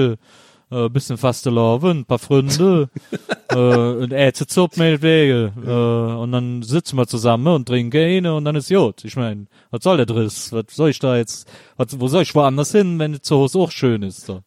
äh, 0.73 0.85
ein 0.85 0.93
bisschen 0.93 1.17
Fastelavn, 1.17 1.99
ein 1.99 2.05
paar 2.05 2.19
Freunde, 2.19 2.89
äh, 3.51 3.55
ein 4.03 4.11
Äze 4.11 4.47
Zupp 4.47 4.77
meinetwegen, 4.77 5.51
äh, 5.65 5.69
und 5.69 6.31
dann 6.31 6.63
sitzen 6.63 6.97
wir 6.97 7.07
zusammen 7.07 7.47
und 7.47 7.67
trinken 7.67 8.01
eine 8.01 8.35
und 8.35 8.45
dann 8.45 8.55
ist 8.55 8.69
gut. 8.69 9.05
Ich 9.05 9.15
meine, 9.15 9.45
was 9.71 9.83
soll 9.83 9.97
der 9.97 10.05
Driss? 10.05 10.51
Was 10.51 10.65
soll 10.71 10.89
ich 10.89 10.99
da 10.99 11.17
jetzt, 11.17 11.47
was, 11.77 11.99
wo 11.99 12.07
soll 12.07 12.23
ich 12.23 12.33
woanders 12.33 12.71
hin, 12.71 12.99
wenn 12.99 13.13
es 13.13 13.21
zu 13.21 13.35
Hause 13.35 13.59
auch 13.59 13.71
schön 13.71 14.01
ist? 14.01 14.25
So. 14.25 14.41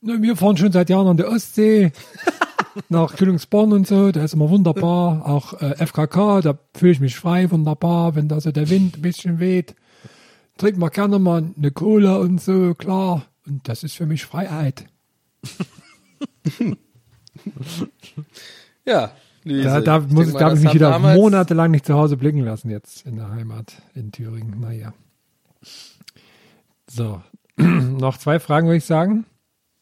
Na, 0.00 0.20
wir 0.20 0.36
fahren 0.36 0.56
schon 0.56 0.72
seit 0.72 0.90
Jahren 0.90 1.08
an 1.08 1.16
der 1.16 1.28
Ostsee. 1.28 1.92
nach 2.88 3.16
Kühlungsborn 3.16 3.72
und 3.72 3.86
so, 3.86 4.12
da 4.12 4.22
ist 4.24 4.34
immer 4.34 4.50
wunderbar. 4.50 5.26
Auch 5.26 5.54
äh, 5.60 5.84
FKK, 5.84 6.40
da 6.42 6.58
fühle 6.74 6.92
ich 6.92 7.00
mich 7.00 7.16
frei, 7.16 7.50
wunderbar, 7.50 8.14
wenn 8.14 8.28
da 8.28 8.40
so 8.40 8.52
der 8.52 8.70
Wind 8.70 8.98
ein 8.98 9.02
bisschen 9.02 9.40
weht. 9.40 9.74
Trinkt 10.56 10.78
man 10.78 10.90
gerne 10.90 11.18
mal 11.18 11.44
eine 11.56 11.70
Cola 11.70 12.16
und 12.16 12.40
so, 12.40 12.74
klar. 12.74 13.26
Und 13.48 13.66
das 13.68 13.82
ist 13.82 13.94
für 13.94 14.06
mich 14.06 14.24
Freiheit. 14.24 14.86
Ja, 18.84 19.12
Luise. 19.44 19.64
Da, 19.64 19.80
da, 19.80 19.98
ich 19.98 20.12
muss, 20.12 20.24
denk 20.24 20.34
mal, 20.34 20.40
darf 20.40 20.54
ich 20.58 20.64
mich 20.64 20.74
wieder 20.74 20.98
monatelang 20.98 21.70
nicht 21.70 21.84
zu 21.84 21.94
Hause 21.94 22.16
blicken 22.16 22.40
lassen 22.40 22.70
jetzt 22.70 23.04
in 23.04 23.16
der 23.16 23.28
Heimat 23.30 23.82
in 23.94 24.12
Thüringen. 24.12 24.58
Naja. 24.60 24.94
So, 26.88 27.22
noch 27.56 28.16
zwei 28.16 28.40
Fragen 28.40 28.66
würde 28.66 28.78
ich 28.78 28.86
sagen. 28.86 29.26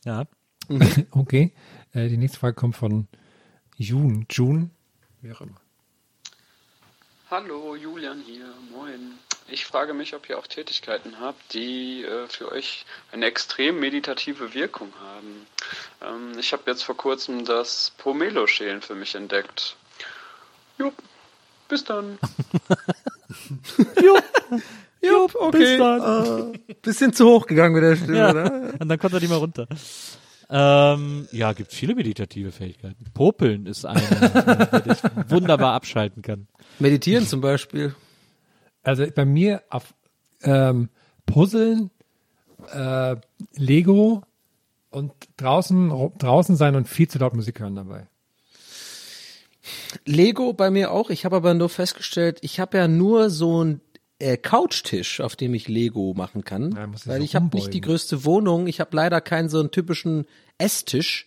Ja. 0.04 0.24
okay. 1.12 1.54
Äh, 1.92 2.08
die 2.08 2.16
nächste 2.16 2.38
Frage 2.38 2.54
kommt 2.54 2.74
von 2.74 3.06
June. 3.76 4.26
June? 4.28 4.70
Wie 5.20 5.32
auch 5.32 5.40
immer. 5.40 5.60
Hallo, 7.30 7.76
Julian 7.76 8.20
hier, 8.26 8.46
moin. 8.72 9.12
Ich 9.48 9.64
frage 9.64 9.94
mich, 9.94 10.14
ob 10.14 10.28
ihr 10.28 10.38
auch 10.38 10.46
Tätigkeiten 10.46 11.20
habt, 11.20 11.54
die 11.54 12.02
äh, 12.04 12.26
für 12.28 12.50
euch 12.50 12.84
eine 13.12 13.26
extrem 13.26 13.78
meditative 13.78 14.54
Wirkung 14.54 14.92
haben. 15.00 15.46
Ähm, 16.02 16.38
ich 16.38 16.52
habe 16.52 16.62
jetzt 16.66 16.82
vor 16.82 16.96
kurzem 16.96 17.44
das 17.44 17.92
Pomelo-Schälen 17.98 18.82
für 18.82 18.94
mich 18.96 19.14
entdeckt. 19.14 19.76
Jo, 20.78 20.92
bis 21.68 21.84
dann. 21.84 22.18
Jupp, 25.00 25.34
okay. 25.36 25.58
bis 25.58 25.78
dann. 25.78 26.52
Äh, 26.54 26.74
bisschen 26.82 27.12
zu 27.12 27.26
hoch 27.26 27.46
gegangen 27.46 27.74
mit 27.74 27.84
der 27.84 27.96
Stimme, 27.96 28.18
Ja. 28.18 28.32
ne? 28.32 28.74
Und 28.78 28.88
dann 28.88 28.98
kommt 28.98 29.14
er 29.14 29.20
nicht 29.20 29.28
mehr 29.28 29.38
runter. 29.38 29.66
Ähm, 30.48 31.28
ja, 31.32 31.52
gibt 31.52 31.72
viele 31.72 31.94
meditative 31.94 32.52
Fähigkeiten. 32.52 33.04
Popeln 33.14 33.66
ist 33.66 33.84
eine, 33.84 34.00
die 34.84 34.90
ich 34.92 35.30
wunderbar 35.30 35.74
abschalten 35.74 36.22
kann. 36.22 36.46
Meditieren 36.78 37.26
zum 37.26 37.40
Beispiel. 37.40 37.94
Also 38.86 39.04
bei 39.12 39.24
mir 39.24 39.62
auf 39.68 39.94
ähm, 40.42 40.90
Puzzeln, 41.26 41.90
äh, 42.72 43.16
Lego 43.56 44.22
und 44.90 45.12
draußen, 45.38 45.90
draußen 46.18 46.56
sein 46.56 46.76
und 46.76 46.88
viel 46.88 47.08
zu 47.08 47.18
laut 47.18 47.34
Musik 47.34 47.58
hören 47.58 47.74
dabei. 47.74 48.06
Lego 50.04 50.52
bei 50.52 50.70
mir 50.70 50.92
auch. 50.92 51.10
Ich 51.10 51.24
habe 51.24 51.36
aber 51.36 51.54
nur 51.54 51.68
festgestellt, 51.68 52.38
ich 52.42 52.60
habe 52.60 52.78
ja 52.78 52.86
nur 52.86 53.28
so 53.28 53.60
einen 53.60 53.80
äh, 54.20 54.36
Couchtisch, 54.36 55.20
auf 55.20 55.34
dem 55.34 55.54
ich 55.54 55.66
Lego 55.66 56.14
machen 56.14 56.44
kann. 56.44 56.70
ich 56.94 57.08
weil 57.08 57.18
so 57.18 57.24
ich 57.24 57.34
habe 57.34 57.54
nicht 57.56 57.74
die 57.74 57.80
größte 57.80 58.24
Wohnung. 58.24 58.68
Ich 58.68 58.78
habe 58.78 58.94
leider 58.94 59.20
keinen 59.20 59.48
so 59.48 59.58
einen 59.58 59.72
typischen 59.72 60.26
Esstisch. 60.58 61.26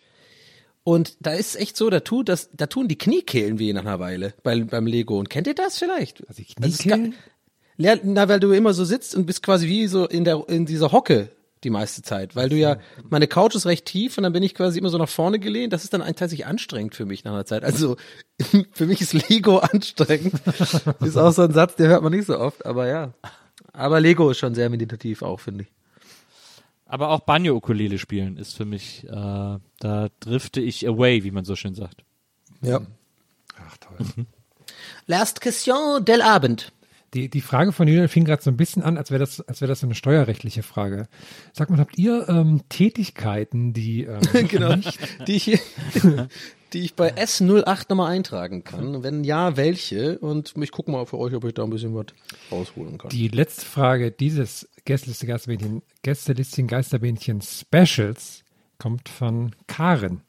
Und 0.86 1.18
da 1.20 1.34
ist 1.34 1.58
echt 1.58 1.76
so, 1.76 1.90
da 1.90 2.00
tut 2.00 2.30
das, 2.30 2.50
da 2.54 2.68
tun 2.68 2.88
die 2.88 2.98
Kniekehlen 2.98 3.60
weh 3.60 3.74
nach 3.74 3.82
einer 3.82 4.00
Weile 4.00 4.34
bei, 4.44 4.64
beim 4.64 4.88
Lego. 4.88 5.20
Und 5.20 5.30
kennt 5.30 5.46
ihr 5.46 5.56
das 5.56 5.78
vielleicht? 5.78 6.26
Also 6.30 6.42
Kniekehlen? 6.42 7.12
Ja, 7.12 7.18
na, 8.04 8.28
weil 8.30 8.40
du 8.40 8.52
immer 8.52 8.74
so 8.74 8.84
sitzt 8.86 9.16
und 9.16 9.26
bist 9.26 9.42
quasi 9.42 9.68
wie 9.68 9.88
so 9.88 10.06
in 10.08 10.24
der 10.26 10.44
in 10.50 10.66
dieser 10.66 10.92
Hocke 10.92 11.30
die 11.64 11.70
meiste 11.70 12.02
Zeit, 12.02 12.36
weil 12.36 12.50
du 12.50 12.56
ja 12.56 12.78
meine 13.10 13.28
Couch 13.28 13.56
ist 13.56 13.66
recht 13.66 13.86
tief 13.86 14.18
und 14.18 14.24
dann 14.24 14.32
bin 14.34 14.44
ich 14.44 14.54
quasi 14.56 14.80
immer 14.80 14.90
so 14.90 14.98
nach 14.98 15.10
vorne 15.10 15.40
gelehnt. 15.40 15.74
Das 15.74 15.84
ist 15.84 15.94
dann 15.94 16.02
ein- 16.02 16.16
tatsächlich 16.16 16.46
anstrengend 16.46 16.96
für 16.96 17.06
mich 17.06 17.24
nach 17.24 17.34
einer 17.34 17.46
Zeit. 17.46 17.64
Also 17.64 17.98
für 18.72 18.86
mich 18.86 19.02
ist 19.02 19.14
Lego 19.30 19.58
anstrengend. 19.60 20.34
ist 21.02 21.18
auch 21.18 21.32
so 21.32 21.42
ein 21.42 21.52
Satz, 21.54 21.76
der 21.76 21.88
hört 21.90 22.04
man 22.04 22.12
nicht 22.14 22.28
so 22.28 22.38
oft, 22.40 22.66
aber 22.66 22.88
ja. 22.88 23.14
Aber 23.74 24.00
Lego 24.00 24.30
ist 24.30 24.38
schon 24.40 24.56
sehr 24.56 24.70
meditativ 24.70 25.22
auch, 25.22 25.40
finde 25.40 25.64
ich. 25.64 25.70
Aber 26.86 27.10
auch 27.10 27.20
Banjo-Ukulele 27.22 28.00
spielen 28.00 28.38
ist 28.38 28.56
für 28.58 28.66
mich, 28.66 29.06
äh, 29.08 29.12
da 29.80 30.08
drifte 30.20 30.60
ich 30.60 30.88
away, 30.88 31.24
wie 31.24 31.32
man 31.32 31.46
so 31.46 31.56
schön 31.56 31.76
sagt. 31.76 32.04
Ja. 32.62 32.82
Ach 33.68 33.78
toll. 33.78 34.26
Last 35.06 35.40
question 35.42 36.04
del 36.04 36.22
Abend. 36.22 36.72
Die, 37.14 37.30
die 37.30 37.42
Frage 37.42 37.72
von 37.72 37.88
Julian 37.88 38.08
fing 38.08 38.26
gerade 38.26 38.42
so 38.42 38.52
ein 38.52 38.58
bisschen 38.58 38.84
an, 38.84 38.98
als 38.98 39.10
wäre 39.10 39.20
das, 39.20 39.42
als 39.42 39.62
wäre 39.62 39.70
das 39.70 39.80
so 39.80 39.88
eine 39.88 39.96
steuerrechtliche 39.96 40.62
Frage. 40.62 41.08
Sag 41.54 41.70
mal, 41.70 41.80
habt 41.80 41.98
ihr 41.98 42.30
ähm, 42.30 42.62
Tätigkeiten, 42.70 43.74
die 43.74 44.04
ähm, 44.04 44.20
genau, 44.48 44.76
die 45.26 45.36
ich, 45.36 45.46
die 46.74 46.80
ich 46.80 46.96
bei 46.96 47.16
S08 47.16 47.86
nochmal 47.90 48.12
eintragen 48.12 48.64
kann. 48.64 49.02
Wenn 49.02 49.24
ja, 49.24 49.58
welche? 49.58 50.20
Und 50.20 50.54
ich 50.56 50.72
gucke 50.72 50.92
mal 50.92 51.06
für 51.08 51.18
euch, 51.18 51.34
ob 51.34 51.46
ich 51.46 51.54
da 51.56 51.64
ein 51.64 51.72
bisschen 51.72 51.96
was 51.96 52.08
rausholen 52.52 53.00
kann. 53.00 53.10
Die 53.10 53.28
letzte 53.28 53.66
Frage 53.66 54.12
dieses 54.12 54.70
Gästeliste 54.86 55.26
Geisterbähnchen, 55.26 55.82
Gästelistchen 56.04 56.68
Geisterbähnchen 56.68 57.42
Specials 57.42 58.44
kommt 58.78 59.10
von 59.10 59.56
Karen. 59.68 60.22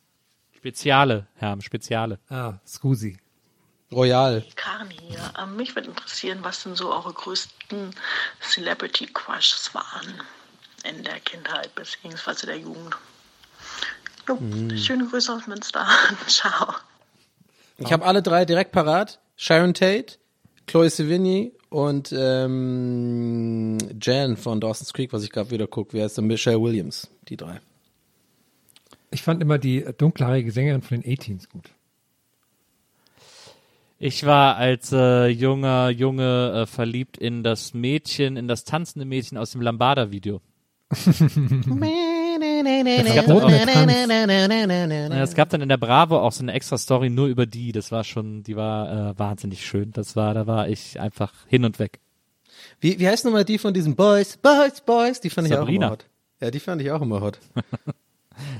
Speziale, 0.52 1.26
Herr, 1.34 1.60
Speziale. 1.60 2.18
Ah, 2.28 2.58
Scusi. 2.66 3.16
Royal. 3.92 4.44
Karen 4.56 4.90
hier. 4.90 5.18
Ähm, 5.40 5.56
mich 5.56 5.74
würde 5.74 5.88
interessieren, 5.88 6.38
was 6.42 6.62
denn 6.62 6.74
so 6.76 6.92
eure 6.92 7.12
größten 7.12 7.90
Celebrity 8.40 9.06
Crushes 9.06 9.70
waren 9.74 10.14
in 10.84 11.02
der 11.02 11.20
Kindheit 11.20 11.74
bzw. 11.74 12.46
der 12.46 12.58
Jugend. 12.58 12.96
Jo, 14.28 14.36
Mm. 14.36 14.76
Schöne 14.76 15.06
Grüße 15.06 15.32
aus 15.32 15.46
Münster. 15.46 15.86
Ciao. 16.28 16.74
Ich 17.78 17.92
habe 17.92 18.04
alle 18.04 18.22
drei 18.22 18.44
direkt 18.44 18.72
parat. 18.72 19.18
Sharon 19.36 19.74
Tate, 19.74 20.18
Chloe 20.66 20.88
Sevigny 20.90 21.52
und 21.70 22.12
ähm, 22.16 23.78
Jan 24.00 24.36
von 24.36 24.60
Dawson's 24.60 24.92
Creek, 24.92 25.12
was 25.12 25.22
ich 25.24 25.30
gerade 25.32 25.50
wieder 25.50 25.66
gucke. 25.66 25.94
Wie 25.94 26.02
heißt 26.02 26.18
der? 26.18 26.24
Michelle 26.24 26.60
Williams. 26.60 27.08
Die 27.28 27.36
drei. 27.36 27.60
Ich 29.10 29.22
fand 29.22 29.42
immer 29.42 29.58
die 29.58 29.84
dunkelhaarige 29.98 30.52
Sängerin 30.52 30.82
von 30.82 31.00
den 31.00 31.12
A-Teens 31.12 31.48
gut. 31.48 31.70
Ich 34.02 34.24
war 34.24 34.56
als 34.56 34.92
äh, 34.92 35.26
junger 35.26 35.90
Junge 35.90 36.62
äh, 36.62 36.66
verliebt 36.66 37.18
in 37.18 37.42
das 37.42 37.74
Mädchen, 37.74 38.38
in 38.38 38.48
das 38.48 38.64
tanzende 38.64 39.04
Mädchen 39.04 39.36
aus 39.36 39.50
dem 39.50 39.60
Lambada-Video. 39.60 40.40
Es 40.88 41.18
gab, 43.14 43.28
auch, 43.28 43.50
Ja, 43.50 45.22
es 45.22 45.34
gab 45.34 45.50
dann 45.50 45.60
in 45.60 45.68
der 45.68 45.76
Bravo 45.76 46.18
auch 46.18 46.32
so 46.32 46.42
eine 46.42 46.54
extra 46.54 46.78
Story 46.78 47.10
nur 47.10 47.26
über 47.26 47.44
die. 47.44 47.72
Das 47.72 47.92
war 47.92 48.02
schon, 48.02 48.42
die 48.42 48.56
war 48.56 49.10
äh, 49.10 49.18
wahnsinnig 49.18 49.66
schön. 49.66 49.92
Das 49.92 50.16
war, 50.16 50.32
da 50.32 50.46
war 50.46 50.66
ich 50.66 50.98
einfach 50.98 51.34
hin 51.46 51.66
und 51.66 51.78
weg. 51.78 52.00
Wie, 52.80 52.98
wie 52.98 53.06
heißt 53.06 53.26
nochmal 53.26 53.44
die 53.44 53.58
von 53.58 53.74
diesen 53.74 53.96
Boys, 53.96 54.38
Boys, 54.38 54.80
Boys? 54.80 55.20
Die 55.20 55.28
fand 55.28 55.46
ich 55.46 55.52
auch 55.52 55.58
Sabrina. 55.58 55.86
immer 55.88 55.92
hot. 55.92 56.06
Ja, 56.40 56.50
die 56.50 56.60
fand 56.60 56.80
ich 56.80 56.90
auch 56.90 57.02
immer 57.02 57.20
hot. 57.20 57.38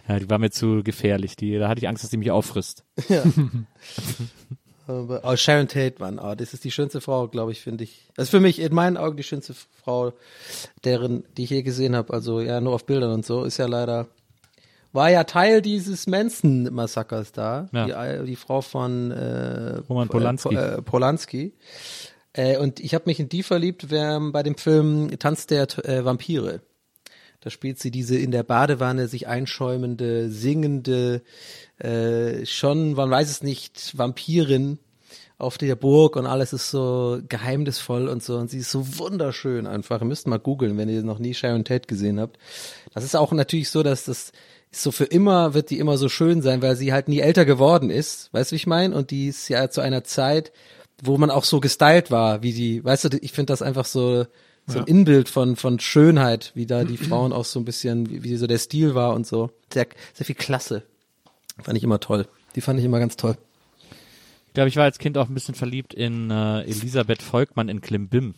Ja, 0.09 0.19
die 0.19 0.29
war 0.29 0.39
mir 0.39 0.51
zu 0.51 0.83
gefährlich. 0.83 1.37
Die, 1.37 1.59
da 1.59 1.69
hatte 1.69 1.81
ich 1.81 1.89
Angst, 1.89 2.03
dass 2.05 2.11
die 2.11 2.19
mich 2.19 2.31
auffrisst. 2.31 2.85
Ja. 3.09 3.23
Oh, 4.91 5.37
Sharon 5.37 5.69
Tate, 5.69 5.97
Mann, 5.99 6.19
oh, 6.19 6.35
das 6.35 6.53
ist 6.53 6.65
die 6.65 6.71
schönste 6.71 7.01
Frau, 7.01 7.29
glaube 7.29 7.53
ich, 7.53 7.61
finde 7.61 7.85
ich. 7.85 8.09
Das 8.17 8.25
ist 8.25 8.31
für 8.31 8.41
mich 8.41 8.59
in 8.59 8.75
meinen 8.75 8.97
Augen 8.97 9.17
die 9.17 9.23
schönste 9.23 9.55
Frau, 9.55 10.13
deren, 10.85 11.25
die 11.37 11.45
ich 11.45 11.51
je 11.51 11.63
gesehen 11.63 11.95
habe. 11.95 12.13
Also 12.13 12.41
ja, 12.41 12.61
nur 12.61 12.75
auf 12.75 12.87
Bildern 12.87 13.13
und 13.13 13.27
so. 13.27 13.45
Ist 13.45 13.59
ja 13.59 13.67
leider, 13.67 14.09
war 14.93 15.11
ja 15.11 15.25
Teil 15.25 15.63
dieses 15.63 16.07
Manson-Massakers 16.07 17.33
da. 17.33 17.69
Ja. 17.73 18.17
Die, 18.17 18.27
die 18.27 18.37
Frau 18.37 18.61
von 18.61 19.11
äh, 19.11 19.79
Roman 19.89 20.09
Polanski. 20.09 20.55
Äh, 20.55 20.83
Polanski. 20.83 21.55
Äh, 22.33 22.59
und 22.59 22.81
ich 22.81 22.95
habe 22.95 23.05
mich 23.07 23.21
in 23.21 23.29
die 23.29 23.43
verliebt 23.43 23.91
wer, 23.91 24.21
bei 24.21 24.43
dem 24.43 24.57
Film 24.57 25.11
Tanz 25.19 25.47
der 25.47 25.67
äh, 25.85 26.05
Vampire. 26.05 26.61
Da 27.41 27.51
spielt 27.51 27.79
sie 27.79 27.91
diese 27.91 28.19
in 28.19 28.31
der 28.31 28.43
Badewanne 28.43 29.09
sich 29.09 29.27
einschäumende, 29.27 30.31
singende, 30.31 31.23
äh, 31.79 32.45
schon, 32.45 32.93
man 32.93 33.11
weiß 33.11 33.31
es 33.31 33.43
nicht, 33.43 33.97
Vampirin 33.97 34.79
auf 35.39 35.57
der 35.57 35.75
Burg 35.75 36.17
und 36.17 36.27
alles 36.27 36.53
ist 36.53 36.71
so 36.71 37.19
geheimnisvoll 37.27 38.09
und 38.09 38.23
so 38.23 38.37
und 38.37 38.51
sie 38.51 38.59
ist 38.59 38.71
so 38.71 38.99
wunderschön 38.99 39.67
einfach. 39.67 40.03
Ihr 40.03 40.07
müsst 40.07 40.27
mal 40.27 40.39
googeln, 40.39 40.77
wenn 40.77 40.91
ihr 40.91 41.03
noch 41.03 41.19
nie 41.19 41.33
Sharon 41.33 41.65
Tate 41.65 41.87
gesehen 41.87 42.21
habt. 42.21 42.39
Das 42.93 43.05
ist 43.05 43.17
auch 43.17 43.33
natürlich 43.33 43.71
so, 43.71 43.83
dass 43.83 44.05
das 44.05 44.33
ist 44.71 44.83
so 44.85 44.93
für 44.93 45.05
immer 45.05 45.55
wird 45.55 45.71
die 45.71 45.79
immer 45.79 45.99
so 45.99 46.09
schön 46.09 46.43
sein, 46.43 46.63
weil 46.63 46.77
sie 46.77 46.93
halt 46.93 47.09
nie 47.09 47.21
älter 47.21 47.45
geworden 47.45 47.91
ist. 47.91 48.33
Weißt 48.33 48.51
du, 48.51 48.53
wie 48.53 48.59
ich 48.59 48.67
meine? 48.67 48.95
Und 48.95 49.11
die 49.11 49.29
ist 49.29 49.49
ja 49.49 49.69
zu 49.71 49.81
einer 49.81 50.05
Zeit, 50.05 50.53
wo 51.03 51.17
man 51.19 51.31
auch 51.31 51.45
so 51.45 51.61
gestylt 51.61 52.11
war, 52.11 52.43
wie 52.43 52.53
die, 52.53 52.85
weißt 52.85 53.05
du, 53.05 53.19
ich 53.21 53.33
finde 53.33 53.53
das 53.53 53.63
einfach 53.63 53.87
so, 53.87 54.27
so 54.71 54.79
ein. 54.81 54.87
Inbild 54.87 55.29
von, 55.29 55.57
von 55.57 55.79
Schönheit, 55.81 56.53
wie 56.55 56.67
da 56.67 56.85
die 56.85 56.97
Frauen 56.97 57.33
auch 57.33 57.45
so 57.45 57.59
ein 57.59 57.65
bisschen, 57.65 58.09
wie, 58.11 58.23
wie 58.23 58.37
so 58.37 58.47
der 58.47 58.59
Stil 58.59 58.95
war 58.95 59.15
und 59.15 59.27
so. 59.27 59.51
Sehr, 59.73 59.87
sehr 60.15 60.27
viel 60.27 60.35
Klasse. 60.35 60.83
Fand 61.63 61.77
ich 61.77 61.85
immer 61.85 62.01
toll. 62.01 62.27
Die 62.55 62.61
fand 62.61 62.79
ich 62.79 62.85
immer 62.85 62.99
ganz 62.99 63.17
toll. 63.17 63.37
Ich 64.49 64.55
glaube, 64.55 64.69
ich 64.69 64.77
war 64.77 64.85
als 64.85 64.99
Kind 64.99 65.17
auch 65.19 65.29
ein 65.29 65.35
bisschen 65.35 65.55
verliebt 65.55 65.95
in 65.95 66.31
äh, 66.31 66.63
Elisabeth 66.63 67.23
Volkmann 67.23 67.69
in 67.69 67.81
Klimbim. 67.81 68.35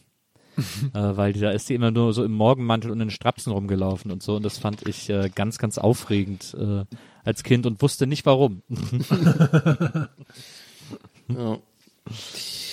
äh, 0.56 0.58
weil 0.92 1.32
die, 1.32 1.40
da 1.40 1.50
ist 1.50 1.70
die 1.70 1.74
immer 1.74 1.90
nur 1.90 2.12
so 2.12 2.24
im 2.24 2.32
Morgenmantel 2.32 2.90
und 2.90 3.00
in 3.00 3.10
Strapsen 3.10 3.52
rumgelaufen 3.52 4.10
und 4.10 4.22
so. 4.22 4.36
Und 4.36 4.42
das 4.42 4.58
fand 4.58 4.86
ich 4.86 5.08
äh, 5.08 5.30
ganz, 5.34 5.56
ganz 5.56 5.78
aufregend 5.78 6.54
äh, 6.58 6.84
als 7.24 7.42
Kind 7.42 7.64
und 7.64 7.80
wusste 7.80 8.06
nicht 8.06 8.26
warum. 8.26 8.62
Ja. 11.28 11.58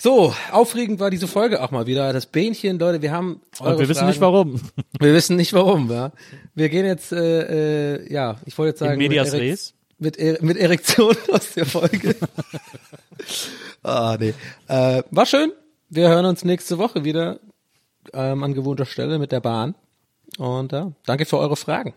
So, 0.00 0.32
aufregend 0.52 1.00
war 1.00 1.10
diese 1.10 1.26
Folge 1.26 1.60
auch 1.60 1.72
mal 1.72 1.86
wieder. 1.86 2.12
Das 2.12 2.26
Bähnchen, 2.26 2.78
Leute, 2.78 3.02
wir 3.02 3.10
haben 3.10 3.40
Und 3.58 3.78
wir 3.80 3.88
wissen 3.88 4.06
nicht 4.06 4.20
warum. 4.20 4.60
Wir 5.00 5.12
wissen 5.12 5.34
nicht 5.34 5.52
warum, 5.52 5.90
ja. 5.90 6.12
Wir 6.54 6.68
gehen 6.68 6.86
jetzt, 6.86 7.10
äh, 7.10 7.96
äh, 7.96 8.12
ja, 8.12 8.36
ich 8.46 8.56
wollte 8.56 8.68
jetzt 8.70 8.78
sagen, 8.78 8.92
In 8.92 8.98
medias 8.98 9.32
mit, 9.32 9.40
Erek- 9.42 9.50
res? 9.50 9.74
mit, 9.98 10.16
Er- 10.16 10.40
mit 10.42 10.56
Erektion 10.56 11.16
aus 11.32 11.52
der 11.54 11.66
Folge. 11.66 12.14
ah, 13.82 14.16
nee. 14.20 14.34
Äh, 14.68 15.02
war 15.10 15.26
schön. 15.26 15.52
Wir 15.88 16.08
hören 16.08 16.26
uns 16.26 16.44
nächste 16.44 16.78
Woche 16.78 17.02
wieder 17.04 17.40
ähm, 18.12 18.44
an 18.44 18.54
gewohnter 18.54 18.86
Stelle 18.86 19.18
mit 19.18 19.32
der 19.32 19.40
Bahn. 19.40 19.74
Und 20.38 20.70
ja, 20.70 20.92
danke 21.06 21.26
für 21.26 21.38
eure 21.38 21.56
Fragen. 21.56 21.92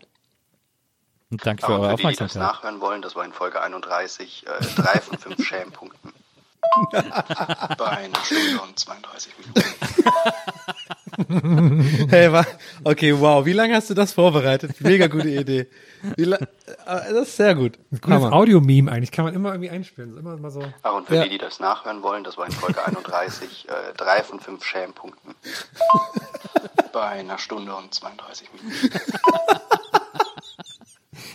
Und 1.30 1.46
danke 1.46 1.64
Aber 1.68 1.90
für 1.96 2.02
die, 2.08 2.08
die 2.08 2.16
das 2.16 2.34
nachhören 2.34 2.80
wollen, 2.80 3.00
das 3.00 3.14
war 3.14 3.24
in 3.24 3.32
Folge 3.32 3.60
31, 3.62 4.44
äh, 4.46 4.64
drei 4.74 4.98
von 5.00 5.18
fünf 5.18 5.40
Schämpunkten. 5.46 6.12
Bei 7.78 7.86
einer 7.88 8.18
Stunde 8.24 8.60
und 8.62 8.78
32 8.78 9.32
Minuten. 9.38 9.62
hey, 12.10 12.32
wa- 12.32 12.46
okay, 12.84 13.18
wow. 13.18 13.44
Wie 13.44 13.52
lange 13.52 13.74
hast 13.74 13.90
du 13.90 13.94
das 13.94 14.12
vorbereitet? 14.12 14.80
Mega 14.80 15.06
gute 15.08 15.28
Idee. 15.28 15.68
Äh, 16.16 16.26
das 16.86 17.28
ist 17.28 17.36
sehr 17.36 17.54
gut. 17.54 17.78
Ein 17.90 18.00
cooles 18.00 18.24
Audio-Meme 18.24 18.90
eigentlich, 18.90 19.12
kann 19.12 19.24
man 19.26 19.34
immer 19.34 19.50
irgendwie 19.50 19.70
einspielen. 19.70 20.16
Immer 20.16 20.36
mal 20.36 20.50
so. 20.50 20.62
Ach, 20.82 20.94
und 20.94 21.06
für 21.08 21.16
Ja. 21.16 21.24
die, 21.24 21.30
die 21.30 21.38
das 21.38 21.60
nachhören 21.60 22.02
wollen, 22.02 22.24
das 22.24 22.36
war 22.38 22.46
in 22.46 22.52
Folge 22.52 22.84
31, 22.84 23.68
äh, 23.68 23.72
drei 23.96 24.22
von 24.22 24.40
fünf 24.40 24.64
Schämpunkten. 24.64 25.34
Bei 26.92 27.06
einer 27.08 27.38
Stunde 27.38 27.74
und 27.74 27.92
32 27.94 28.48
Minuten. 28.52 28.90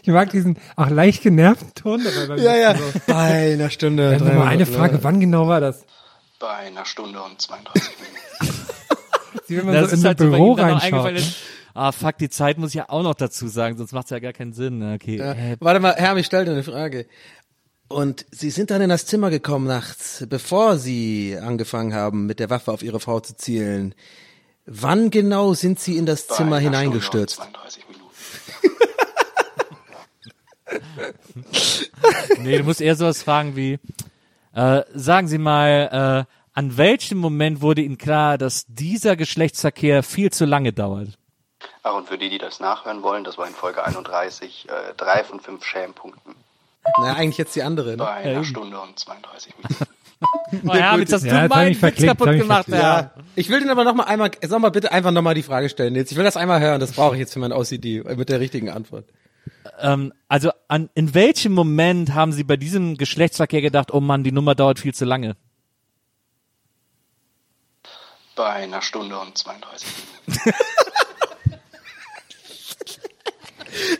Ich 0.07 0.13
mag 0.13 0.29
diesen 0.29 0.57
auch 0.77 0.89
leicht 0.89 1.21
genervten 1.21 1.73
Ton 1.75 2.01
dabei. 2.01 2.41
Ja, 2.41 2.55
ja. 2.55 2.77
So. 2.77 2.83
Bei 3.07 3.51
einer 3.51 3.69
Stunde. 3.69 4.17
Dann 4.17 4.37
mal 4.37 4.47
eine 4.47 4.65
Frage, 4.65 4.99
wann 5.03 5.19
genau 5.19 5.49
war 5.49 5.59
das? 5.59 5.83
Bei 6.39 6.47
einer 6.47 6.85
Stunde 6.85 7.21
und 7.21 7.41
32 7.41 7.83
Minuten. 8.39 8.63
Wie 9.47 9.57
wenn 9.57 9.65
man 9.65 9.75
Das 9.75 9.83
so 9.83 9.89
in 9.89 9.93
ist 9.95 10.01
so 10.03 10.07
halt 10.07 10.19
so 10.19 10.29
Büro 10.29 10.55
noch 10.55 10.63
reinschaut. 10.63 11.13
Ah, 11.73 11.91
fuck, 11.91 12.17
die 12.19 12.29
Zeit 12.29 12.57
muss 12.57 12.69
ich 12.69 12.75
ja 12.75 12.85
auch 12.87 13.03
noch 13.03 13.15
dazu 13.15 13.49
sagen, 13.49 13.75
sonst 13.75 13.91
macht 13.91 14.05
es 14.05 14.11
ja 14.11 14.19
gar 14.19 14.31
keinen 14.31 14.53
Sinn. 14.53 14.81
Okay. 14.93 15.17
Ja. 15.17 15.33
Äh, 15.33 15.57
Warte 15.59 15.81
mal, 15.81 15.93
Herr, 15.97 16.15
ich 16.15 16.25
stelle 16.25 16.45
dir 16.45 16.51
eine 16.51 16.63
Frage. 16.63 17.05
Und 17.89 18.25
Sie 18.31 18.49
sind 18.49 18.71
dann 18.71 18.81
in 18.81 18.87
das 18.89 19.07
Zimmer 19.07 19.29
gekommen 19.29 19.67
nachts, 19.67 20.25
bevor 20.29 20.77
Sie 20.77 21.37
angefangen 21.37 21.93
haben, 21.93 22.27
mit 22.27 22.39
der 22.39 22.49
Waffe 22.49 22.71
auf 22.71 22.81
Ihre 22.81 23.01
Frau 23.01 23.19
zu 23.19 23.35
zielen. 23.35 23.93
Wann 24.65 25.09
genau 25.09 25.53
sind 25.53 25.81
Sie 25.81 25.97
in 25.97 26.05
das 26.05 26.27
Bei 26.27 26.35
Zimmer 26.35 26.59
hineingestürzt? 26.59 27.35
Stunde 27.35 27.57
und 27.57 27.67
32 27.67 27.83
Minuten. 27.89 28.76
nee, 32.39 32.57
du 32.57 32.63
musst 32.63 32.81
eher 32.81 32.95
sowas 32.95 33.23
fragen 33.23 33.55
wie, 33.55 33.79
äh, 34.53 34.81
sagen 34.93 35.27
Sie 35.27 35.37
mal, 35.37 36.25
äh, 36.27 36.33
an 36.53 36.77
welchem 36.77 37.17
Moment 37.19 37.61
wurde 37.61 37.81
Ihnen 37.81 37.97
klar, 37.97 38.37
dass 38.37 38.65
dieser 38.67 39.15
Geschlechtsverkehr 39.15 40.03
viel 40.03 40.31
zu 40.31 40.45
lange 40.45 40.73
dauert? 40.73 41.09
Ach, 41.83 41.95
und 41.95 42.07
für 42.07 42.17
die, 42.17 42.29
die 42.29 42.37
das 42.37 42.59
nachhören 42.59 43.03
wollen, 43.03 43.23
das 43.23 43.37
war 43.37 43.47
in 43.47 43.53
Folge 43.53 43.83
31, 43.83 44.67
äh, 44.67 44.93
drei 44.97 45.23
von 45.23 45.39
fünf 45.39 45.63
Schämpunkten. 45.63 46.35
Na, 46.99 47.13
eigentlich 47.13 47.37
jetzt 47.37 47.55
die 47.55 47.63
andere. 47.63 47.91
Ne? 47.91 47.97
Bei 47.97 48.13
einer 48.13 48.43
Stunde 48.43 48.79
und 48.79 48.97
32 48.97 49.53
Minuten. 49.57 49.85
Oh, 50.65 50.73
Herr, 50.73 50.97
jetzt 50.97 51.13
hast 51.13 51.25
Ja, 51.25 51.33
du 51.33 51.41
hab 51.43 51.49
meinen 51.49 51.71
ich 51.71 51.77
Witz 51.77 51.79
verklickt, 51.79 52.17
kaputt 52.17 52.37
gemacht. 52.37 52.67
Ja, 52.69 53.11
ich 53.35 53.49
will 53.49 53.59
den 53.59 53.69
aber 53.69 53.83
noch 53.83 53.93
mal 53.93 54.05
einmal, 54.05 54.31
sag 54.41 54.59
mal 54.59 54.71
bitte 54.71 54.91
einfach 54.91 55.11
noch 55.11 55.21
mal 55.21 55.35
die 55.35 55.43
Frage 55.43 55.69
stellen 55.69 55.93
jetzt. 55.95 56.11
Ich 56.11 56.17
will 56.17 56.23
das 56.23 56.37
einmal 56.37 56.59
hören, 56.59 56.79
das 56.79 56.93
brauche 56.93 57.13
ich 57.15 57.19
jetzt 57.19 57.33
für 57.33 57.39
mein 57.39 57.51
OCD 57.51 58.03
mit 58.15 58.29
der 58.29 58.39
richtigen 58.39 58.69
Antwort. 58.69 59.05
Ähm, 59.79 60.13
also 60.27 60.51
an, 60.67 60.89
in 60.95 61.13
welchem 61.13 61.53
Moment 61.53 62.13
haben 62.13 62.31
Sie 62.31 62.43
bei 62.43 62.57
diesem 62.57 62.97
Geschlechtsverkehr 62.97 63.61
gedacht, 63.61 63.93
oh 63.93 63.99
Mann, 63.99 64.23
die 64.23 64.31
Nummer 64.31 64.55
dauert 64.55 64.79
viel 64.79 64.93
zu 64.93 65.05
lange? 65.05 65.35
Bei 68.35 68.49
einer 68.53 68.81
Stunde 68.81 69.17
und 69.19 69.37
32 69.37 69.87
Minuten. 70.27 70.41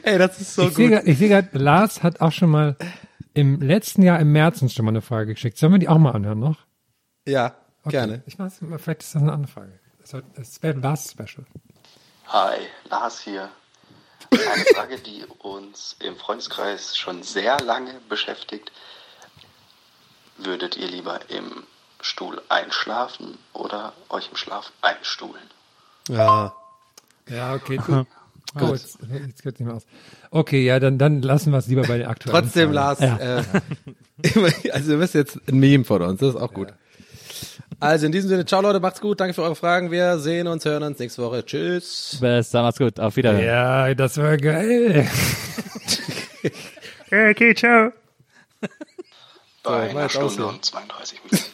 Ey, 0.03 0.17
das 0.17 0.39
ist 0.41 0.55
so 0.55 0.67
ich 0.67 0.73
sehe 0.75 0.89
gut. 0.89 0.97
grad- 0.99 1.07
ich 1.07 1.17
sehe 1.17 1.30
gerade, 1.30 1.57
Lars 1.57 2.01
hat 2.03 2.21
auch 2.21 2.32
schon 2.32 2.49
mal 2.49 2.75
im 3.34 3.59
letzten 3.61 4.01
Jahr 4.01 4.19
im 4.19 4.32
März 4.32 4.61
uns 4.61 4.73
schon 4.73 4.86
mal 4.86 4.91
eine 4.91 5.01
Frage 5.01 5.34
geschickt. 5.34 5.57
Sollen 5.57 5.73
wir 5.73 5.80
die 5.80 5.88
auch 5.89 5.97
mal 5.97 6.11
anhören 6.11 6.39
noch? 6.39 6.57
Ja, 7.28 7.55
Okay. 7.84 7.91
gerne. 7.97 8.23
Ich 8.25 8.38
weiß, 8.38 8.59
vielleicht 8.80 9.03
ist 9.03 9.15
das 9.15 9.21
eine 9.21 9.32
andere 9.32 9.51
Frage. 9.51 9.80
Das 10.36 10.61
wäre 10.63 10.73
ein 10.75 10.82
Lars-Special. 10.82 11.45
Hi, 12.28 12.57
Lars 12.89 13.21
hier. 13.21 13.49
Eine 14.32 14.65
Frage, 14.75 14.97
die 14.99 15.23
uns 15.39 15.95
im 15.99 16.15
Freundeskreis 16.17 16.97
schon 16.97 17.23
sehr 17.23 17.59
lange 17.59 17.93
beschäftigt. 18.09 18.71
Würdet 20.38 20.78
ihr 20.78 20.88
lieber 20.88 21.19
im 21.30 21.63
Stuhl 22.01 22.41
einschlafen 22.49 23.38
oder 23.53 23.93
euch 24.09 24.30
im 24.30 24.38
Schlaf 24.38 24.71
einstuhlen? 24.82 25.49
Ja. 26.09 26.53
Ja, 27.30 27.55
okay. 27.55 27.78
Gut. 27.86 28.07
Gut. 28.55 28.71
Jetzt, 28.71 28.99
jetzt 29.11 29.43
geht's 29.43 29.59
nicht 29.59 29.67
mehr 29.67 29.75
aus. 29.75 29.86
Okay, 30.32 30.63
ja, 30.63 30.80
dann, 30.80 30.97
dann 30.97 31.21
lassen 31.21 31.51
wir 31.51 31.57
es 31.57 31.67
lieber 31.67 31.84
bei 31.84 31.97
den 31.97 32.07
aktuellen 32.07 32.43
Trotzdem, 32.43 32.73
Fragen. 32.73 33.03
Lars, 33.03 33.45
äh, 34.61 34.71
also 34.71 34.93
du 34.93 34.99
bist 34.99 35.13
jetzt 35.13 35.39
ein 35.47 35.59
Meme 35.59 35.84
von 35.84 36.01
uns, 36.01 36.19
das 36.21 36.36
ist 36.36 36.41
auch 36.41 36.53
gut. 36.53 36.69
Also 37.80 38.07
in 38.07 38.11
diesem 38.11 38.30
Sinne, 38.30 38.45
ciao 38.45 38.61
Leute, 38.61 38.80
macht's 38.80 38.99
gut, 39.01 39.19
danke 39.19 39.34
für 39.36 39.43
eure 39.43 39.55
Fragen. 39.55 39.91
Wir 39.91 40.17
sehen 40.17 40.47
uns, 40.47 40.65
hören 40.65 40.82
uns 40.84 40.97
nächste 40.97 41.21
Woche. 41.21 41.45
Tschüss. 41.45 42.17
Bis 42.19 42.49
dann, 42.49 42.63
macht's 42.63 42.80
gut, 42.80 42.99
auf 42.99 43.15
Wiederhören. 43.15 43.45
Ja, 43.45 43.93
das 43.93 44.17
war 44.17 44.38
geil. 44.38 45.07
Okay, 47.09 47.55
ciao. 47.55 47.91
Bei 49.63 49.89
einer 49.89 50.01
jetzt 50.03 50.15
Stunde 50.15 50.45
und 50.45 50.65
32 50.65 51.21
Minuten. 51.23 51.45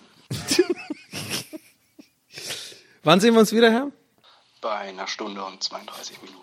Wann 3.03 3.19
sehen 3.19 3.33
wir 3.33 3.41
uns 3.41 3.51
wieder, 3.53 3.71
Herr? 3.71 3.91
Bei 4.61 4.77
einer 4.77 5.05
Stunde 5.05 5.43
und 5.43 5.61
32 5.61 6.17
Minuten. 6.23 6.39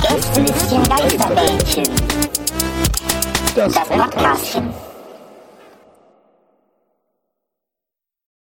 Gästelistchen 0.00 0.82
Geisterbällchen. 0.84 2.25
Das 3.56 3.72
Podcastchen. 3.72 4.68